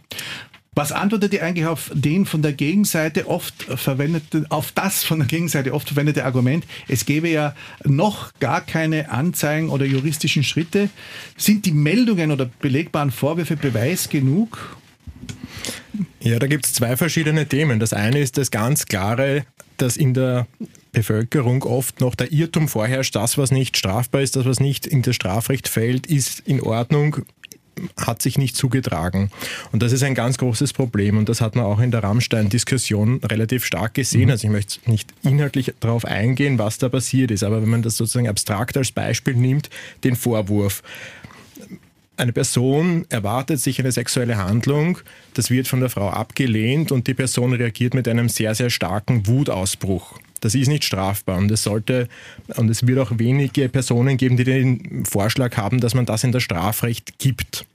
Was 0.78 0.92
antwortet 0.92 1.32
ihr 1.32 1.42
eigentlich 1.42 1.66
auf 1.66 1.90
den 1.92 2.24
von 2.24 2.40
der 2.40 2.52
Gegenseite 2.52 3.26
oft 3.26 3.64
verwendete, 3.64 4.46
auf 4.48 4.70
das 4.70 5.02
von 5.02 5.18
der 5.18 5.26
Gegenseite 5.26 5.74
oft 5.74 5.88
verwendete 5.88 6.24
Argument, 6.24 6.64
es 6.86 7.04
gäbe 7.04 7.28
ja 7.28 7.56
noch 7.82 8.32
gar 8.38 8.60
keine 8.60 9.10
Anzeigen 9.10 9.70
oder 9.70 9.84
juristischen 9.84 10.44
Schritte? 10.44 10.88
Sind 11.36 11.66
die 11.66 11.72
Meldungen 11.72 12.30
oder 12.30 12.44
belegbaren 12.60 13.10
Vorwürfe 13.10 13.56
Beweis 13.56 14.08
genug? 14.08 14.77
Ja, 16.20 16.38
da 16.38 16.46
gibt 16.46 16.66
es 16.66 16.74
zwei 16.74 16.96
verschiedene 16.96 17.46
Themen. 17.46 17.80
Das 17.80 17.92
eine 17.92 18.18
ist 18.18 18.38
das 18.38 18.50
ganz 18.50 18.86
klare, 18.86 19.44
dass 19.76 19.96
in 19.96 20.14
der 20.14 20.46
Bevölkerung 20.92 21.62
oft 21.62 22.00
noch 22.00 22.14
der 22.14 22.32
Irrtum 22.32 22.68
vorherrscht, 22.68 23.14
das, 23.14 23.38
was 23.38 23.50
nicht 23.50 23.76
strafbar 23.76 24.22
ist, 24.22 24.36
das, 24.36 24.44
was 24.44 24.60
nicht 24.60 24.86
in 24.86 25.02
das 25.02 25.14
Strafrecht 25.14 25.68
fällt, 25.68 26.06
ist 26.06 26.40
in 26.40 26.60
Ordnung 26.60 27.24
hat 27.96 28.22
sich 28.22 28.38
nicht 28.38 28.56
zugetragen. 28.56 29.30
Und 29.72 29.82
das 29.82 29.92
ist 29.92 30.02
ein 30.02 30.14
ganz 30.14 30.38
großes 30.38 30.72
Problem. 30.72 31.16
Und 31.16 31.28
das 31.28 31.40
hat 31.40 31.54
man 31.54 31.64
auch 31.64 31.80
in 31.80 31.90
der 31.90 32.02
Rammstein-Diskussion 32.02 33.20
relativ 33.24 33.64
stark 33.64 33.94
gesehen. 33.94 34.24
Mhm. 34.24 34.30
Also 34.30 34.46
ich 34.48 34.52
möchte 34.52 34.90
nicht 34.90 35.12
inhaltlich 35.22 35.72
darauf 35.80 36.04
eingehen, 36.04 36.58
was 36.58 36.78
da 36.78 36.88
passiert 36.88 37.30
ist. 37.30 37.44
Aber 37.44 37.62
wenn 37.62 37.68
man 37.68 37.82
das 37.82 37.96
sozusagen 37.96 38.28
abstrakt 38.28 38.76
als 38.76 38.92
Beispiel 38.92 39.34
nimmt, 39.34 39.70
den 40.04 40.16
Vorwurf, 40.16 40.82
eine 42.18 42.32
Person 42.32 43.06
erwartet 43.08 43.60
sich 43.60 43.78
eine 43.78 43.92
sexuelle 43.92 44.36
Handlung, 44.36 44.98
das 45.34 45.50
wird 45.50 45.68
von 45.68 45.80
der 45.80 45.88
Frau 45.88 46.10
abgelehnt 46.10 46.90
und 46.90 47.06
die 47.06 47.14
Person 47.14 47.52
reagiert 47.52 47.94
mit 47.94 48.08
einem 48.08 48.28
sehr, 48.28 48.54
sehr 48.54 48.70
starken 48.70 49.26
Wutausbruch. 49.26 50.18
Das 50.44 50.54
ist 50.54 50.68
nicht 50.68 50.84
strafbar 50.84 51.38
und 51.38 51.50
es 51.50 51.62
sollte 51.62 52.08
und 52.56 52.70
es 52.70 52.86
wird 52.86 52.98
auch 52.98 53.12
wenige 53.16 53.68
Personen 53.68 54.16
geben, 54.16 54.36
die 54.36 54.44
den 54.44 55.04
Vorschlag 55.04 55.56
haben, 55.56 55.80
dass 55.80 55.94
man 55.94 56.06
das 56.06 56.24
in 56.24 56.32
das 56.32 56.42
Strafrecht 56.42 57.18
gibt. 57.18 57.66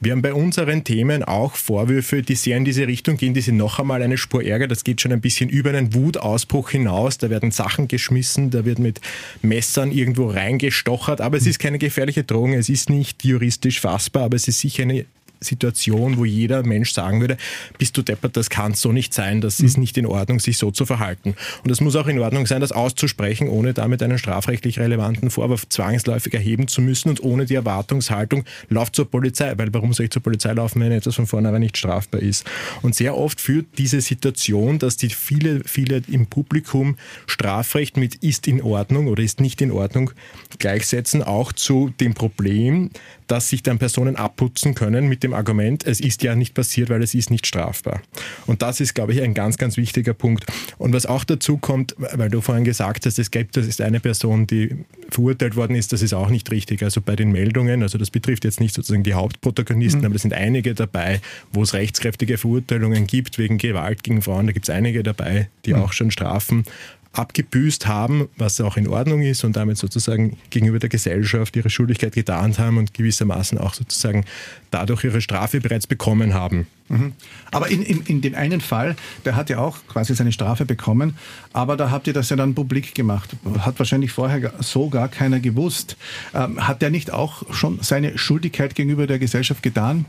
Wir 0.00 0.12
haben 0.12 0.22
bei 0.22 0.34
unseren 0.34 0.84
Themen 0.84 1.22
auch 1.22 1.54
Vorwürfe, 1.54 2.22
die 2.22 2.34
sehr 2.34 2.56
in 2.56 2.64
diese 2.64 2.86
Richtung 2.86 3.16
gehen, 3.16 3.34
die 3.34 3.40
sind 3.40 3.56
noch 3.56 3.78
einmal 3.78 4.02
eine 4.02 4.18
Spur 4.18 4.42
ärger. 4.42 4.68
Das 4.68 4.84
geht 4.84 5.00
schon 5.00 5.12
ein 5.12 5.20
bisschen 5.20 5.48
über 5.48 5.70
einen 5.70 5.94
Wutausbruch 5.94 6.70
hinaus. 6.70 7.18
Da 7.18 7.30
werden 7.30 7.50
Sachen 7.50 7.88
geschmissen, 7.88 8.50
da 8.50 8.64
wird 8.64 8.78
mit 8.78 9.00
Messern 9.42 9.92
irgendwo 9.92 10.28
reingestochert, 10.28 11.20
aber 11.20 11.36
es 11.36 11.46
ist 11.46 11.58
keine 11.58 11.78
gefährliche 11.78 12.24
Drohung, 12.24 12.54
es 12.54 12.68
ist 12.68 12.90
nicht 12.90 13.24
juristisch 13.24 13.80
fassbar, 13.80 14.24
aber 14.24 14.36
es 14.36 14.48
ist 14.48 14.60
sicher 14.60 14.82
eine 14.82 15.06
Situation, 15.42 16.16
wo 16.16 16.24
jeder 16.24 16.62
Mensch 16.62 16.92
sagen 16.92 17.20
würde, 17.20 17.36
bist 17.78 17.96
du 17.96 18.02
deppert, 18.02 18.36
das 18.36 18.50
kann 18.50 18.74
so 18.74 18.92
nicht 18.92 19.14
sein, 19.14 19.40
das 19.40 19.60
ist 19.60 19.78
nicht 19.78 19.96
in 19.98 20.06
Ordnung, 20.06 20.40
sich 20.40 20.58
so 20.58 20.70
zu 20.70 20.86
verhalten. 20.86 21.34
Und 21.64 21.70
es 21.70 21.80
muss 21.80 21.96
auch 21.96 22.06
in 22.06 22.18
Ordnung 22.18 22.46
sein, 22.46 22.60
das 22.60 22.72
auszusprechen, 22.72 23.48
ohne 23.48 23.74
damit 23.74 24.02
einen 24.02 24.18
strafrechtlich 24.18 24.78
relevanten 24.78 25.30
Vorwurf 25.30 25.68
zwangsläufig 25.68 26.34
erheben 26.34 26.68
zu 26.68 26.80
müssen 26.80 27.08
und 27.08 27.22
ohne 27.22 27.46
die 27.46 27.54
Erwartungshaltung, 27.54 28.44
lauf 28.68 28.92
zur 28.92 29.10
Polizei, 29.10 29.52
weil 29.56 29.72
warum 29.72 29.92
soll 29.92 30.04
ich 30.04 30.12
zur 30.12 30.22
Polizei 30.22 30.52
laufen, 30.52 30.80
wenn 30.80 30.92
etwas 30.92 31.14
von 31.14 31.26
vornherein 31.26 31.60
nicht 31.60 31.76
strafbar 31.76 32.20
ist? 32.20 32.44
Und 32.82 32.94
sehr 32.94 33.16
oft 33.16 33.40
führt 33.40 33.66
diese 33.78 34.00
Situation, 34.00 34.78
dass 34.78 34.96
die 34.96 35.10
viele, 35.10 35.62
viele 35.64 36.02
im 36.08 36.26
Publikum 36.26 36.96
Strafrecht 37.26 37.96
mit 37.96 38.16
ist 38.16 38.46
in 38.46 38.62
Ordnung 38.62 39.08
oder 39.08 39.22
ist 39.22 39.40
nicht 39.40 39.60
in 39.60 39.70
Ordnung 39.70 40.10
gleichsetzen, 40.58 41.22
auch 41.22 41.52
zu 41.52 41.92
dem 42.00 42.14
Problem, 42.14 42.90
dass 43.32 43.48
sich 43.48 43.62
dann 43.62 43.78
Personen 43.78 44.16
abputzen 44.16 44.74
können 44.74 45.08
mit 45.08 45.22
dem 45.22 45.32
Argument, 45.32 45.86
es 45.86 46.00
ist 46.00 46.22
ja 46.22 46.34
nicht 46.34 46.52
passiert, 46.52 46.90
weil 46.90 47.02
es 47.02 47.14
ist 47.14 47.30
nicht 47.30 47.46
strafbar. 47.46 48.02
Und 48.46 48.60
das 48.60 48.78
ist, 48.78 48.92
glaube 48.92 49.14
ich, 49.14 49.22
ein 49.22 49.32
ganz, 49.32 49.56
ganz 49.56 49.78
wichtiger 49.78 50.12
Punkt. 50.12 50.44
Und 50.76 50.92
was 50.92 51.06
auch 51.06 51.24
dazu 51.24 51.56
kommt, 51.56 51.94
weil 51.96 52.28
du 52.28 52.42
vorhin 52.42 52.64
gesagt 52.64 53.06
hast, 53.06 53.18
es 53.18 53.30
gibt, 53.30 53.56
das 53.56 53.66
ist 53.66 53.80
eine 53.80 54.00
Person, 54.00 54.46
die 54.46 54.84
verurteilt 55.08 55.56
worden 55.56 55.76
ist, 55.76 55.94
das 55.94 56.02
ist 56.02 56.12
auch 56.12 56.28
nicht 56.28 56.50
richtig. 56.50 56.82
Also 56.82 57.00
bei 57.00 57.16
den 57.16 57.32
Meldungen, 57.32 57.82
also 57.82 57.96
das 57.96 58.10
betrifft 58.10 58.44
jetzt 58.44 58.60
nicht 58.60 58.74
sozusagen 58.74 59.02
die 59.02 59.14
Hauptprotagonisten, 59.14 60.00
mhm. 60.00 60.06
aber 60.08 60.16
es 60.16 60.22
sind 60.22 60.34
einige 60.34 60.74
dabei, 60.74 61.22
wo 61.54 61.62
es 61.62 61.72
rechtskräftige 61.72 62.36
Verurteilungen 62.36 63.06
gibt 63.06 63.38
wegen 63.38 63.56
Gewalt 63.56 64.02
gegen 64.02 64.20
Frauen. 64.20 64.46
Da 64.46 64.52
gibt 64.52 64.68
es 64.68 64.74
einige 64.74 65.02
dabei, 65.02 65.48
die 65.64 65.72
mhm. 65.72 65.80
auch 65.80 65.94
schon 65.94 66.10
Strafen 66.10 66.64
abgebüßt 67.12 67.86
haben, 67.86 68.28
was 68.36 68.60
auch 68.60 68.76
in 68.76 68.88
Ordnung 68.88 69.22
ist 69.22 69.44
und 69.44 69.56
damit 69.56 69.76
sozusagen 69.76 70.38
gegenüber 70.50 70.78
der 70.78 70.88
Gesellschaft 70.88 71.54
ihre 71.56 71.70
Schuldigkeit 71.70 72.14
getan 72.14 72.56
haben 72.58 72.78
und 72.78 72.94
gewissermaßen 72.94 73.58
auch 73.58 73.74
sozusagen 73.74 74.24
dadurch 74.70 75.04
ihre 75.04 75.20
Strafe 75.20 75.60
bereits 75.60 75.86
bekommen 75.86 76.32
haben. 76.32 76.66
Mhm. 76.88 77.12
Aber 77.50 77.68
in, 77.68 77.82
in, 77.82 78.02
in 78.02 78.20
dem 78.22 78.34
einen 78.34 78.60
Fall, 78.60 78.96
der 79.24 79.36
hat 79.36 79.50
ja 79.50 79.58
auch 79.58 79.78
quasi 79.88 80.14
seine 80.14 80.32
Strafe 80.32 80.64
bekommen, 80.64 81.16
aber 81.52 81.76
da 81.76 81.90
habt 81.90 82.06
ihr 82.06 82.12
das 82.12 82.30
ja 82.30 82.36
dann 82.36 82.54
publik 82.54 82.94
gemacht. 82.94 83.30
Hat 83.58 83.78
wahrscheinlich 83.78 84.12
vorher 84.12 84.52
so 84.60 84.88
gar 84.88 85.08
keiner 85.08 85.40
gewusst. 85.40 85.96
Ähm, 86.34 86.66
hat 86.66 86.82
der 86.82 86.90
nicht 86.90 87.12
auch 87.12 87.42
schon 87.52 87.78
seine 87.82 88.16
Schuldigkeit 88.16 88.74
gegenüber 88.74 89.06
der 89.06 89.18
Gesellschaft 89.18 89.62
getan? 89.62 90.06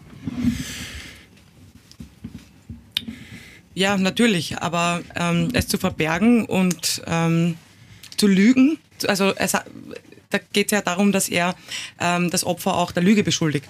Ja, 3.73 3.97
natürlich, 3.97 4.57
aber 4.59 5.01
ähm, 5.15 5.49
es 5.53 5.67
zu 5.67 5.77
verbergen 5.77 6.45
und 6.45 7.01
ähm, 7.07 7.57
zu 8.17 8.27
lügen, 8.27 8.77
also 9.07 9.33
es, 9.35 9.51
da 9.51 10.39
geht 10.51 10.67
es 10.67 10.71
ja 10.71 10.81
darum, 10.81 11.11
dass 11.11 11.29
er 11.29 11.55
ähm, 11.99 12.29
das 12.29 12.43
Opfer 12.43 12.75
auch 12.75 12.91
der 12.91 13.03
Lüge 13.03 13.23
beschuldigt 13.23 13.67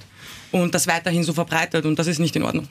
und 0.52 0.76
das 0.76 0.88
weiterhin 0.88 1.24
so 1.24 1.34
verbreitet 1.34 1.86
und 1.86 2.00
das 2.00 2.08
ist 2.08 2.20
nicht 2.20 2.36
in 2.36 2.44
Ordnung. 2.44 2.68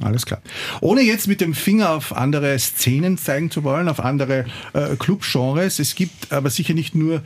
Alles 0.00 0.26
klar. 0.26 0.40
Ohne 0.80 1.00
jetzt 1.00 1.26
mit 1.26 1.40
dem 1.40 1.54
Finger 1.54 1.90
auf 1.90 2.16
andere 2.16 2.56
Szenen 2.58 3.18
zeigen 3.18 3.50
zu 3.50 3.64
wollen, 3.64 3.88
auf 3.88 3.98
andere 3.98 4.44
äh, 4.72 4.94
Clubgenres. 4.96 5.80
Es 5.80 5.96
gibt 5.96 6.32
aber 6.32 6.50
sicher 6.50 6.74
nicht 6.74 6.94
nur 6.94 7.22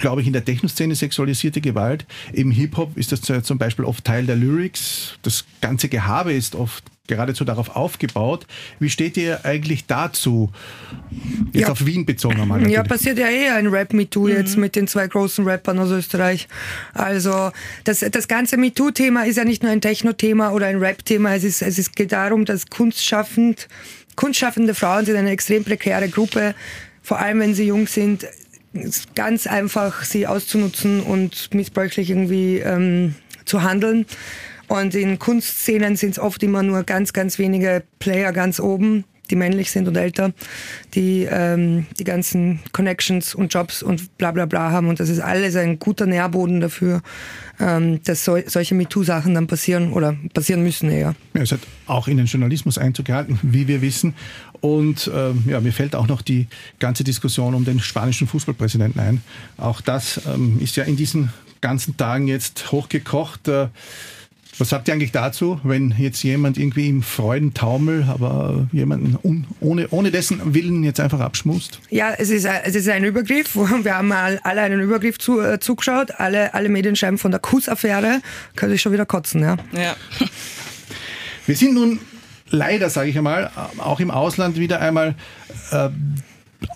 glaube 0.00 0.20
ich, 0.20 0.26
in 0.26 0.32
der 0.32 0.44
Techno-Szene 0.44 0.94
sexualisierte 0.94 1.60
Gewalt. 1.60 2.06
Im 2.32 2.50
Hip-Hop 2.50 2.96
ist 2.96 3.12
das 3.12 3.20
zum 3.20 3.58
Beispiel 3.58 3.84
oft 3.84 4.04
Teil 4.04 4.26
der 4.26 4.36
Lyrics. 4.36 5.18
Das 5.22 5.44
ganze 5.60 5.88
Gehabe 5.88 6.32
ist 6.32 6.54
oft 6.54 6.84
geradezu 7.10 7.44
darauf 7.44 7.76
aufgebaut. 7.76 8.46
Wie 8.78 8.88
steht 8.88 9.16
ihr 9.16 9.44
eigentlich 9.44 9.86
dazu? 9.86 10.50
Jetzt 11.52 11.62
ja. 11.62 11.72
auf 11.72 11.84
Wien 11.84 12.06
bezogen 12.06 12.40
einmal. 12.40 12.70
Ja, 12.70 12.84
passiert 12.84 13.18
ja 13.18 13.28
eh 13.28 13.48
ein 13.48 13.66
Rap-MeToo 13.66 14.28
mhm. 14.28 14.36
jetzt 14.36 14.56
mit 14.56 14.76
den 14.76 14.86
zwei 14.86 15.08
großen 15.08 15.44
Rappern 15.46 15.78
aus 15.80 15.90
Österreich. 15.90 16.48
Also 16.94 17.50
das, 17.84 18.00
das 18.00 18.28
ganze 18.28 18.56
MeToo-Thema 18.56 19.26
ist 19.26 19.36
ja 19.36 19.44
nicht 19.44 19.62
nur 19.62 19.72
ein 19.72 19.80
Techno-Thema 19.80 20.52
oder 20.52 20.66
ein 20.66 20.78
Rap-Thema. 20.78 21.34
Es, 21.34 21.44
ist, 21.44 21.62
es 21.62 21.78
ist, 21.78 21.96
geht 21.96 22.12
darum, 22.12 22.44
dass 22.44 22.68
kunstschaffend, 22.68 23.68
kunstschaffende 24.14 24.74
Frauen 24.74 25.04
sind 25.04 25.16
eine 25.16 25.30
extrem 25.30 25.64
prekäre 25.64 26.08
Gruppe, 26.08 26.54
vor 27.02 27.18
allem 27.18 27.40
wenn 27.40 27.54
sie 27.54 27.64
jung 27.64 27.88
sind, 27.88 28.24
ganz 29.14 29.46
einfach 29.46 30.04
sie 30.04 30.26
auszunutzen 30.26 31.00
und 31.00 31.52
missbräuchlich 31.54 32.10
irgendwie 32.10 32.58
ähm, 32.58 33.14
zu 33.44 33.62
handeln. 33.62 34.06
Und 34.68 34.94
in 34.94 35.18
Kunstszenen 35.18 35.96
sind 35.96 36.12
es 36.12 36.18
oft 36.18 36.42
immer 36.42 36.62
nur 36.62 36.84
ganz, 36.84 37.12
ganz 37.12 37.38
wenige 37.38 37.82
Player 37.98 38.32
ganz 38.32 38.60
oben, 38.60 39.04
die 39.30 39.36
männlich 39.36 39.70
sind 39.70 39.88
und 39.88 39.96
älter, 39.96 40.32
die 40.94 41.26
ähm, 41.30 41.86
die 41.98 42.04
ganzen 42.04 42.60
Connections 42.72 43.34
und 43.34 43.52
Jobs 43.52 43.82
und 43.82 44.16
bla 44.18 44.30
bla 44.30 44.46
bla 44.46 44.70
haben. 44.70 44.88
Und 44.88 45.00
das 45.00 45.08
ist 45.08 45.20
alles 45.20 45.56
ein 45.56 45.78
guter 45.78 46.06
Nährboden 46.06 46.60
dafür, 46.60 47.02
ähm, 47.58 48.00
dass 48.04 48.24
so, 48.24 48.38
solche 48.46 48.74
MeToo-Sachen 48.74 49.34
dann 49.34 49.46
passieren 49.46 49.92
oder 49.92 50.16
passieren 50.34 50.62
müssen 50.62 50.90
eher. 50.90 51.14
Ja, 51.34 51.42
es 51.42 51.52
hat 51.52 51.60
auch 51.86 52.08
in 52.08 52.16
den 52.16 52.26
Journalismus 52.26 52.78
Einzug 52.78 53.06
gehalten, 53.06 53.38
wie 53.42 53.68
wir 53.68 53.82
wissen. 53.82 54.14
Und 54.60 55.10
ähm, 55.14 55.44
ja, 55.46 55.60
mir 55.60 55.72
fällt 55.72 55.94
auch 55.94 56.06
noch 56.06 56.22
die 56.22 56.46
ganze 56.78 57.04
Diskussion 57.04 57.54
um 57.54 57.64
den 57.64 57.80
spanischen 57.80 58.26
Fußballpräsidenten 58.26 59.00
ein. 59.00 59.22
Auch 59.56 59.80
das 59.80 60.20
ähm, 60.26 60.58
ist 60.60 60.76
ja 60.76 60.84
in 60.84 60.96
diesen 60.96 61.32
ganzen 61.60 61.96
Tagen 61.96 62.28
jetzt 62.28 62.72
hochgekocht. 62.72 63.48
Äh, 63.48 63.68
was 64.58 64.68
sagt 64.68 64.88
ihr 64.88 64.94
eigentlich 64.94 65.12
dazu, 65.12 65.58
wenn 65.62 65.94
jetzt 65.96 66.22
jemand 66.22 66.58
irgendwie 66.58 66.88
im 66.88 67.02
Freudentaumel, 67.02 68.04
aber 68.06 68.68
jemanden 68.72 69.16
un, 69.22 69.46
ohne, 69.60 69.88
ohne 69.88 70.10
dessen 70.10 70.54
Willen 70.54 70.84
jetzt 70.84 71.00
einfach 71.00 71.20
abschmust? 71.20 71.80
Ja, 71.88 72.12
es 72.18 72.28
ist, 72.28 72.44
es 72.44 72.74
ist 72.74 72.88
ein 72.88 73.04
Übergriff. 73.04 73.54
Wir 73.82 73.96
haben 73.96 74.12
alle 74.12 74.60
einen 74.60 74.80
Übergriff 74.80 75.18
zu, 75.18 75.40
äh, 75.40 75.60
zugeschaut. 75.60 76.10
Alle, 76.18 76.52
alle 76.52 76.68
Medien 76.68 76.94
schreiben 76.94 77.16
von 77.16 77.30
der 77.30 77.40
Kussaffäre. 77.40 78.20
Könnte 78.54 78.74
ich 78.74 78.82
schon 78.82 78.92
wieder 78.92 79.06
kotzen, 79.06 79.40
ja. 79.40 79.56
ja. 79.72 79.96
Wir 81.46 81.56
sind 81.56 81.74
nun 81.74 81.98
leider, 82.50 82.90
sage 82.90 83.10
ich 83.10 83.16
einmal, 83.18 83.50
auch 83.78 84.00
im 84.00 84.10
Ausland 84.10 84.56
wieder 84.56 84.80
einmal 84.80 85.14
äh, 85.70 85.88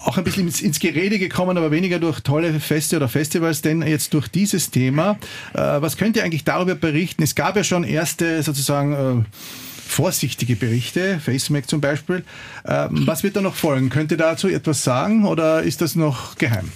auch 0.01 0.17
ein 0.17 0.25
bisschen 0.25 0.49
ins, 0.49 0.79
Gerede 0.79 1.19
gekommen, 1.19 1.59
aber 1.59 1.71
weniger 1.71 1.99
durch 1.99 2.21
tolle 2.21 2.59
Feste 2.61 2.97
oder 2.97 3.09
Festivals, 3.09 3.61
denn 3.61 3.83
jetzt 3.83 4.15
durch 4.15 4.29
dieses 4.29 4.71
Thema. 4.71 5.19
Äh, 5.53 5.59
was 5.59 5.97
könnt 5.97 6.17
ihr 6.17 6.25
eigentlich 6.25 6.45
darüber 6.45 6.75
berichten? 6.75 7.23
Es 7.23 7.35
gab 7.35 7.57
ja 7.57 7.65
schon 7.65 7.85
erste 7.85 8.43
sozusagen 8.43 8.93
äh, 8.93 9.25
vorsichtige 9.87 10.57
Berichte, 10.57 11.21
FaceMac 11.21 11.69
zum 11.69 11.81
Beispiel. 11.81 12.25
Ähm, 12.67 13.07
was 13.07 13.23
wird 13.23 13.37
da 13.37 13.41
noch 13.41 13.55
folgen? 13.55 13.91
Könnt 13.91 14.11
ihr 14.11 14.17
dazu 14.17 14.49
etwas 14.49 14.83
sagen 14.83 15.27
oder 15.27 15.63
ist 15.63 15.81
das 15.81 15.95
noch 15.95 16.37
geheim? 16.37 16.71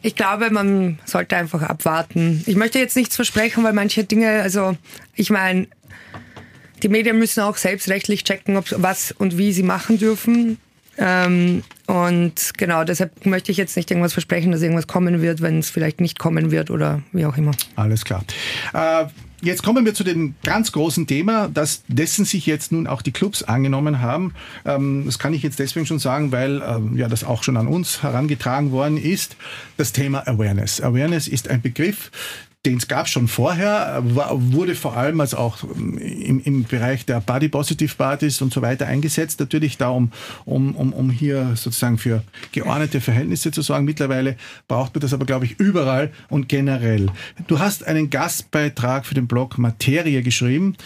Ich 0.00 0.14
glaube, 0.14 0.50
man 0.50 1.00
sollte 1.04 1.36
einfach 1.36 1.62
abwarten. 1.62 2.44
Ich 2.46 2.54
möchte 2.54 2.78
jetzt 2.78 2.96
nichts 2.96 3.16
versprechen, 3.16 3.64
weil 3.64 3.72
manche 3.72 4.04
Dinge, 4.04 4.42
also 4.42 4.76
ich 5.16 5.30
meine, 5.30 5.66
die 6.82 6.88
Medien 6.88 7.18
müssen 7.18 7.40
auch 7.42 7.56
selbstrechtlich 7.56 8.24
checken, 8.24 8.56
ob, 8.56 8.66
was 8.76 9.12
und 9.12 9.38
wie 9.38 9.52
sie 9.52 9.62
machen 9.62 9.98
dürfen. 9.98 10.58
Ähm, 10.98 11.62
und 11.86 12.52
genau, 12.56 12.84
deshalb 12.84 13.24
möchte 13.24 13.52
ich 13.52 13.58
jetzt 13.58 13.76
nicht 13.76 13.90
irgendwas 13.90 14.12
versprechen, 14.12 14.50
dass 14.50 14.62
irgendwas 14.62 14.88
kommen 14.88 15.22
wird, 15.22 15.40
wenn 15.40 15.60
es 15.60 15.70
vielleicht 15.70 16.00
nicht 16.00 16.18
kommen 16.18 16.50
wird 16.50 16.70
oder 16.70 17.02
wie 17.12 17.24
auch 17.24 17.36
immer. 17.36 17.52
Alles 17.76 18.04
klar. 18.04 18.24
Äh, 18.74 19.06
jetzt 19.40 19.62
kommen 19.62 19.84
wir 19.84 19.94
zu 19.94 20.02
dem 20.02 20.34
ganz 20.42 20.72
großen 20.72 21.06
Thema, 21.06 21.48
das 21.48 21.84
dessen 21.86 22.24
sich 22.24 22.46
jetzt 22.46 22.72
nun 22.72 22.88
auch 22.88 23.00
die 23.00 23.12
Clubs 23.12 23.44
angenommen 23.44 24.00
haben. 24.00 24.34
Ähm, 24.64 25.04
das 25.06 25.20
kann 25.20 25.34
ich 25.34 25.42
jetzt 25.44 25.60
deswegen 25.60 25.86
schon 25.86 26.00
sagen, 26.00 26.32
weil 26.32 26.60
ähm, 26.66 26.96
ja 26.96 27.08
das 27.08 27.22
auch 27.22 27.44
schon 27.44 27.56
an 27.56 27.68
uns 27.68 28.02
herangetragen 28.02 28.72
worden 28.72 28.96
ist. 28.96 29.36
Das 29.76 29.92
Thema 29.92 30.26
Awareness. 30.26 30.80
Awareness 30.80 31.28
ist 31.28 31.48
ein 31.48 31.62
Begriff, 31.62 32.10
den 32.66 32.78
es 32.78 32.88
gab 32.88 33.08
schon 33.08 33.28
vorher, 33.28 34.02
wurde 34.04 34.74
vor 34.74 34.96
allem 34.96 35.20
als 35.20 35.32
auch 35.32 35.62
im, 35.62 36.40
im 36.40 36.64
Bereich 36.64 37.06
der 37.06 37.20
Body 37.20 37.48
Positive 37.48 37.94
Partys 37.94 38.42
und 38.42 38.52
so 38.52 38.62
weiter 38.62 38.86
eingesetzt, 38.86 39.38
natürlich 39.38 39.78
da, 39.78 39.90
um, 39.90 40.10
um, 40.44 40.74
um, 40.74 40.92
um 40.92 41.10
hier 41.10 41.52
sozusagen 41.54 41.98
für 41.98 42.24
geordnete 42.50 43.00
Verhältnisse 43.00 43.52
zu 43.52 43.62
sorgen. 43.62 43.84
Mittlerweile 43.84 44.36
braucht 44.66 44.94
man 44.94 45.00
das 45.00 45.12
aber, 45.12 45.24
glaube 45.24 45.44
ich, 45.44 45.60
überall 45.60 46.10
und 46.28 46.48
generell. 46.48 47.06
Du 47.46 47.60
hast 47.60 47.86
einen 47.86 48.10
Gastbeitrag 48.10 49.06
für 49.06 49.14
den 49.14 49.28
Blog 49.28 49.56
Materie 49.56 50.22
geschrieben 50.22 50.76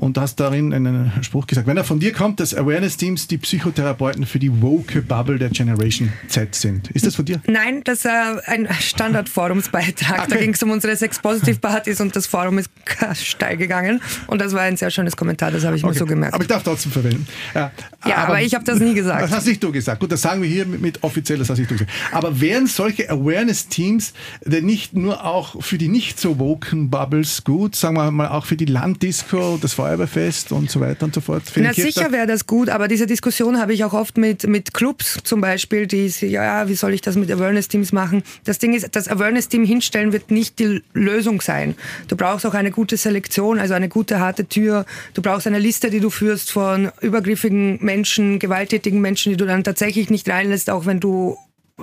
und 0.00 0.16
hast 0.16 0.36
darin 0.36 0.72
einen 0.72 1.10
Spruch 1.22 1.48
gesagt. 1.48 1.66
Wenn 1.66 1.76
er 1.76 1.82
von 1.82 1.98
dir 1.98 2.12
kommt, 2.12 2.38
dass 2.38 2.54
Awareness-Teams 2.54 3.26
die 3.26 3.36
Psychotherapeuten 3.36 4.26
für 4.26 4.38
die 4.38 4.62
woke 4.62 5.02
Bubble 5.02 5.38
der 5.38 5.48
Generation 5.48 6.12
Z 6.28 6.54
sind. 6.54 6.88
Ist 6.92 7.04
das 7.04 7.16
von 7.16 7.24
dir? 7.24 7.42
Nein, 7.48 7.82
das 7.82 7.98
ist 7.98 8.04
äh, 8.04 8.10
ein 8.46 8.68
Standard-Forumsbeitrag. 8.72 10.20
Okay. 10.20 10.30
Da 10.30 10.36
ging 10.36 10.54
es 10.54 10.62
um 10.62 10.70
unsere 10.70 10.94
Sex-Positive-Partys 10.94 12.00
und 12.00 12.14
das 12.14 12.28
Forum 12.28 12.58
ist 12.58 12.70
steil 13.14 13.56
gegangen. 13.56 14.00
Und 14.28 14.40
das 14.40 14.52
war 14.52 14.60
ein 14.60 14.76
sehr 14.76 14.90
schönes 14.92 15.16
Kommentar, 15.16 15.50
das 15.50 15.64
habe 15.64 15.76
ich 15.76 15.82
okay. 15.82 15.94
mir 15.94 15.98
so 15.98 16.06
gemerkt. 16.06 16.34
Aber 16.34 16.44
ich 16.44 16.48
darf 16.48 16.62
trotzdem 16.62 16.92
verwenden. 16.92 17.26
Ja, 17.52 17.72
ja 18.06 18.18
aber, 18.18 18.28
aber, 18.28 18.42
ich 18.42 18.54
habe 18.54 18.64
das 18.64 18.78
nie 18.78 18.94
gesagt. 18.94 19.20
Das 19.24 19.32
hast 19.32 19.48
nicht 19.48 19.60
du 19.64 19.72
gesagt. 19.72 19.98
Gut, 19.98 20.12
das 20.12 20.22
sagen 20.22 20.40
wir 20.42 20.48
hier 20.48 20.64
mit, 20.64 20.80
mit 20.80 21.02
offiziell, 21.02 21.40
das 21.40 21.50
hast 21.50 21.58
nicht 21.58 21.72
du 21.72 21.74
gesagt. 21.74 21.90
Aber 22.12 22.40
wären 22.40 22.68
solche 22.68 23.10
Awareness-Teams 23.10 24.12
denn 24.44 24.64
nicht 24.64 24.94
nur 24.94 25.24
auch 25.24 25.60
für 25.60 25.76
die 25.76 25.88
nicht 25.88 26.20
so 26.20 26.38
woken 26.38 26.88
Bubbles 26.88 27.42
gut, 27.42 27.74
sagen 27.74 27.96
wir 27.96 28.12
mal 28.12 28.28
auch 28.28 28.46
für 28.46 28.56
die 28.56 28.66
Landdisco, 28.66 29.58
das 29.60 29.72
vor 29.72 29.87
Feuerwehrfest 29.88 30.52
und 30.52 30.70
so 30.70 30.80
weiter 30.80 31.06
und 31.06 31.14
so 31.14 31.20
fort. 31.20 31.42
Na 31.56 31.72
sicher 31.72 32.12
wäre 32.12 32.26
das 32.26 32.46
gut, 32.46 32.68
aber 32.68 32.88
diese 32.88 33.06
Diskussion 33.06 33.58
habe 33.58 33.72
ich 33.72 33.84
auch 33.84 33.94
oft 33.94 34.18
mit, 34.18 34.46
mit 34.46 34.74
Clubs 34.74 35.18
zum 35.24 35.40
Beispiel, 35.40 35.86
die 35.86 36.08
ja, 36.20 36.68
wie 36.68 36.74
soll 36.74 36.92
ich 36.94 37.00
das 37.00 37.16
mit 37.16 37.30
Awareness-Teams 37.30 37.92
machen? 37.92 38.22
Das 38.44 38.58
Ding 38.58 38.74
ist, 38.74 38.88
das 38.94 39.08
Awareness-Team 39.08 39.64
hinstellen 39.64 40.12
wird 40.12 40.30
nicht 40.30 40.58
die 40.58 40.82
Lösung 40.92 41.40
sein. 41.40 41.74
Du 42.08 42.16
brauchst 42.16 42.44
auch 42.46 42.54
eine 42.54 42.70
gute 42.70 42.96
Selektion, 42.96 43.58
also 43.58 43.74
eine 43.74 43.88
gute 43.88 44.20
harte 44.20 44.46
Tür. 44.46 44.84
Du 45.14 45.22
brauchst 45.22 45.46
eine 45.46 45.58
Liste, 45.58 45.90
die 45.90 46.00
du 46.00 46.10
führst 46.10 46.50
von 46.50 46.90
übergriffigen 47.00 47.78
Menschen, 47.80 48.38
gewalttätigen 48.38 49.00
Menschen, 49.00 49.32
die 49.32 49.36
du 49.36 49.46
dann 49.46 49.64
tatsächlich 49.64 50.10
nicht 50.10 50.28
reinlässt, 50.28 50.70
auch 50.70 50.86
wenn 50.86 51.00
du 51.00 51.36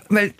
weil 0.09 0.33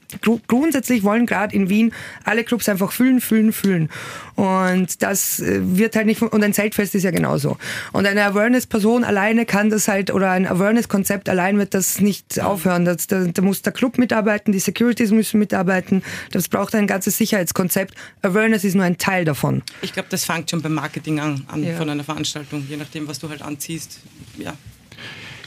grundsätzlich 0.48 1.04
wollen 1.04 1.26
gerade 1.26 1.56
in 1.56 1.70
Wien 1.70 1.94
alle 2.24 2.44
Clubs 2.44 2.68
einfach 2.70 2.92
füllen, 2.92 3.22
füllen, 3.22 3.54
füllen. 3.54 3.90
Und 4.36 5.02
das 5.02 5.40
äh, 5.40 5.60
wird 5.62 5.96
halt 5.96 6.06
nicht, 6.06 6.22
und 6.22 6.44
ein 6.44 6.54
Zeltfest 6.54 6.94
ist 6.96 7.04
ja 7.04 7.12
genauso. 7.12 7.58
Und 7.94 8.06
eine 8.06 8.24
Awareness-Person 8.26 9.04
alleine 9.04 9.46
kann 9.46 9.70
das 9.70 9.88
halt, 9.88 10.12
oder 10.12 10.32
ein 10.32 10.46
Awareness-Konzept 10.46 11.30
allein 11.30 11.58
wird 11.58 11.74
das 11.74 12.00
nicht 12.00 12.42
aufhören. 12.42 12.86
Das, 12.86 13.08
da, 13.08 13.26
da 13.26 13.42
muss 13.42 13.62
der 13.62 13.74
Club 13.74 13.98
mitarbeiten, 13.98 14.52
die 14.52 14.60
Securities 14.60 15.12
müssen 15.12 15.40
mitarbeiten. 15.40 16.04
Das 16.32 16.50
braucht 16.50 16.76
ein 16.76 16.88
ganzes 16.88 17.18
Sicherheitskonzept. 17.18 17.96
Awareness 18.22 18.64
ist 18.64 18.76
nur 18.76 18.86
ein 18.86 18.98
Teil 18.98 19.26
davon. 19.26 19.64
Ich 19.82 19.94
glaube, 19.94 20.10
das 20.10 20.26
fängt 20.26 20.50
schon 20.50 20.62
beim 20.62 20.74
Marketing 20.74 21.20
an, 21.20 21.46
an 21.48 21.64
ja. 21.64 21.76
von 21.76 21.90
einer 21.90 22.04
Veranstaltung, 22.04 22.66
je 22.70 22.78
nachdem, 22.78 23.08
was 23.08 23.20
du 23.20 23.30
halt 23.30 23.42
anziehst. 23.42 24.00
Ja. 24.38 24.54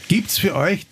Gibt 0.08 0.30
es 0.30 0.38
für 0.38 0.54
euch 0.54 0.86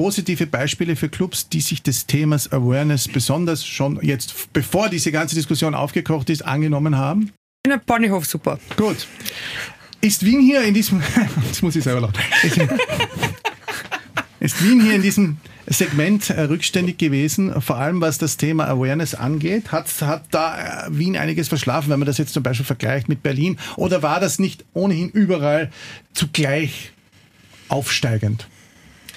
positive 0.00 0.46
Beispiele 0.46 0.96
für 0.96 1.10
Clubs, 1.10 1.50
die 1.50 1.60
sich 1.60 1.82
des 1.82 2.06
Themas 2.06 2.50
Awareness 2.50 3.06
besonders 3.06 3.66
schon 3.66 3.98
jetzt, 4.00 4.50
bevor 4.54 4.88
diese 4.88 5.12
ganze 5.12 5.34
Diskussion 5.34 5.74
aufgekocht 5.74 6.30
ist, 6.30 6.40
angenommen 6.42 6.96
haben? 6.96 7.32
In 7.66 7.72
der 7.72 7.76
Ponyhof 7.76 8.24
super. 8.24 8.58
Gut. 8.78 9.06
Ist 10.00 10.24
Wien 10.24 10.40
hier 10.40 10.62
in 10.62 10.72
diesem, 10.72 11.02
das 11.48 11.60
muss 11.60 11.76
ich 11.76 11.84
selber 11.84 12.00
laut, 12.00 12.14
ist 14.40 14.64
Wien 14.64 14.80
hier 14.80 14.94
in 14.94 15.02
diesem 15.02 15.36
Segment 15.66 16.30
äh, 16.30 16.44
rückständig 16.44 16.96
gewesen, 16.96 17.60
vor 17.60 17.76
allem 17.76 18.00
was 18.00 18.16
das 18.16 18.38
Thema 18.38 18.68
Awareness 18.68 19.14
angeht? 19.14 19.70
Hat, 19.70 19.86
hat 20.00 20.24
da 20.30 20.86
äh, 20.86 20.98
Wien 20.98 21.18
einiges 21.18 21.48
verschlafen, 21.48 21.90
wenn 21.90 21.98
man 21.98 22.06
das 22.06 22.16
jetzt 22.16 22.32
zum 22.32 22.42
Beispiel 22.42 22.64
vergleicht 22.64 23.10
mit 23.10 23.22
Berlin? 23.22 23.58
Oder 23.76 24.02
war 24.02 24.18
das 24.18 24.38
nicht 24.38 24.64
ohnehin 24.72 25.10
überall 25.10 25.70
zugleich 26.14 26.92
aufsteigend? 27.68 28.48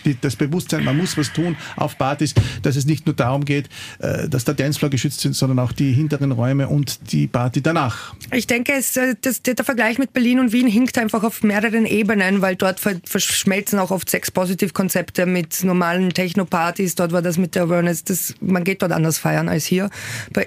Die, 0.06 0.18
das 0.20 0.36
Bewusstsein, 0.36 0.84
man 0.84 0.98
muss 0.98 1.18
was 1.18 1.32
tun 1.32 1.56
auf 1.76 1.98
Partys, 1.98 2.34
dass 2.62 2.76
es 2.76 2.86
nicht 2.86 3.06
nur 3.06 3.16
darum 3.16 3.46
geht, 3.46 3.70
äh, 4.00 4.28
dass 4.30 4.46
der 4.46 4.54
Dancefloor 4.54 4.90
geschützt 4.90 5.22
sind, 5.22 5.36
sondern 5.36 5.60
auch 5.60 5.72
die 5.72 5.92
hinteren 5.92 6.32
Räume 6.32 6.68
und 6.68 7.12
die 7.12 7.28
Party 7.28 7.62
danach. 7.62 8.16
Ich 8.32 8.48
denke, 8.48 8.74
es, 8.74 8.96
äh, 8.98 9.16
das, 9.20 9.42
der 9.42 9.56
Vergleich 9.64 9.98
mit 9.98 10.14
Berlin 10.14 10.40
und 10.40 10.52
Wien 10.52 10.68
hinkt 10.68 10.98
einfach 10.98 11.24
auf 11.24 11.44
mehreren 11.44 11.86
Ebenen, 11.86 12.42
weil 12.42 12.56
dort 12.56 12.80
verschmelzen 12.80 13.80
auch 13.80 13.92
oft 13.92 14.10
Sex-Positive-Konzepte 14.10 15.26
mit 15.26 15.64
normalen 15.64 16.10
Techno-Partys. 16.10 16.96
Dort 16.96 17.12
war 17.12 17.22
das 17.22 17.38
mit 17.38 17.56
der 17.56 17.64
Awareness, 17.64 18.04
das, 18.04 18.36
man 18.42 18.64
geht 18.64 18.82
dort 18.82 18.92
anders 18.92 19.18
feiern 19.18 19.50
als 19.50 19.66
hier. 19.66 19.90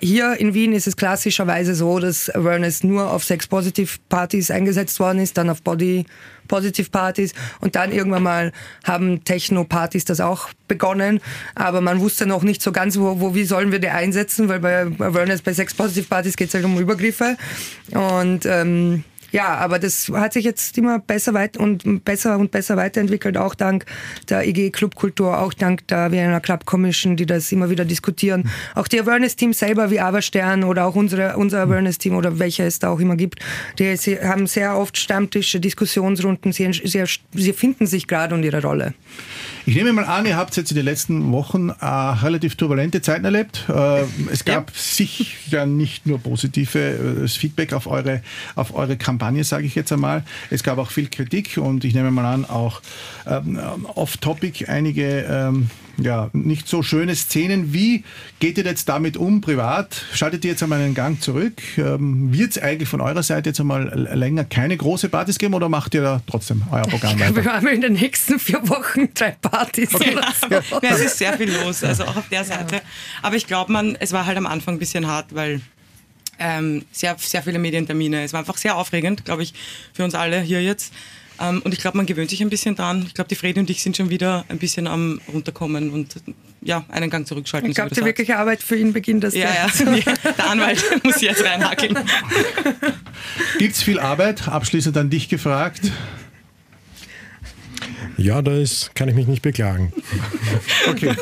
Hier 0.00 0.36
in 0.38 0.54
Wien 0.54 0.72
ist 0.72 0.86
es 0.86 0.96
klassischerweise 0.96 1.74
so, 1.74 1.98
dass 1.98 2.30
Awareness 2.30 2.84
nur 2.84 3.12
auf 3.12 3.24
Sex-Positive-Partys 3.24 4.50
eingesetzt 4.50 5.00
worden 5.00 5.18
ist, 5.20 5.36
dann 5.38 5.50
auf 5.50 5.62
Body 5.62 6.06
Positive 6.46 6.90
Partys 6.90 7.34
und 7.60 7.76
dann 7.76 7.92
irgendwann 7.92 8.22
mal 8.22 8.52
haben 8.84 9.24
Techno-Partys 9.24 10.04
das 10.04 10.20
auch 10.20 10.48
begonnen, 10.68 11.20
aber 11.54 11.80
man 11.80 12.00
wusste 12.00 12.26
noch 12.26 12.42
nicht 12.42 12.62
so 12.62 12.72
ganz, 12.72 12.98
wo, 12.98 13.20
wo 13.20 13.34
wie 13.34 13.44
sollen 13.44 13.72
wir 13.72 13.78
die 13.78 13.88
einsetzen, 13.88 14.48
weil 14.48 14.60
bei 14.60 14.82
Awareness, 14.82 15.42
bei 15.42 15.52
Sex 15.52 15.74
Positive 15.74 16.06
Partys 16.06 16.36
geht 16.36 16.48
es 16.48 16.54
halt 16.54 16.64
um 16.64 16.78
Übergriffe. 16.78 17.36
Und 17.92 18.46
ähm, 18.46 19.04
ja, 19.32 19.56
aber 19.56 19.78
das 19.78 20.10
hat 20.12 20.32
sich 20.32 20.44
jetzt 20.44 20.76
immer 20.78 20.98
besser 20.98 21.34
weit 21.34 21.56
und 21.56 22.04
besser 22.04 22.38
und 22.38 22.50
besser 22.50 22.76
weiterentwickelt, 22.76 23.36
auch 23.36 23.54
dank 23.54 23.84
der 24.28 24.46
IG 24.46 24.70
Clubkultur, 24.70 25.38
auch 25.38 25.52
dank 25.52 25.86
der 25.88 26.12
Vienna 26.12 26.40
Club 26.40 26.64
Commission, 26.66 27.16
die 27.16 27.26
das 27.26 27.50
immer 27.52 27.70
wieder 27.70 27.84
diskutieren. 27.84 28.48
Auch 28.74 28.88
die 28.88 29.00
Awareness-Teams 29.00 29.58
selber 29.58 29.90
wie 29.90 30.00
Averstern 30.00 30.64
oder 30.64 30.86
auch 30.86 30.94
unsere, 30.94 31.36
unser 31.36 31.62
Awareness-Team 31.62 32.14
oder 32.14 32.38
welche 32.38 32.64
es 32.64 32.78
da 32.78 32.90
auch 32.90 33.00
immer 33.00 33.16
gibt, 33.16 33.40
die 33.78 33.94
haben 33.94 34.46
sehr 34.46 34.76
oft 34.76 34.96
Stammtische, 34.96 35.60
Diskussionsrunden, 35.60 36.52
sie, 36.52 36.72
sie, 36.72 37.04
sie 37.32 37.52
finden 37.52 37.86
sich 37.86 38.06
gerade 38.06 38.34
und 38.34 38.42
ihre 38.42 38.62
Rolle. 38.62 38.94
Ich 39.68 39.74
nehme 39.74 39.92
mal 39.92 40.04
an, 40.04 40.26
ihr 40.26 40.36
habt 40.36 40.56
jetzt 40.56 40.70
in 40.70 40.76
den 40.76 40.84
letzten 40.84 41.32
Wochen 41.32 41.70
äh, 41.70 41.84
relativ 41.84 42.54
turbulente 42.54 43.02
Zeiten 43.02 43.24
erlebt. 43.24 43.64
Äh, 43.68 44.04
es 44.30 44.44
gab 44.44 44.70
ja. 44.70 44.76
sicher 44.76 45.66
nicht 45.66 46.06
nur 46.06 46.20
positives 46.20 47.34
äh, 47.34 47.40
Feedback 47.40 47.72
auf 47.72 47.88
eure, 47.88 48.22
auf 48.54 48.76
eure 48.76 48.96
Kampagne, 48.96 49.42
sage 49.42 49.66
ich 49.66 49.74
jetzt 49.74 49.90
einmal. 49.90 50.22
Es 50.50 50.62
gab 50.62 50.78
auch 50.78 50.92
viel 50.92 51.08
Kritik 51.08 51.58
und 51.58 51.84
ich 51.84 51.94
nehme 51.94 52.12
mal 52.12 52.32
an, 52.32 52.44
auch 52.44 52.80
ähm, 53.26 53.58
off-topic 53.96 54.68
einige 54.68 55.26
ähm, 55.28 55.68
ja, 55.98 56.30
nicht 56.32 56.68
so 56.68 56.82
schöne 56.82 57.14
Szenen. 57.14 57.72
Wie 57.72 58.04
geht 58.38 58.58
ihr 58.58 58.64
jetzt 58.64 58.88
damit 58.88 59.16
um, 59.16 59.40
privat? 59.40 60.04
Schaltet 60.12 60.44
ihr 60.44 60.52
jetzt 60.52 60.62
einmal 60.62 60.80
einen 60.80 60.94
Gang 60.94 61.20
zurück? 61.20 61.54
Ähm, 61.78 62.32
Wird 62.32 62.50
es 62.52 62.58
eigentlich 62.58 62.88
von 62.88 63.00
eurer 63.00 63.22
Seite 63.22 63.50
jetzt 63.50 63.60
einmal 63.60 63.88
länger 64.14 64.44
keine 64.44 64.76
große 64.76 65.08
Partys 65.08 65.38
geben 65.38 65.54
oder 65.54 65.68
macht 65.68 65.94
ihr 65.94 66.02
da 66.02 66.22
trotzdem 66.26 66.62
euer 66.70 66.82
Programm 66.88 67.18
weiter? 67.18 67.36
Wir 67.36 67.44
haben 67.52 67.66
in 67.68 67.80
den 67.80 67.94
nächsten 67.94 68.38
vier 68.38 68.68
Wochen 68.68 69.08
drei 69.14 69.32
Partys. 69.40 69.94
Okay. 69.94 70.12
Oder 70.12 70.32
so. 70.40 70.46
ja. 70.48 70.62
ja, 70.82 70.94
es 70.94 71.00
ist 71.00 71.18
sehr 71.18 71.32
viel 71.34 71.50
los, 71.52 71.82
also 71.82 72.04
auch 72.04 72.16
auf 72.16 72.28
der 72.28 72.44
Seite. 72.44 72.82
Aber 73.22 73.36
ich 73.36 73.46
glaube, 73.46 73.72
man, 73.72 73.96
es 73.98 74.12
war 74.12 74.26
halt 74.26 74.36
am 74.36 74.46
Anfang 74.46 74.76
ein 74.76 74.78
bisschen 74.78 75.06
hart, 75.06 75.34
weil 75.34 75.60
ähm, 76.38 76.84
sehr, 76.92 77.16
sehr 77.18 77.42
viele 77.42 77.58
Medientermine. 77.58 78.22
Es 78.24 78.32
war 78.32 78.40
einfach 78.40 78.58
sehr 78.58 78.76
aufregend, 78.76 79.24
glaube 79.24 79.42
ich, 79.42 79.54
für 79.92 80.04
uns 80.04 80.14
alle 80.14 80.40
hier 80.40 80.62
jetzt. 80.62 80.92
Ähm, 81.40 81.60
und 81.62 81.72
ich 81.74 81.80
glaube, 81.80 81.96
man 81.96 82.06
gewöhnt 82.06 82.30
sich 82.30 82.40
ein 82.40 82.50
bisschen 82.50 82.76
dran. 82.76 83.04
Ich 83.06 83.14
glaube, 83.14 83.28
die 83.28 83.34
Fredi 83.34 83.60
und 83.60 83.68
ich 83.70 83.82
sind 83.82 83.96
schon 83.96 84.10
wieder 84.10 84.44
ein 84.48 84.58
bisschen 84.58 84.86
am 84.86 85.20
runterkommen 85.32 85.90
und 85.90 86.16
ja, 86.62 86.84
einen 86.88 87.10
Gang 87.10 87.26
zurückschalten. 87.26 87.70
Ich 87.70 87.76
glaube, 87.76 87.94
die 87.94 88.04
wirkliche 88.04 88.38
Arbeit 88.38 88.62
für 88.62 88.76
ihn 88.76 88.92
beginnt 88.92 89.24
das. 89.24 89.34
Ja, 89.34 89.50
ja. 89.54 89.68
Der 90.24 90.50
Anwalt 90.50 90.82
muss 91.04 91.20
jetzt 91.20 91.44
reinhackeln. 91.44 91.96
Gibt 93.58 93.74
es 93.74 93.82
viel 93.82 94.00
Arbeit? 94.00 94.48
Abschließend 94.48 94.96
an 94.96 95.10
dich 95.10 95.28
gefragt. 95.28 95.90
Ja, 98.16 98.40
da 98.40 98.52
kann 98.94 99.08
ich 99.08 99.14
mich 99.14 99.26
nicht 99.26 99.42
beklagen. 99.42 99.92
Okay. 100.88 101.14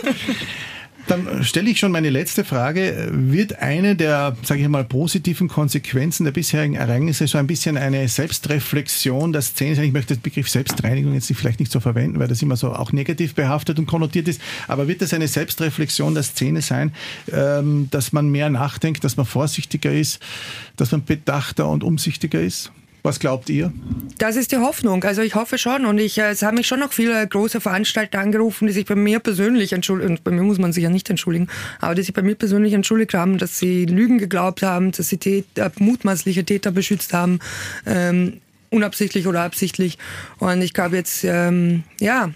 Dann 1.07 1.45
stelle 1.45 1.69
ich 1.69 1.79
schon 1.79 1.93
meine 1.93 2.09
letzte 2.09 2.45
Frage. 2.45 3.09
Wird 3.13 3.59
eine 3.61 3.95
der, 3.95 4.37
sage 4.43 4.63
ich 4.63 4.69
mal, 4.69 4.85
positiven 4.85 5.49
Konsequenzen 5.49 6.25
der 6.25 6.33
bisherigen 6.33 6.77
Ereignisse 6.77 7.27
so 7.27 7.37
ein 7.37 7.47
bisschen 7.47 7.77
eine 7.77 8.09
Selbstreflexion 8.09 9.33
der 9.33 9.43
Szene 9.43 9.75
sein? 9.75 9.85
Ich 9.85 9.93
möchte 9.93 10.15
den 10.15 10.23
Begriff 10.23 10.49
Selbstreinigung 10.49 11.13
jetzt 11.13 11.31
vielleicht 11.35 11.61
nicht 11.61 11.71
so 11.71 11.81
verwenden, 11.81 12.19
weil 12.21 12.29
das 12.29 12.41
immer 12.41 12.57
so 12.57 12.73
auch 12.73 12.93
negativ 12.93 13.35
behaftet 13.35 13.79
und 13.79 13.87
konnotiert 13.87 14.29
ist. 14.29 14.41
Aber 14.67 14.89
wird 14.89 15.03
das 15.03 15.13
eine 15.13 15.29
Selbstreflexion 15.29 16.15
der 16.15 16.23
Szene 16.23 16.63
sein, 16.63 16.93
ähm, 17.31 17.89
dass 17.91 18.13
man 18.13 18.31
mehr 18.31 18.49
nachdenkt, 18.49 19.05
dass 19.05 19.17
man 19.17 19.27
vorsichtiger 19.27 19.93
ist, 19.93 20.21
dass 20.77 20.93
man 20.93 21.05
bedachter 21.05 21.69
und 21.69 21.85
umsichtiger 21.85 22.41
ist? 22.41 22.73
Was 23.07 23.21
glaubt 23.21 23.51
ihr? 23.51 23.71
Das 24.17 24.35
ist 24.35 24.51
die 24.51 24.57
Hoffnung. 24.57 25.05
Also 25.05 25.21
ich 25.21 25.35
hoffe 25.35 25.59
schon. 25.59 25.85
Und 25.85 25.99
ich, 25.99 26.17
äh, 26.17 26.31
es 26.31 26.43
haben 26.43 26.57
mich 26.57 26.67
schon 26.67 26.81
noch 26.81 26.95
viele 26.95 27.29
große 27.29 27.61
Veranstalter 27.61 28.19
angerufen, 28.19 28.67
die 28.67 28.73
sich 28.73 28.87
bei 28.87 28.95
mir 28.95 29.19
persönlich 29.19 29.75
entschuldigen. 29.75 30.13
Und 30.13 30.25
bei 30.25 30.31
mir 30.31 30.43
muss 30.43 30.59
man 30.59 30.73
sich 30.73 30.85
ja 30.85 30.89
nicht 30.89 31.11
entschuldigen, 31.11 31.49
aber 31.81 31.95
die 31.95 32.01
sich 32.01 32.15
bei 32.15 32.23
mir 32.23 32.35
persönlich 32.35 32.73
entschuldigt 32.73 33.13
haben, 33.13 33.37
dass 33.37 33.59
sie 33.59 33.85
Lügen 33.85 34.17
geglaubt 34.17 34.63
haben, 34.63 34.91
dass 34.91 35.11
sie 35.11 35.19
Täter, 35.19 35.71
mutmaßliche 35.79 36.45
Täter 36.47 36.71
beschützt 36.71 37.13
haben. 37.13 37.41
Ähm, 37.85 38.41
unabsichtlich 38.71 39.27
oder 39.27 39.43
absichtlich. 39.43 39.99
Und 40.39 40.63
ich 40.63 40.73
glaube 40.73 40.97
jetzt, 40.97 41.25
ähm, 41.25 41.83
ja, 42.01 42.31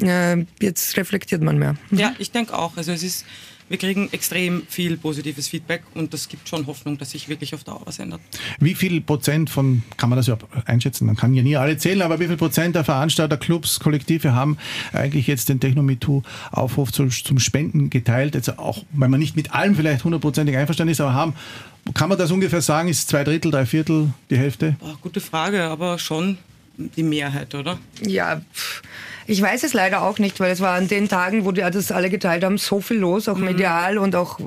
äh, 0.00 0.44
jetzt 0.60 0.96
reflektiert 0.96 1.42
man 1.42 1.58
mehr. 1.58 1.74
Ja, 1.90 2.14
ich 2.20 2.30
denke 2.30 2.56
auch. 2.56 2.76
Also 2.76 2.92
es 2.92 3.02
ist 3.02 3.26
wir 3.72 3.78
kriegen 3.78 4.10
extrem 4.12 4.66
viel 4.68 4.98
positives 4.98 5.48
Feedback 5.48 5.82
und 5.94 6.12
das 6.12 6.28
gibt 6.28 6.46
schon 6.46 6.66
Hoffnung, 6.66 6.98
dass 6.98 7.12
sich 7.12 7.30
wirklich 7.30 7.54
auf 7.54 7.64
Dauer 7.64 7.80
was 7.86 7.98
ändert. 7.98 8.20
Wie 8.60 8.74
viel 8.74 9.00
Prozent 9.00 9.48
von, 9.48 9.82
kann 9.96 10.10
man 10.10 10.18
das 10.18 10.26
ja 10.26 10.36
einschätzen, 10.66 11.06
man 11.06 11.16
kann 11.16 11.32
ja 11.32 11.42
nie 11.42 11.56
alle 11.56 11.78
zählen, 11.78 12.02
aber 12.02 12.20
wie 12.20 12.26
viel 12.26 12.36
Prozent 12.36 12.76
der 12.76 12.84
Veranstalter, 12.84 13.38
Clubs, 13.38 13.80
Kollektive 13.80 14.34
haben 14.34 14.58
eigentlich 14.92 15.26
jetzt 15.26 15.48
den 15.48 15.58
Techno-MeToo-Aufruf 15.58 16.92
zum, 16.92 17.10
zum 17.10 17.38
Spenden 17.38 17.88
geteilt? 17.88 18.34
Jetzt 18.34 18.58
auch, 18.58 18.84
weil 18.92 19.08
man 19.08 19.18
nicht 19.18 19.36
mit 19.36 19.54
allem 19.54 19.74
vielleicht 19.74 20.04
hundertprozentig 20.04 20.54
einverstanden 20.54 20.92
ist, 20.92 21.00
aber 21.00 21.14
haben 21.14 21.32
kann 21.94 22.10
man 22.10 22.18
das 22.18 22.30
ungefähr 22.30 22.60
sagen? 22.60 22.90
Ist 22.90 23.08
zwei 23.08 23.24
Drittel, 23.24 23.50
drei 23.50 23.64
Viertel, 23.64 24.12
die 24.28 24.36
Hälfte? 24.36 24.76
Boah, 24.80 24.98
gute 25.00 25.22
Frage, 25.22 25.64
aber 25.64 25.98
schon 25.98 26.36
die 26.76 27.02
Mehrheit, 27.02 27.54
oder? 27.54 27.78
Ja, 28.06 28.42
pff. 28.52 28.82
Ich 29.26 29.40
weiß 29.40 29.62
es 29.62 29.72
leider 29.72 30.02
auch 30.02 30.18
nicht, 30.18 30.40
weil 30.40 30.50
es 30.50 30.60
war 30.60 30.74
an 30.74 30.88
den 30.88 31.08
Tagen, 31.08 31.44
wo 31.44 31.52
die 31.52 31.60
das 31.60 31.92
alle 31.92 32.10
geteilt 32.10 32.44
haben, 32.44 32.58
so 32.58 32.80
viel 32.80 32.98
los, 32.98 33.28
auch 33.28 33.36
mhm. 33.36 33.44
medial 33.44 33.98
und 33.98 34.14
auch 34.14 34.38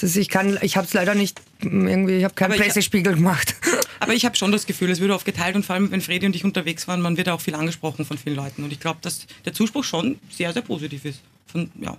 dass 0.00 0.16
ich 0.16 0.28
kann, 0.28 0.58
ich 0.62 0.76
habe 0.76 0.86
es 0.86 0.94
leider 0.94 1.14
nicht 1.14 1.40
irgendwie, 1.60 2.16
ich 2.16 2.24
habe 2.24 2.34
keinen 2.34 2.56
Pressespiegel 2.56 3.14
gemacht. 3.14 3.54
Aber 4.00 4.14
ich 4.14 4.24
habe 4.24 4.34
schon 4.34 4.50
das 4.50 4.66
Gefühl, 4.66 4.90
es 4.90 5.00
wird 5.00 5.10
oft 5.10 5.26
geteilt 5.26 5.56
und 5.56 5.64
vor 5.66 5.74
allem, 5.74 5.90
wenn 5.90 6.00
Fredi 6.00 6.26
und 6.26 6.34
ich 6.34 6.44
unterwegs 6.44 6.88
waren, 6.88 7.02
man 7.02 7.16
wird 7.16 7.28
auch 7.28 7.40
viel 7.40 7.54
angesprochen 7.54 8.06
von 8.06 8.16
vielen 8.16 8.36
Leuten 8.36 8.64
und 8.64 8.72
ich 8.72 8.80
glaube, 8.80 9.00
dass 9.02 9.26
der 9.44 9.52
Zuspruch 9.52 9.84
schon 9.84 10.18
sehr, 10.30 10.52
sehr 10.52 10.62
positiv 10.62 11.04
ist. 11.04 11.20
Von, 11.46 11.70
ja. 11.78 11.96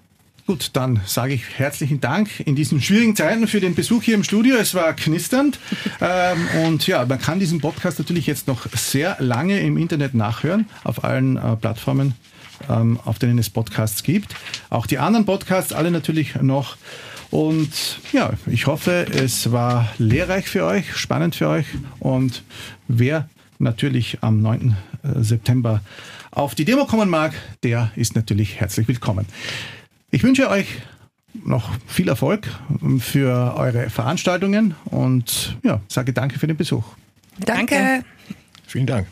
Gut, 0.51 0.71
dann 0.73 0.99
sage 1.05 1.33
ich 1.33 1.43
herzlichen 1.57 2.01
Dank 2.01 2.41
in 2.41 2.57
diesen 2.57 2.81
schwierigen 2.81 3.15
Zeiten 3.15 3.47
für 3.47 3.61
den 3.61 3.73
Besuch 3.73 4.03
hier 4.03 4.15
im 4.15 4.25
Studio. 4.25 4.57
Es 4.57 4.75
war 4.75 4.93
knisternd. 4.93 5.57
ähm, 6.01 6.45
und 6.65 6.85
ja, 6.87 7.05
man 7.05 7.19
kann 7.19 7.39
diesen 7.39 7.61
Podcast 7.61 7.99
natürlich 7.99 8.27
jetzt 8.27 8.49
noch 8.49 8.67
sehr 8.73 9.15
lange 9.19 9.61
im 9.61 9.77
Internet 9.77 10.13
nachhören, 10.13 10.65
auf 10.83 11.05
allen 11.05 11.37
äh, 11.37 11.55
Plattformen, 11.55 12.15
ähm, 12.69 12.99
auf 13.05 13.17
denen 13.17 13.39
es 13.39 13.49
Podcasts 13.49 14.03
gibt. 14.03 14.35
Auch 14.69 14.87
die 14.87 14.97
anderen 14.97 15.25
Podcasts, 15.25 15.71
alle 15.71 15.89
natürlich 15.89 16.35
noch. 16.35 16.75
Und 17.29 17.71
ja, 18.11 18.31
ich 18.45 18.67
hoffe, 18.67 19.07
es 19.09 19.53
war 19.53 19.87
lehrreich 19.99 20.49
für 20.49 20.65
euch, 20.65 20.97
spannend 20.97 21.33
für 21.33 21.47
euch. 21.47 21.67
Und 21.99 22.43
wer 22.89 23.29
natürlich 23.57 24.17
am 24.19 24.41
9. 24.41 24.75
Äh, 25.03 25.23
September 25.23 25.79
auf 26.29 26.55
die 26.55 26.65
Demo 26.65 26.85
kommen 26.87 27.09
mag, 27.09 27.31
der 27.63 27.93
ist 27.95 28.17
natürlich 28.17 28.59
herzlich 28.59 28.89
willkommen. 28.89 29.25
Ich 30.11 30.23
wünsche 30.23 30.49
euch 30.49 30.67
noch 31.45 31.71
viel 31.87 32.09
Erfolg 32.09 32.47
für 32.99 33.55
eure 33.55 33.89
Veranstaltungen 33.89 34.75
und 34.85 35.57
ja, 35.63 35.79
sage 35.87 36.13
danke 36.13 36.37
für 36.37 36.47
den 36.47 36.57
Besuch. 36.57 36.83
Danke. 37.39 37.75
Danke. 37.75 38.05
Vielen 38.67 38.85
Dank. 38.85 39.07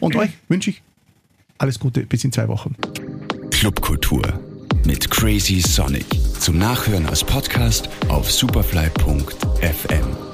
Und 0.00 0.16
euch 0.16 0.30
wünsche 0.48 0.70
ich 0.70 0.82
alles 1.58 1.78
Gute 1.78 2.06
bis 2.06 2.24
in 2.24 2.32
zwei 2.32 2.48
Wochen. 2.48 2.74
Clubkultur 3.50 4.40
mit 4.86 5.10
Crazy 5.10 5.60
Sonic. 5.60 6.06
Zum 6.38 6.58
Nachhören 6.58 7.06
als 7.06 7.22
Podcast 7.22 7.90
auf 8.08 8.30
superfly.fm. 8.30 10.29